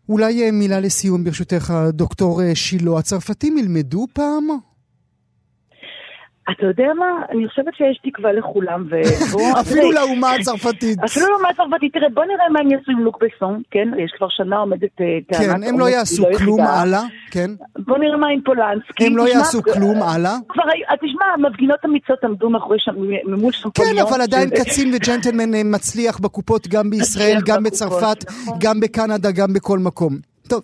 אולי 0.08 0.42
אה, 0.42 0.50
מילה 0.52 0.80
לסיום 0.80 1.24
ברשותך, 1.24 1.72
דוקטור 1.88 2.42
אה, 2.42 2.54
שילה. 2.54 2.98
הצרפתים 2.98 3.58
ילמדו 3.58 4.06
פעם 4.12 4.48
אתה 6.50 6.66
יודע 6.66 6.88
מה? 6.98 7.06
אני 7.30 7.48
חושבת 7.48 7.74
שיש 7.74 8.00
תקווה 8.04 8.32
לכולם, 8.32 8.86
ובוא... 8.90 9.52
אפילו 9.60 9.92
לאומה 9.92 10.34
הצרפתית. 10.34 10.98
אפילו 11.04 11.26
לאומה 11.28 11.48
הצרפתית. 11.48 11.92
תראה, 11.92 12.08
בוא 12.14 12.24
נראה 12.24 12.48
מה 12.52 12.60
הם 12.60 12.70
יעשו 12.70 12.90
עם 12.90 12.98
לוק 12.98 13.18
בסון, 13.24 13.62
כן? 13.70 13.88
יש 14.04 14.12
כבר 14.16 14.28
שנה 14.30 14.56
עומדת 14.56 15.00
אה, 15.00 15.06
טענת... 15.28 15.42
כן, 15.42 15.68
הם 15.68 15.80
לא 15.80 15.88
יעשו 15.88 16.24
כלום 16.38 16.60
הלאה, 16.60 17.02
כן. 17.30 17.50
בוא 17.78 17.98
נראה 17.98 18.16
מה 18.16 18.28
עם 18.28 18.40
פולנסקי. 18.44 19.06
הם 19.06 19.16
לא 19.16 19.28
יעשו 19.28 19.62
כלום 19.62 20.02
הלאה. 20.02 20.36
כבר, 20.48 20.62
אה, 20.90 20.96
תשמע, 20.96 21.24
המפגינות 21.34 21.78
אמיצות 21.84 22.24
עמדו 22.24 22.50
מאחורי 22.50 22.78
שם, 22.80 22.92
ממול 23.24 23.52
שם 23.52 23.68
כן, 23.74 23.98
אבל 24.08 24.20
עדיין 24.20 24.50
קצין 24.50 24.94
וג'נטלמן 24.94 25.54
אה, 25.54 25.60
מצליח 25.64 26.18
בקופות 26.18 26.68
גם 26.68 26.90
בישראל, 26.90 27.38
גם 27.46 27.62
בצרפת, 27.62 28.24
נכון. 28.30 28.58
גם 28.60 28.80
בקנדה, 28.80 29.30
גם 29.30 29.52
בכל 29.52 29.78
מקום. 29.78 30.30
טוב. 30.48 30.62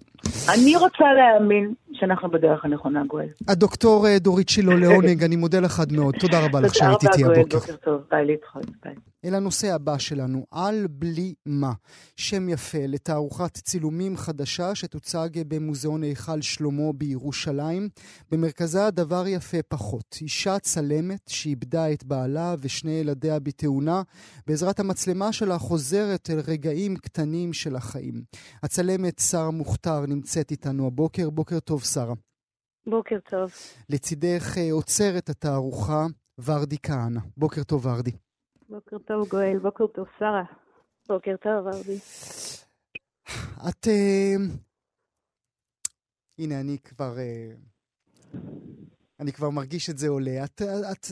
אני 0.55 0.77
רוצה 0.77 1.05
להאמין 1.17 1.75
שאנחנו 2.01 2.31
בדרך 2.31 2.65
הנכונה, 2.65 3.03
גואל. 3.07 3.29
הדוקטור 3.49 4.07
אה, 4.07 4.19
דורית 4.19 4.49
שילה 4.49 4.75
לעונג, 4.75 5.25
אני 5.25 5.37
מודה 5.37 5.61
לך 5.61 5.83
מאוד. 5.93 6.15
תודה 6.21 6.45
רבה 6.45 6.61
לך 6.61 6.75
שהיית 6.75 7.03
איתי 7.03 7.25
הבוקר. 7.25 7.43
תודה 7.43 7.57
רבה, 7.57 7.67
גואל, 7.67 7.73
בוקר 7.73 7.77
טוב. 7.77 8.03
ביי 8.11 8.25
להתחול, 8.25 8.63
ביי. 8.85 8.95
אל 9.25 9.35
הנושא 9.35 9.75
הבא 9.75 9.99
שלנו, 9.99 10.47
על 10.51 10.87
בלי 10.91 11.35
מה. 11.47 11.73
שם 12.17 12.49
יפה 12.49 12.79
לתערוכת 12.89 13.55
צילומים 13.55 14.17
חדשה 14.17 14.75
שתוצג 14.75 15.29
במוזיאון 15.49 16.03
היכל 16.03 16.41
שלמה 16.41 16.93
בירושלים. 16.95 17.89
במרכזה 18.31 18.87
הדבר 18.87 19.27
יפה 19.27 19.57
פחות. 19.69 20.19
אישה 20.21 20.59
צלמת 20.59 21.21
שאיבדה 21.29 21.93
את 21.93 22.05
בעלה 22.05 22.55
ושני 22.61 22.91
ילדיה 22.91 23.39
בתאונה, 23.39 24.03
בעזרת 24.47 24.81
המצלמה 24.81 25.33
שלה 25.33 25.59
חוזרת 25.59 26.31
אל 26.31 26.41
רגעים 26.47 26.97
קטנים 26.97 27.53
של 27.53 27.77
החיים. 27.77 28.23
הצלמת 28.63 29.19
שרה 29.19 29.51
מוכתר 29.51 30.07
נמצאת 30.07 30.51
איתנו 30.51 30.87
הבוקר. 30.87 31.31
בוקר 31.31 31.61
טוב, 31.61 31.83
שרה. 31.87 32.15
בוקר 32.87 33.19
טוב. 33.31 33.51
לצידך 33.89 34.59
אה, 34.59 34.73
עוצרת 34.73 35.29
התערוכה 35.29 36.07
ורדי 36.45 36.77
כהנא. 36.83 37.21
בוקר 37.37 37.65
טוב, 37.65 37.87
ורדי. 37.87 38.13
בוקר 38.69 38.99
טוב, 38.99 39.29
גואל. 39.29 39.59
בוקר 39.59 39.87
טוב, 39.87 40.07
שרה. 40.19 40.45
בוקר 41.09 41.37
טוב, 41.43 41.67
ורדי. 41.67 41.99
את... 43.69 43.87
Uh, 43.87 44.41
הנה, 46.39 46.61
אני 46.61 46.79
כבר... 46.79 47.17
Uh, 47.17 48.37
אני 49.21 49.33
כבר 49.33 49.51
מרגיש 49.51 49.91
את 49.91 49.99
זה 49.99 50.09
עולה. 50.09 50.45
את, 50.45 50.63
את, 50.63 50.67
את, 50.93 51.07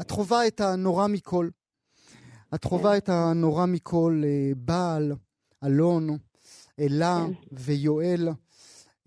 את 0.00 0.10
חווה 0.10 0.46
את 0.46 0.60
הנורא 0.60 1.06
מכל. 1.06 1.48
את 2.54 2.64
חווה 2.64 2.96
את 2.96 3.08
הנורא 3.08 3.66
מכל, 3.66 4.22
בעל, 4.56 5.12
אלון, 5.64 6.08
אלה 6.78 7.26
כן. 7.26 7.32
ויואל. 7.52 8.28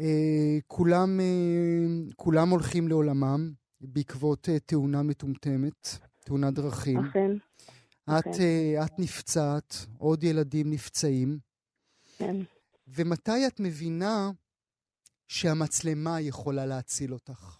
Uh, 0.01 0.61
כולם, 0.67 1.19
uh, 1.19 2.13
כולם 2.15 2.49
הולכים 2.49 2.87
לעולמם 2.87 3.51
בעקבות 3.81 4.47
uh, 4.47 4.59
תאונה 4.65 5.03
מטומטמת. 5.03 5.87
תאונת 6.25 6.53
דרכים. 6.53 6.99
אכן. 6.99 7.31
את, 8.03 8.27
אכן. 8.27 8.83
את 8.85 8.99
נפצעת, 8.99 9.73
עוד 9.97 10.23
ילדים 10.23 10.71
נפצעים. 10.71 11.37
כן. 12.17 12.35
ומתי 12.87 13.47
את 13.47 13.59
מבינה 13.59 14.29
שהמצלמה 15.27 16.21
יכולה 16.21 16.65
להציל 16.65 17.13
אותך? 17.13 17.57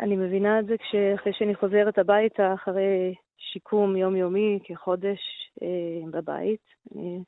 אני 0.00 0.16
מבינה 0.16 0.60
את 0.60 0.66
זה 0.66 0.74
כשאחרי 0.78 1.32
שאני 1.38 1.54
חוזרת 1.54 1.98
הביתה, 1.98 2.54
אחרי 2.54 3.14
שיקום 3.38 3.96
יומיומי 3.96 4.58
כחודש 4.64 5.18
אה, 5.62 6.10
בבית. 6.10 6.60
אני 6.94 7.18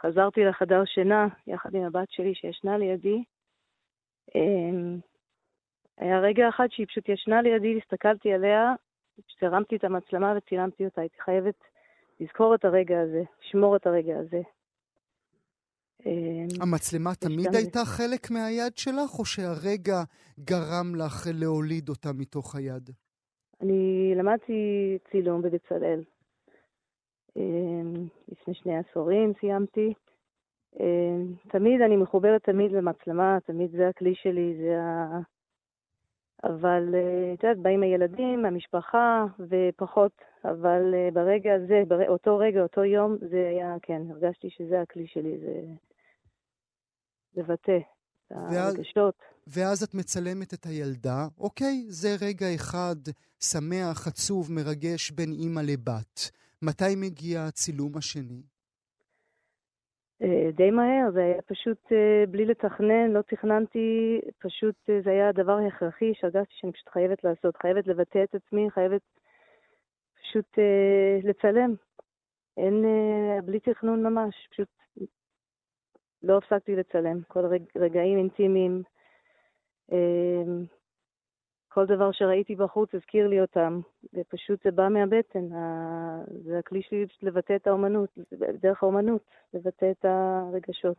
חזרתי 0.00 0.40
לחדר 0.44 0.84
שינה 0.84 1.26
יחד 1.46 1.74
עם 1.74 1.82
הבת 1.82 2.10
שלי 2.10 2.34
שישנה 2.34 2.78
לידי. 2.78 3.24
אה, 4.36 4.96
היה 5.98 6.20
רגע 6.20 6.48
אחד 6.48 6.66
שהיא 6.70 6.86
פשוט 6.86 7.08
ישנה 7.08 7.42
לידי, 7.42 7.78
הסתכלתי 7.78 8.32
עליה, 8.32 8.74
כשהרמתי 9.28 9.76
את 9.76 9.84
המצלמה 9.84 10.34
וצילמתי 10.36 10.84
אותה, 10.84 11.00
הייתי 11.00 11.16
חייבת 11.24 11.54
לזכור 12.20 12.54
את 12.54 12.64
הרגע 12.64 13.00
הזה, 13.00 13.22
לשמור 13.42 13.76
את 13.76 13.86
הרגע 13.86 14.18
הזה. 14.18 14.40
אמ, 16.06 16.46
המצלמה 16.60 17.14
תמיד 17.14 17.54
הייתה 17.54 17.84
חלק 17.84 18.30
מהיד 18.30 18.76
שלך, 18.76 19.18
או 19.18 19.24
שהרגע 19.24 20.02
גרם 20.40 20.94
לך 20.96 21.26
להוליד 21.34 21.88
אותה 21.88 22.08
מתוך 22.12 22.54
היד? 22.56 22.90
אני 23.60 24.12
למדתי 24.16 24.98
צילום 25.10 25.42
בבצלאל. 25.42 26.02
אמ, 27.38 28.06
לפני 28.28 28.54
שני 28.54 28.78
עשורים 28.78 29.32
סיימתי. 29.40 29.94
אמ, 30.80 31.34
תמיד 31.48 31.80
אני 31.80 31.96
מחוברת 31.96 32.44
תמיד 32.44 32.72
למצלמה, 32.72 33.38
תמיד 33.46 33.70
זה 33.70 33.88
הכלי 33.88 34.14
שלי, 34.14 34.54
זה 34.58 34.76
אבל 36.44 36.94
אה, 36.94 37.34
את 37.34 37.42
יודעת, 37.44 37.58
באים 37.58 37.82
הילדים, 37.82 38.44
המשפחה, 38.44 39.24
ופחות 39.38 40.12
אבל 40.44 40.94
uh, 40.94 41.14
ברגע 41.14 41.54
הזה, 41.54 41.82
בר... 41.88 42.08
אותו 42.08 42.38
רגע, 42.38 42.62
אותו 42.62 42.84
יום, 42.84 43.16
זה 43.30 43.48
היה, 43.50 43.76
כן, 43.82 44.02
הרגשתי 44.10 44.50
שזה 44.50 44.80
הכלי 44.80 45.06
שלי, 45.06 45.38
זה 45.38 45.62
לבטא 47.36 47.78
את 48.26 48.32
הרגשות. 48.32 49.14
ואז 49.46 49.82
את 49.82 49.94
מצלמת 49.94 50.54
את 50.54 50.66
הילדה, 50.66 51.26
אוקיי, 51.38 51.84
זה 51.88 52.08
רגע 52.20 52.46
אחד 52.54 52.96
שמח, 53.40 54.06
עצוב, 54.06 54.52
מרגש 54.52 55.10
בין 55.10 55.32
אימא 55.32 55.60
לבת. 55.60 56.30
מתי 56.62 56.96
מגיע 56.96 57.40
הצילום 57.48 57.96
השני? 57.96 58.42
Uh, 60.22 60.56
די 60.56 60.70
מהר, 60.70 61.10
זה 61.12 61.20
היה 61.20 61.42
פשוט 61.42 61.78
uh, 61.86 62.30
בלי 62.30 62.44
לתכנן, 62.44 63.10
לא 63.10 63.22
תכננתי, 63.22 64.20
פשוט 64.38 64.76
uh, 64.86 65.04
זה 65.04 65.10
היה 65.10 65.28
הדבר 65.28 65.58
הכרחי 65.68 66.12
שהרגשתי 66.14 66.54
שאני 66.54 66.72
פשוט 66.72 66.88
חייבת 66.88 67.24
לעשות, 67.24 67.56
חייבת 67.56 67.86
לבטא 67.86 68.24
את 68.24 68.34
עצמי, 68.34 68.70
חייבת 68.70 69.02
פשוט 70.20 70.58
לצלם. 71.22 71.74
אין, 72.56 72.84
בלי 73.44 73.60
תכנון 73.60 74.02
ממש, 74.02 74.34
פשוט 74.50 74.68
לא 76.22 76.38
הפסקתי 76.38 76.76
לצלם. 76.76 77.22
כל 77.28 77.46
רג, 77.46 77.62
רגעים 77.76 78.18
אינטימיים, 78.18 78.82
כל 81.78 81.86
דבר 81.86 82.12
שראיתי 82.12 82.54
בחוץ 82.54 82.94
הזכיר 82.94 83.28
לי 83.28 83.40
אותם, 83.40 83.80
ופשוט 84.14 84.62
זה 84.64 84.70
בא 84.70 84.88
מהבטן. 84.88 85.48
זה 86.44 86.58
הכלי 86.58 86.82
שלי 86.82 87.06
לבטא 87.22 87.56
את 87.56 87.66
האומנות, 87.66 88.08
דרך 88.62 88.82
האומנות, 88.82 89.22
לבטא 89.54 89.90
את 89.90 90.04
הרגשות. 90.04 90.96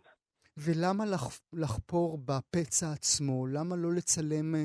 ולמה 0.57 1.05
לח, 1.05 1.39
לחפור 1.53 2.17
בפצע 2.17 2.85
עצמו? 2.93 3.47
למה 3.47 3.75
לא 3.75 3.89
לצלם 3.93 4.55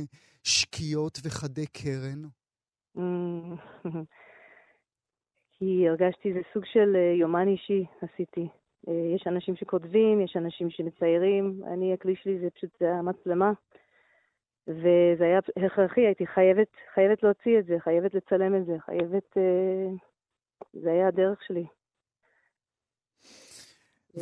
שקיעות 0.43 1.19
וחדי 1.25 1.67
קרן? 1.67 2.23
כי 5.59 5.89
הרגשתי 5.89 6.33
זה 6.33 6.41
סוג 6.53 6.65
של 6.65 6.97
אה, 6.97 7.15
יומן 7.21 7.49
אישי 7.49 7.85
עשיתי. 8.03 8.49
אה, 8.89 9.15
יש 9.17 9.27
אנשים 9.27 9.57
שכותבים, 9.57 10.21
יש 10.21 10.37
אנשים 10.37 10.71
שמציירים, 10.71 11.61
אני, 11.73 11.93
הכלי 11.93 12.17
שלי 12.17 12.39
זה 12.39 12.51
פשוט, 12.51 12.71
זה 12.81 12.93
המצלמה. 12.93 13.53
וזה 14.69 15.25
היה 15.25 15.39
הכרחי, 15.67 16.01
הייתי 16.01 16.27
חייבת, 16.27 16.69
חייבת 16.95 17.23
להוציא 17.23 17.59
את 17.59 17.67
זה, 17.67 17.77
חייבת 17.79 18.15
לצלם 18.15 18.57
את 18.57 18.67
זה, 18.67 18.73
חייבת... 18.87 19.37
אה, 19.37 19.91
זה 20.73 20.91
היה 20.91 21.09
הדרך 21.09 21.39
שלי. 21.47 21.67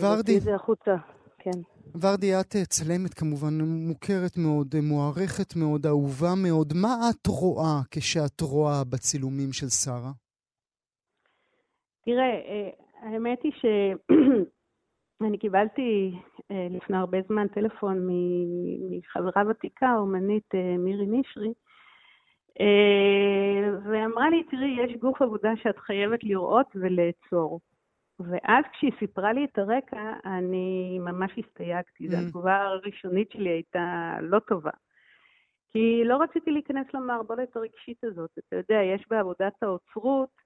ורדי. 0.00 0.40
זה 0.40 0.54
החוצה, 0.54 0.96
כן. 1.38 1.60
ורדי, 2.00 2.40
את 2.40 2.56
צלמת 2.68 3.14
כמובן 3.14 3.60
מוכרת 3.60 4.38
מאוד, 4.38 4.74
מוערכת 4.82 5.56
מאוד, 5.56 5.86
אהובה 5.86 6.34
מאוד. 6.42 6.72
מה 6.82 7.10
את 7.10 7.26
רואה 7.26 7.80
כשאת 7.90 8.40
רואה 8.40 8.84
בצילומים 8.90 9.52
של 9.52 9.68
שרה? 9.68 10.12
תראה, 12.04 12.24
אה, 12.24 12.70
האמת 13.02 13.42
היא 13.42 13.52
שאני 15.22 15.38
קיבלתי 15.38 16.14
אה, 16.50 16.66
לפני 16.70 16.96
הרבה 16.96 17.18
זמן 17.28 17.48
טלפון 17.48 18.08
מחברה 18.90 19.42
ותיקה, 19.50 19.94
אומנית 19.98 20.54
אה, 20.54 20.76
מירי 20.78 21.06
נשרי, 21.06 21.52
ואמרה 23.84 24.30
לי, 24.30 24.42
תראי, 24.50 24.76
יש 24.80 24.96
גוף 24.96 25.22
עבודה 25.22 25.50
שאת 25.56 25.78
חייבת 25.78 26.24
לראות 26.24 26.66
ולעצור. 26.74 27.60
ואז 28.20 28.64
כשהיא 28.72 28.92
סיפרה 28.98 29.32
לי 29.32 29.44
את 29.44 29.58
הרקע, 29.58 30.12
אני 30.24 30.98
ממש 30.98 31.32
הסתייגתי. 31.38 32.08
Mm. 32.08 32.16
התגובה 32.16 32.62
הראשונית 32.62 33.30
שלי 33.30 33.50
הייתה 33.50 34.16
לא 34.20 34.38
טובה. 34.38 34.70
כי 35.70 36.02
לא 36.04 36.16
רציתי 36.22 36.50
להיכנס 36.50 36.86
למערבולת 36.94 37.56
הרגשית 37.56 38.04
הזאת. 38.04 38.30
אתה 38.38 38.56
יודע, 38.56 38.82
יש 38.82 39.04
בעבודת 39.10 39.62
האוצרות 39.62 40.42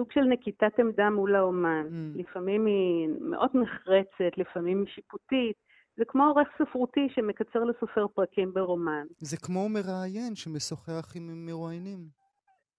סוג 0.00 0.12
של 0.12 0.20
נקיטת 0.20 0.78
עמדה 0.78 1.10
מול 1.10 1.36
האומן. 1.36 1.86
Mm. 1.88 2.18
לפעמים 2.20 2.66
היא 2.66 3.08
מאוד 3.20 3.50
נחרצת, 3.54 4.38
לפעמים 4.38 4.78
היא 4.78 4.94
שיפוטית. 4.94 5.56
זה 5.96 6.04
כמו 6.04 6.26
עורך 6.26 6.48
ספרותי 6.58 7.08
שמקצר 7.14 7.64
לסופר 7.64 8.06
פרקים 8.08 8.52
ברומן. 8.52 9.06
זה 9.18 9.36
כמו 9.36 9.68
מראיין 9.68 10.34
שמשוחח 10.34 11.16
עם 11.16 11.46
מרואיינים. 11.46 11.98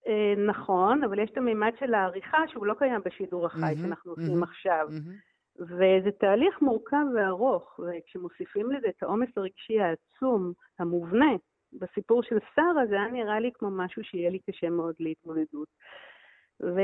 אה, 0.08 0.44
נכון, 0.46 1.04
אבל 1.04 1.18
יש 1.18 1.30
את 1.30 1.36
המימד 1.36 1.72
של 1.80 1.94
העריכה 1.94 2.38
שהוא 2.48 2.66
לא 2.66 2.74
קיים 2.78 3.00
בשידור 3.04 3.46
החי 3.46 3.58
mm-hmm, 3.58 3.78
שאנחנו 3.82 4.10
עושים 4.10 4.42
mm-hmm, 4.42 4.46
עכשיו. 4.46 4.88
Mm-hmm. 4.90 5.62
וזה 5.62 6.10
תהליך 6.20 6.62
מורכב 6.62 7.04
וארוך, 7.14 7.80
וכשמוסיפים 7.80 8.72
לזה 8.72 8.88
את 8.88 9.02
העומס 9.02 9.28
הרגשי 9.36 9.80
העצום, 9.80 10.52
המובנה, 10.78 11.32
בסיפור 11.72 12.22
של 12.22 12.38
שרה, 12.54 12.86
זה 12.88 12.94
היה 12.94 13.08
נראה 13.08 13.40
לי 13.40 13.50
כמו 13.54 13.70
משהו 13.70 14.04
שיהיה 14.04 14.30
לי 14.30 14.38
קשה 14.38 14.70
מאוד 14.70 14.94
להתמודדות. 15.00 15.68
ו... 16.62 16.80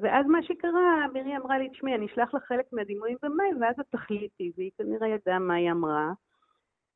ואז 0.00 0.26
מה 0.26 0.42
שקרה, 0.42 1.06
מירי 1.12 1.36
אמרה 1.36 1.58
לי, 1.58 1.68
תשמעי, 1.68 1.94
אני 1.94 2.06
אשלח 2.06 2.34
לך 2.34 2.44
חלק 2.44 2.72
מהדימויים 2.72 3.16
במייל, 3.22 3.56
ואז 3.60 3.80
את 3.80 3.86
תחליטי, 3.90 4.52
והיא 4.56 4.70
כנראה 4.78 5.08
ידעה 5.08 5.38
מה 5.38 5.54
היא 5.54 5.70
אמרה. 5.70 6.12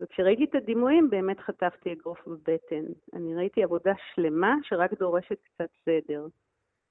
וכשראיתי 0.01 0.45
את 0.45 0.55
הדימויים, 0.55 1.11
באמת 1.11 1.41
חטפתי 1.41 1.93
אגרוף 1.93 2.27
בבטן. 2.27 2.85
אני 3.15 3.35
ראיתי 3.35 3.63
עבודה 3.63 3.93
שלמה 4.15 4.55
שרק 4.63 4.99
דורשת 4.99 5.39
קצת 5.43 5.71
סדר. 5.85 6.27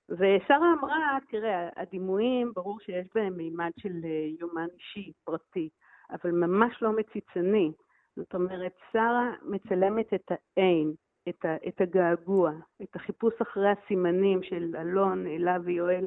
ושרה 0.09 0.73
אמרה, 0.79 1.17
תראה, 1.29 1.69
הדימויים, 1.75 2.51
ברור 2.55 2.79
שיש 2.79 3.07
בהם 3.15 3.37
מימד 3.37 3.71
של 3.79 3.99
אה, 4.03 4.27
יומן 4.39 4.67
אישי, 4.73 5.11
פרטי, 5.23 5.69
אבל 6.11 6.31
ממש 6.31 6.81
לא 6.81 6.91
מציצני. 6.91 7.71
זאת 8.15 8.35
אומרת, 8.35 8.73
שרה 8.91 9.33
מצלמת 9.41 10.13
את 10.13 10.31
האין, 10.31 10.93
את, 11.29 11.45
ה, 11.45 11.55
את 11.67 11.81
הגעגוע, 11.81 12.51
את 12.83 12.95
החיפוש 12.95 13.33
אחרי 13.41 13.69
הסימנים 13.69 14.43
של 14.43 14.75
אלון, 14.75 15.27
אלה 15.27 15.57
ויואל 15.63 16.05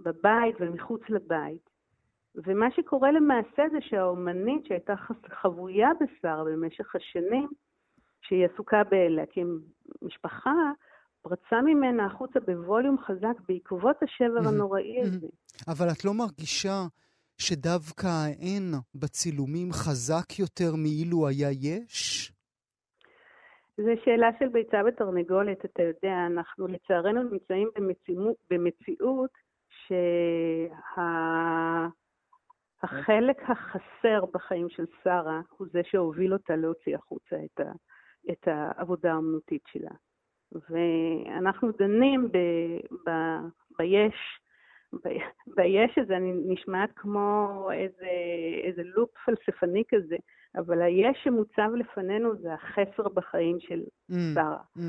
בבית 0.00 0.54
ומחוץ 0.60 1.00
לבית. 1.08 1.70
ומה 2.34 2.66
שקורה 2.76 3.12
למעשה 3.12 3.62
זה 3.72 3.78
שהאומנית 3.80 4.66
שהייתה 4.66 4.94
חבויה 5.42 5.88
בשר 6.00 6.44
במשך 6.44 6.96
השנים, 6.96 7.48
שהיא 8.22 8.46
עסוקה 8.52 8.82
בלהקים 8.90 9.60
משפחה, 10.02 10.54
פרצה 11.22 11.62
ממנה 11.64 12.06
החוצה 12.06 12.40
בווליום 12.40 12.96
חזק 13.06 13.40
בעקבות 13.48 13.96
השבר 14.02 14.48
הנוראי 14.48 15.00
הזה. 15.02 15.26
אבל 15.68 15.86
את 15.92 16.04
לא 16.04 16.14
מרגישה 16.14 16.86
שדווקא 17.38 18.06
האין 18.06 18.74
בצילומים 18.94 19.72
חזק 19.72 20.38
יותר 20.38 20.74
מאילו 20.76 21.28
היה 21.28 21.48
יש? 21.50 22.32
זו 23.80 23.90
שאלה 24.04 24.30
של 24.38 24.48
ביצה 24.48 24.80
ותרנגולת, 24.86 25.64
אתה 25.64 25.82
יודע, 25.82 26.26
אנחנו 26.26 26.66
לצערנו 26.66 27.22
נמצאים 27.22 27.68
במציאות, 28.50 29.30
שהחלק 29.86 29.96
שה... 33.46 33.52
החסר 33.52 34.24
בחיים 34.34 34.68
של 34.68 34.84
שרה 35.04 35.40
הוא 35.56 35.66
זה 35.72 35.80
שהוביל 35.84 36.32
אותה 36.32 36.56
להוציא 36.56 36.96
החוצה 36.96 37.36
את, 37.44 37.60
ה, 37.60 37.72
את 38.32 38.48
העבודה 38.48 39.12
האמנותית 39.12 39.62
שלה. 39.66 39.90
ואנחנו 40.52 41.72
דנים 41.72 42.28
ב, 42.32 42.36
ב, 43.06 43.10
ביש, 43.78 44.14
ביש 45.46 45.98
הזה, 45.98 46.16
אני 46.16 46.32
נשמעת 46.46 46.90
כמו 46.96 47.68
איזה, 47.72 48.10
איזה 48.62 48.82
לופ 48.84 49.10
פלספני 49.24 49.82
כזה, 49.88 50.16
אבל 50.56 50.82
היש 50.82 51.18
שמוצב 51.24 51.70
לפנינו 51.76 52.36
זה 52.36 52.54
החסר 52.54 53.08
בחיים 53.08 53.60
של 53.60 53.82
mm, 54.10 54.14
שרה. 54.34 54.58
Mm. 54.76 54.80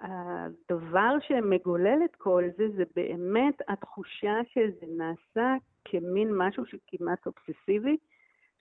והדבר 0.00 1.16
שמגולל 1.20 1.98
את 2.04 2.16
כל 2.16 2.44
זה, 2.56 2.68
זה 2.76 2.84
באמת 2.96 3.54
התחושה 3.68 4.34
שזה 4.52 4.86
נעשה 4.96 5.54
כמין 5.84 6.28
משהו 6.36 6.64
שכמעט 6.66 7.26
אובססיבי, 7.26 7.96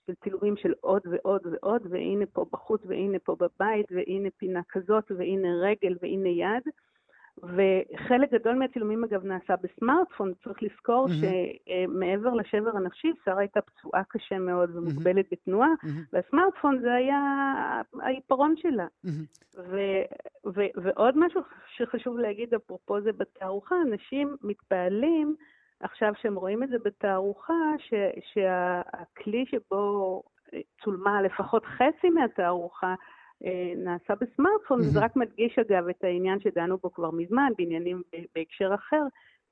של 0.08 0.14
צילומים 0.24 0.58
של 0.58 0.74
עוד 0.82 1.02
ועוד 1.06 1.42
ועוד, 1.46 1.82
והנה 1.90 2.26
פה 2.26 2.46
בחוץ, 2.52 2.82
והנה 2.86 3.20
פה 3.20 3.36
בבית, 3.36 3.86
והנה 3.92 4.30
פינה 4.38 4.62
כזאת, 4.70 5.12
והנה 5.18 5.48
רגל, 5.62 5.98
והנה 6.02 6.30
יד. 6.30 6.64
וחלק 7.44 8.34
גדול 8.34 8.56
מהצילומים 8.56 9.04
אגב 9.04 9.26
נעשה 9.26 9.54
בסמארטפון, 9.62 10.34
צריך 10.44 10.64
לזכור 10.64 11.08
mm-hmm. 11.08 11.70
שמעבר 11.70 12.34
לשבר 12.34 12.78
הנפשי, 12.78 13.12
שרה 13.26 13.40
הייתה 13.40 13.60
פצועה 13.62 14.04
קשה 14.04 14.40
מאוד 14.40 14.76
ומוגבלת 14.76 15.26
mm-hmm. 15.26 15.30
בתנועה, 15.32 15.70
mm-hmm. 15.84 15.88
והסמארטפון 16.14 16.80
זה 16.82 16.94
היה 16.94 17.22
העיפרון 18.02 18.56
שלה. 18.58 18.88
Mm-hmm. 19.06 19.60
ו- 19.60 20.06
ו- 20.46 20.82
ועוד 20.84 21.18
משהו 21.18 21.42
שחשוב 21.76 22.18
להגיד, 22.18 22.54
אפרופו 22.54 23.02
זה 23.02 23.12
בתערוכה, 23.12 23.76
אנשים 23.88 24.36
מתפעלים 24.42 25.36
עכשיו 25.80 26.14
שהם 26.22 26.36
רואים 26.36 26.64
את 26.64 26.70
זה 26.70 26.78
בתערוכה, 26.86 27.54
ש- 27.78 28.34
שהכלי 28.34 29.46
שבו 29.46 30.24
צולמה 30.84 31.22
לפחות 31.22 31.66
חצי 31.66 32.10
מהתערוכה, 32.10 32.96
נעשה 33.84 34.14
בסמארטפון, 34.22 34.80
וזה 34.80 35.00
רק 35.00 35.16
מדגיש 35.16 35.60
אגב 35.60 35.88
את 35.90 36.04
העניין 36.04 36.40
שדנו 36.40 36.78
בו 36.78 36.94
כבר 36.94 37.12
מזמן, 37.12 37.52
בעניינים 37.58 38.02
בהקשר 38.36 38.76
אחר, 38.76 39.04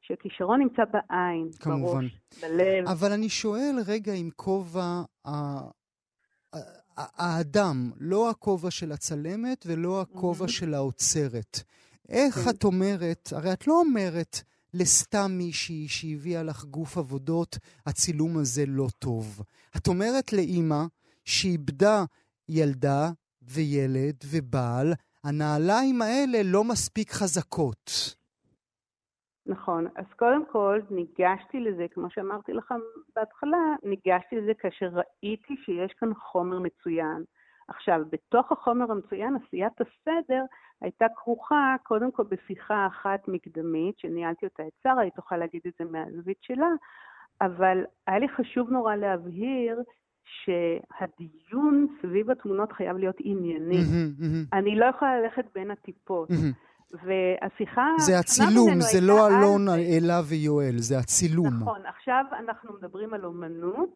שכישרון 0.02 0.60
נמצא 0.60 0.84
בעין, 0.94 1.50
כמובן. 1.60 2.02
בראש, 2.02 2.20
בלב. 2.42 2.88
אבל 2.88 3.12
אני 3.12 3.30
שואל 3.30 3.76
רגע 3.88 4.14
עם 4.14 4.30
כובע 4.36 5.02
האדם, 6.98 7.92
לא 8.00 8.30
הכובע 8.30 8.72
של 8.72 8.92
הצלמת 8.92 9.66
ולא 9.68 10.02
הכובע 10.02 10.48
של 10.48 10.74
האוצרת. 10.74 11.58
איך 12.10 12.36
כן. 12.36 12.50
את 12.50 12.64
אומרת, 12.64 13.30
הרי 13.32 13.54
את 13.54 13.68
לא 13.68 13.80
אומרת 13.80 14.42
לסתם 14.74 15.32
מישהי 15.32 15.88
שהביאה 15.88 16.44
לך 16.44 16.66
גוף 16.66 16.98
עבודות, 16.98 17.58
הצילום 17.86 18.38
הזה 18.38 18.66
לא 18.68 18.88
טוב. 19.00 19.42
את 19.78 19.88
אומרת 19.88 20.34
לאימא 20.34 20.84
שאיבדה 21.26 22.04
ילדה 22.50 23.12
וילד 23.54 24.16
ובעל, 24.34 24.94
הנעליים 25.24 26.02
האלה 26.02 26.38
לא 26.44 26.64
מספיק 26.64 27.10
חזקות. 27.10 28.16
נכון. 29.46 29.88
אז 29.96 30.06
קודם 30.16 30.44
כל, 30.52 30.80
ניגשתי 30.90 31.60
לזה, 31.60 31.86
כמו 31.92 32.10
שאמרתי 32.10 32.54
לך 32.54 32.74
בהתחלה, 33.16 33.76
ניגשתי 33.84 34.36
לזה 34.36 34.54
כאשר 34.54 34.90
ראיתי 34.94 35.56
שיש 35.66 35.94
כאן 36.00 36.14
חומר 36.14 36.60
מצוין. 36.60 37.24
עכשיו, 37.68 38.02
בתוך 38.12 38.52
החומר 38.52 38.92
המצוין, 38.92 39.36
עשיית 39.36 39.74
הסדר 39.82 40.44
הייתה 40.82 41.06
כרוכה 41.16 41.76
קודם 41.84 42.12
כל 42.12 42.24
בשיחה 42.24 42.88
אחת 42.88 43.28
מקדמית, 43.28 44.00
שניהלתי 44.00 44.46
אותה 44.46 44.64
את 44.64 44.74
שרה, 44.84 45.02
היא 45.02 45.12
תוכל 45.16 45.38
להגיד 45.38 45.62
את 45.68 45.74
זה 45.80 45.86
מהזווית 45.86 46.38
שלה, 46.42 46.70
אבל 47.42 47.78
היה 48.08 48.20
לי 48.20 48.30
חשוב 48.30 48.70
נורא 48.70 48.96
להבהיר 48.96 49.80
שהדיון 50.44 51.88
סביב 52.02 52.32
התמונות 52.32 52.72
חייב 52.72 52.98
להיות 52.98 53.16
ענייני. 53.20 53.80
Mm-hmm, 53.80 54.22
mm-hmm. 54.22 54.58
אני 54.58 54.76
לא 54.76 54.86
יכולה 54.86 55.22
ללכת 55.22 55.46
בין 55.56 55.72
הטיפות. 55.72 56.30
Mm-hmm. 56.30 56.68
והשיחה... 56.94 57.88
זה 57.98 58.20
הצילום, 58.20 58.80
זה 58.80 59.02
לא 59.02 59.28
אלון, 59.28 59.68
אלה 59.70 60.22
ויואל, 60.30 60.78
זה 60.78 60.98
הצילום. 60.98 61.62
נכון, 61.62 61.82
עכשיו 61.86 62.26
אנחנו 62.40 62.74
מדברים 62.74 63.14
על 63.14 63.26
אומנות, 63.26 63.90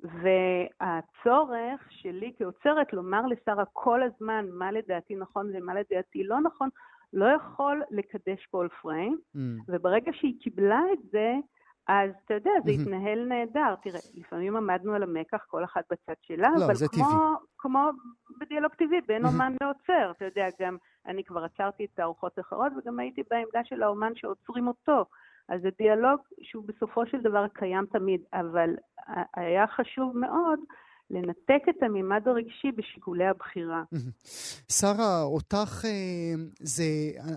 והצורך 0.00 1.80
שלי 1.90 2.32
כאוצרת 2.38 2.92
לומר 2.92 3.26
לשרה 3.26 3.64
כל 3.72 4.00
הזמן 4.02 4.46
מה 4.52 4.72
לדעתי 4.72 5.14
נכון 5.14 5.50
ומה 5.54 5.74
לדעתי 5.74 6.24
לא 6.24 6.40
נכון, 6.40 6.68
לא 7.12 7.26
יכול 7.26 7.82
לקדש 7.90 8.46
כל 8.50 8.68
פריים, 8.82 9.18
mm. 9.36 9.38
וברגע 9.68 10.12
שהיא 10.14 10.34
קיבלה 10.40 10.80
את 10.92 10.98
זה, 11.12 11.34
אז 11.88 12.10
אתה 12.24 12.34
יודע, 12.34 12.50
זה 12.64 12.70
התנהל 12.70 13.24
נהדר. 13.24 13.74
תראה, 13.82 14.00
לפעמים 14.14 14.56
עמדנו 14.56 14.94
על 14.94 15.02
המקח, 15.02 15.44
כל 15.46 15.64
אחת 15.64 15.84
בצד 15.90 16.14
שלה, 16.22 16.48
לא, 16.58 16.64
אבל 16.64 16.74
זה 16.74 16.86
כמו, 16.88 17.04
טבעי. 17.04 17.18
כמו 17.58 17.90
בדיאלוג 18.40 18.72
טבעי, 18.72 19.00
בין 19.00 19.26
אומן 19.26 19.52
לעוצר, 19.60 20.10
אתה 20.10 20.24
יודע, 20.24 20.46
גם 20.60 20.76
אני 21.06 21.24
כבר 21.24 21.44
עצרתי 21.44 21.84
את 21.84 21.98
הארוחות 21.98 22.38
האחרות, 22.38 22.72
וגם 22.76 22.98
הייתי 22.98 23.22
בעמדה 23.30 23.60
של 23.64 23.82
האומן 23.82 24.12
שעוצרים 24.14 24.68
אותו. 24.68 25.04
אז 25.48 25.62
זה 25.62 25.68
דיאלוג 25.78 26.20
שהוא 26.42 26.64
בסופו 26.66 27.06
של 27.06 27.20
דבר 27.20 27.48
קיים 27.48 27.86
תמיד, 27.86 28.20
אבל 28.32 28.70
היה 29.34 29.66
חשוב 29.66 30.18
מאוד 30.18 30.60
לנתק 31.10 31.62
את 31.70 31.82
המימד 31.82 32.22
הרגשי 32.26 32.72
בשיקולי 32.76 33.26
הבחירה. 33.26 33.82
שרה, 34.78 35.22
אותך 35.22 35.84
אה, 35.84 36.34
זה, 36.60 36.84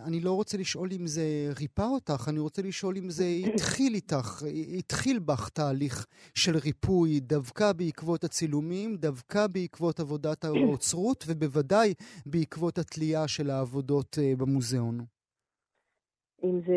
אני 0.06 0.20
לא 0.20 0.32
רוצה 0.32 0.58
לשאול 0.58 0.90
אם 0.92 1.08
זה 1.08 1.24
ריפא 1.60 1.82
אותך, 1.82 2.30
אני 2.30 2.40
רוצה 2.40 2.62
לשאול 2.62 2.98
אם 2.98 3.10
זה 3.10 3.26
התחיל 3.54 3.94
איתך, 3.94 4.44
התחיל 4.78 5.20
בך 5.20 5.50
תהליך 5.50 6.06
של 6.36 6.58
ריפוי 6.58 7.20
דווקא 7.20 7.74
בעקבות 7.74 8.24
הצילומים, 8.24 8.96
דווקא 8.96 9.48
בעקבות 9.48 10.00
עבודת 10.00 10.46
האוצרות, 10.46 11.24
ובוודאי 11.28 11.94
בעקבות 12.26 12.78
התלייה 12.78 13.28
של 13.28 13.50
העבודות 13.50 14.18
אה, 14.22 14.34
במוזיאון. 14.38 15.19
אם 16.44 16.60
זה 16.68 16.76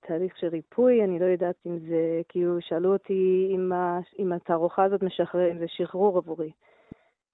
תהליך 0.00 0.36
של 0.36 0.46
ריפוי, 0.46 1.04
אני 1.04 1.18
לא 1.18 1.24
יודעת 1.24 1.56
אם 1.66 1.78
זה, 1.78 2.20
כאילו 2.28 2.60
שאלו 2.60 2.92
אותי 2.92 3.48
אם, 3.54 3.72
ה, 3.72 4.00
אם 4.18 4.32
התערוכה 4.32 4.84
הזאת 4.84 5.02
משחרר, 5.02 5.50
אם 5.50 5.58
זה 5.58 5.68
שחרור 5.68 6.18
עבורי. 6.18 6.52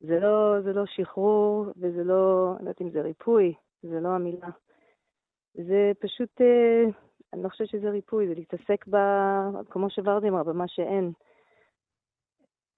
זה 0.01 0.21
לא, 0.21 0.61
זה 0.61 0.73
לא 0.73 0.87
שחרור 0.87 1.67
וזה 1.77 2.05
לא, 2.05 2.55
אני 2.57 2.65
לא 2.65 2.71
יודעת 2.71 2.81
אם 2.81 2.91
זה 2.91 3.01
ריפוי, 3.01 3.55
זה 3.83 4.01
לא 4.01 4.09
המילה. 4.09 4.49
זה 5.55 5.93
פשוט, 5.99 6.41
אה, 6.41 6.85
אני 7.33 7.43
לא 7.43 7.49
חושבת 7.49 7.69
שזה 7.69 7.91
ריפוי, 7.91 8.29
זה 8.29 8.35
להתעסק 8.35 8.85
ב... 8.91 8.97
כמו 9.71 9.91
שוורדי 9.91 10.29
אמר, 10.29 10.43
במה 10.43 10.69
שאין. 10.69 11.13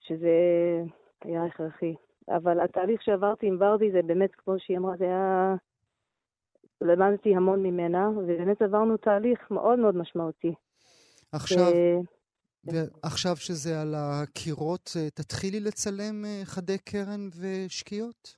שזה 0.00 0.36
היה 1.24 1.44
הכרחי. 1.44 1.94
אבל 2.28 2.60
התהליך 2.60 3.02
שעברתי 3.02 3.46
עם 3.46 3.56
ורדי 3.60 3.92
זה 3.92 4.02
באמת, 4.02 4.34
כמו 4.34 4.58
שהיא 4.58 4.78
אמרה, 4.78 4.96
זה 4.96 5.04
היה 5.04 5.54
למדתי 6.80 7.36
המון 7.36 7.62
ממנה, 7.62 8.08
ובאמת 8.08 8.62
עברנו 8.62 8.96
תהליך 8.96 9.50
מאוד 9.50 9.78
מאוד 9.78 9.96
משמעותי. 9.96 10.54
עכשיו, 11.32 11.72
ו... 12.66 12.78
ועכשיו 13.04 13.36
שזה 13.36 13.82
על 13.82 13.94
הקירות, 13.96 14.90
אה, 14.96 15.10
תתחילי 15.10 15.60
לצלם 15.60 16.24
אה, 16.24 16.40
חדי 16.44 16.78
קרן 16.78 17.28
ושקיעות? 17.40 18.36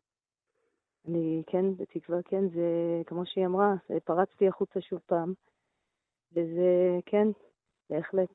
אני 1.09 1.43
כן, 1.47 1.65
בתקווה 1.77 2.19
כן, 2.25 2.49
זה 2.49 3.03
כמו 3.07 3.23
שהיא 3.27 3.47
אמרה, 3.47 3.75
פרצתי 4.05 4.49
החוצה 4.49 4.81
שוב 4.81 5.01
פעם, 5.07 5.33
וזה 6.33 6.99
כן, 7.07 7.29
בהחלט. 7.91 8.35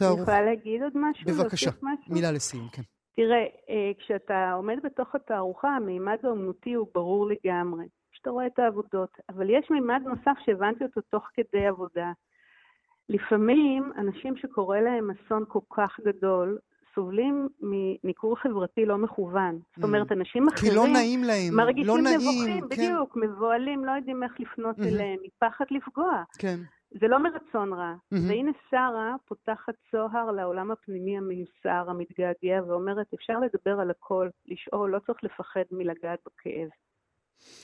אני 0.00 0.20
יכולה 0.20 0.42
להגיד 0.42 0.82
עוד 0.82 0.92
משהו? 0.94 1.26
בבקשה, 1.26 1.70
משהו? 1.82 2.14
מילה 2.14 2.32
לסיום, 2.32 2.68
כן. 2.68 2.82
תראה, 3.16 3.44
אה, 3.68 3.92
כשאתה 3.98 4.52
עומד 4.52 4.76
בתוך 4.84 5.14
התערוכה, 5.14 5.68
המימד 5.68 6.16
האומנותי 6.22 6.74
הוא 6.74 6.86
ברור 6.94 7.28
לגמרי. 7.28 7.84
שאתה 8.26 8.34
רואה 8.34 8.46
את 8.46 8.58
העבודות, 8.58 9.10
אבל 9.28 9.50
יש 9.50 9.70
מימד 9.70 10.02
נוסף 10.04 10.38
שהבנתי 10.44 10.84
אותו 10.84 11.00
תוך 11.00 11.24
כדי 11.34 11.66
עבודה. 11.66 12.12
לפעמים 13.08 13.92
אנשים 13.98 14.36
שקורה 14.36 14.80
להם 14.80 15.10
אסון 15.10 15.44
כל 15.48 15.60
כך 15.76 16.00
גדול, 16.04 16.58
סובלים 16.94 17.48
מניכור 17.60 18.36
חברתי 18.36 18.84
לא 18.86 18.98
מכוון. 18.98 19.58
זאת 19.76 19.84
mm. 19.84 19.86
אומרת, 19.86 20.12
אנשים 20.12 20.48
אחרים... 20.48 20.70
כי 20.70 20.76
לא 20.76 20.86
נעים 20.86 21.24
להם, 21.24 21.54
מרגישים 21.56 21.86
לא 21.86 22.02
נעים, 22.02 22.20
מבוכים, 22.20 22.68
כן. 22.68 22.76
בדיוק, 22.76 23.16
מבוהלים, 23.16 23.84
לא 23.84 23.90
יודעים 23.90 24.22
איך 24.22 24.32
לפנות 24.40 24.78
mm-hmm. 24.78 24.88
אליהם, 24.88 25.18
מפחד 25.22 25.64
לפגוע. 25.70 26.22
כן. 26.38 26.56
זה 27.00 27.08
לא 27.08 27.18
מרצון 27.18 27.72
רע. 27.72 27.94
Mm-hmm. 27.94 28.16
והנה 28.28 28.52
שרה 28.70 29.14
פותחת 29.24 29.74
צוהר 29.90 30.30
לעולם 30.30 30.70
הפנימי 30.70 31.18
המיוסר, 31.18 31.90
המתגעגע, 31.90 32.64
ואומרת, 32.66 33.06
אפשר 33.14 33.38
לדבר 33.38 33.80
על 33.80 33.90
הכל, 33.90 34.28
לשאול, 34.46 34.90
לא 34.90 34.98
צריך 34.98 35.24
לפחד 35.24 35.64
מלגעת 35.70 36.18
בכאב. 36.26 36.68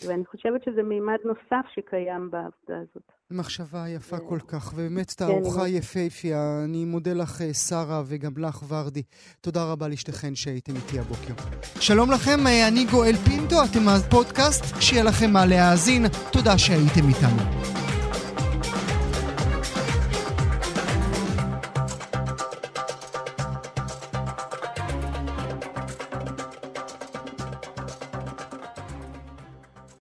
ואני 0.07 0.27
חושבת 0.27 0.65
שזה 0.65 0.83
מימד 0.83 1.19
נוסף 1.25 1.67
שקיים 1.75 2.31
בעבודה 2.31 2.83
הזאת. 2.83 3.13
מחשבה 3.31 3.89
יפה 3.89 4.19
כל 4.19 4.39
כך, 4.49 4.73
ובאמת 4.75 5.11
כן, 5.11 5.15
תערוכה 5.27 5.69
יפהפייה. 5.69 6.65
אני 6.65 6.85
מודה 6.85 7.13
לך, 7.13 7.43
אה, 7.43 7.55
שרה, 7.55 8.03
וגם 8.07 8.33
לך, 8.39 8.63
ורדי. 8.69 9.03
תודה 9.41 9.73
רבה 9.73 9.89
לשתיכן 9.89 10.35
שהייתם 10.35 10.77
איתי 10.77 10.99
הבוקר. 10.99 11.35
שלום 11.81 12.11
לכם, 12.11 12.47
אה, 12.47 12.69
אני 12.69 12.85
גואל 12.91 13.17
פינטו, 13.17 13.57
אתם 13.65 13.89
הפודקאסט, 13.89 14.65
שיהיה 14.81 15.05
לכם 15.05 15.31
מה 15.31 15.47
להאזין. 15.47 16.03
תודה 16.33 16.59
שהייתם 16.59 17.09
איתנו. 17.09 17.82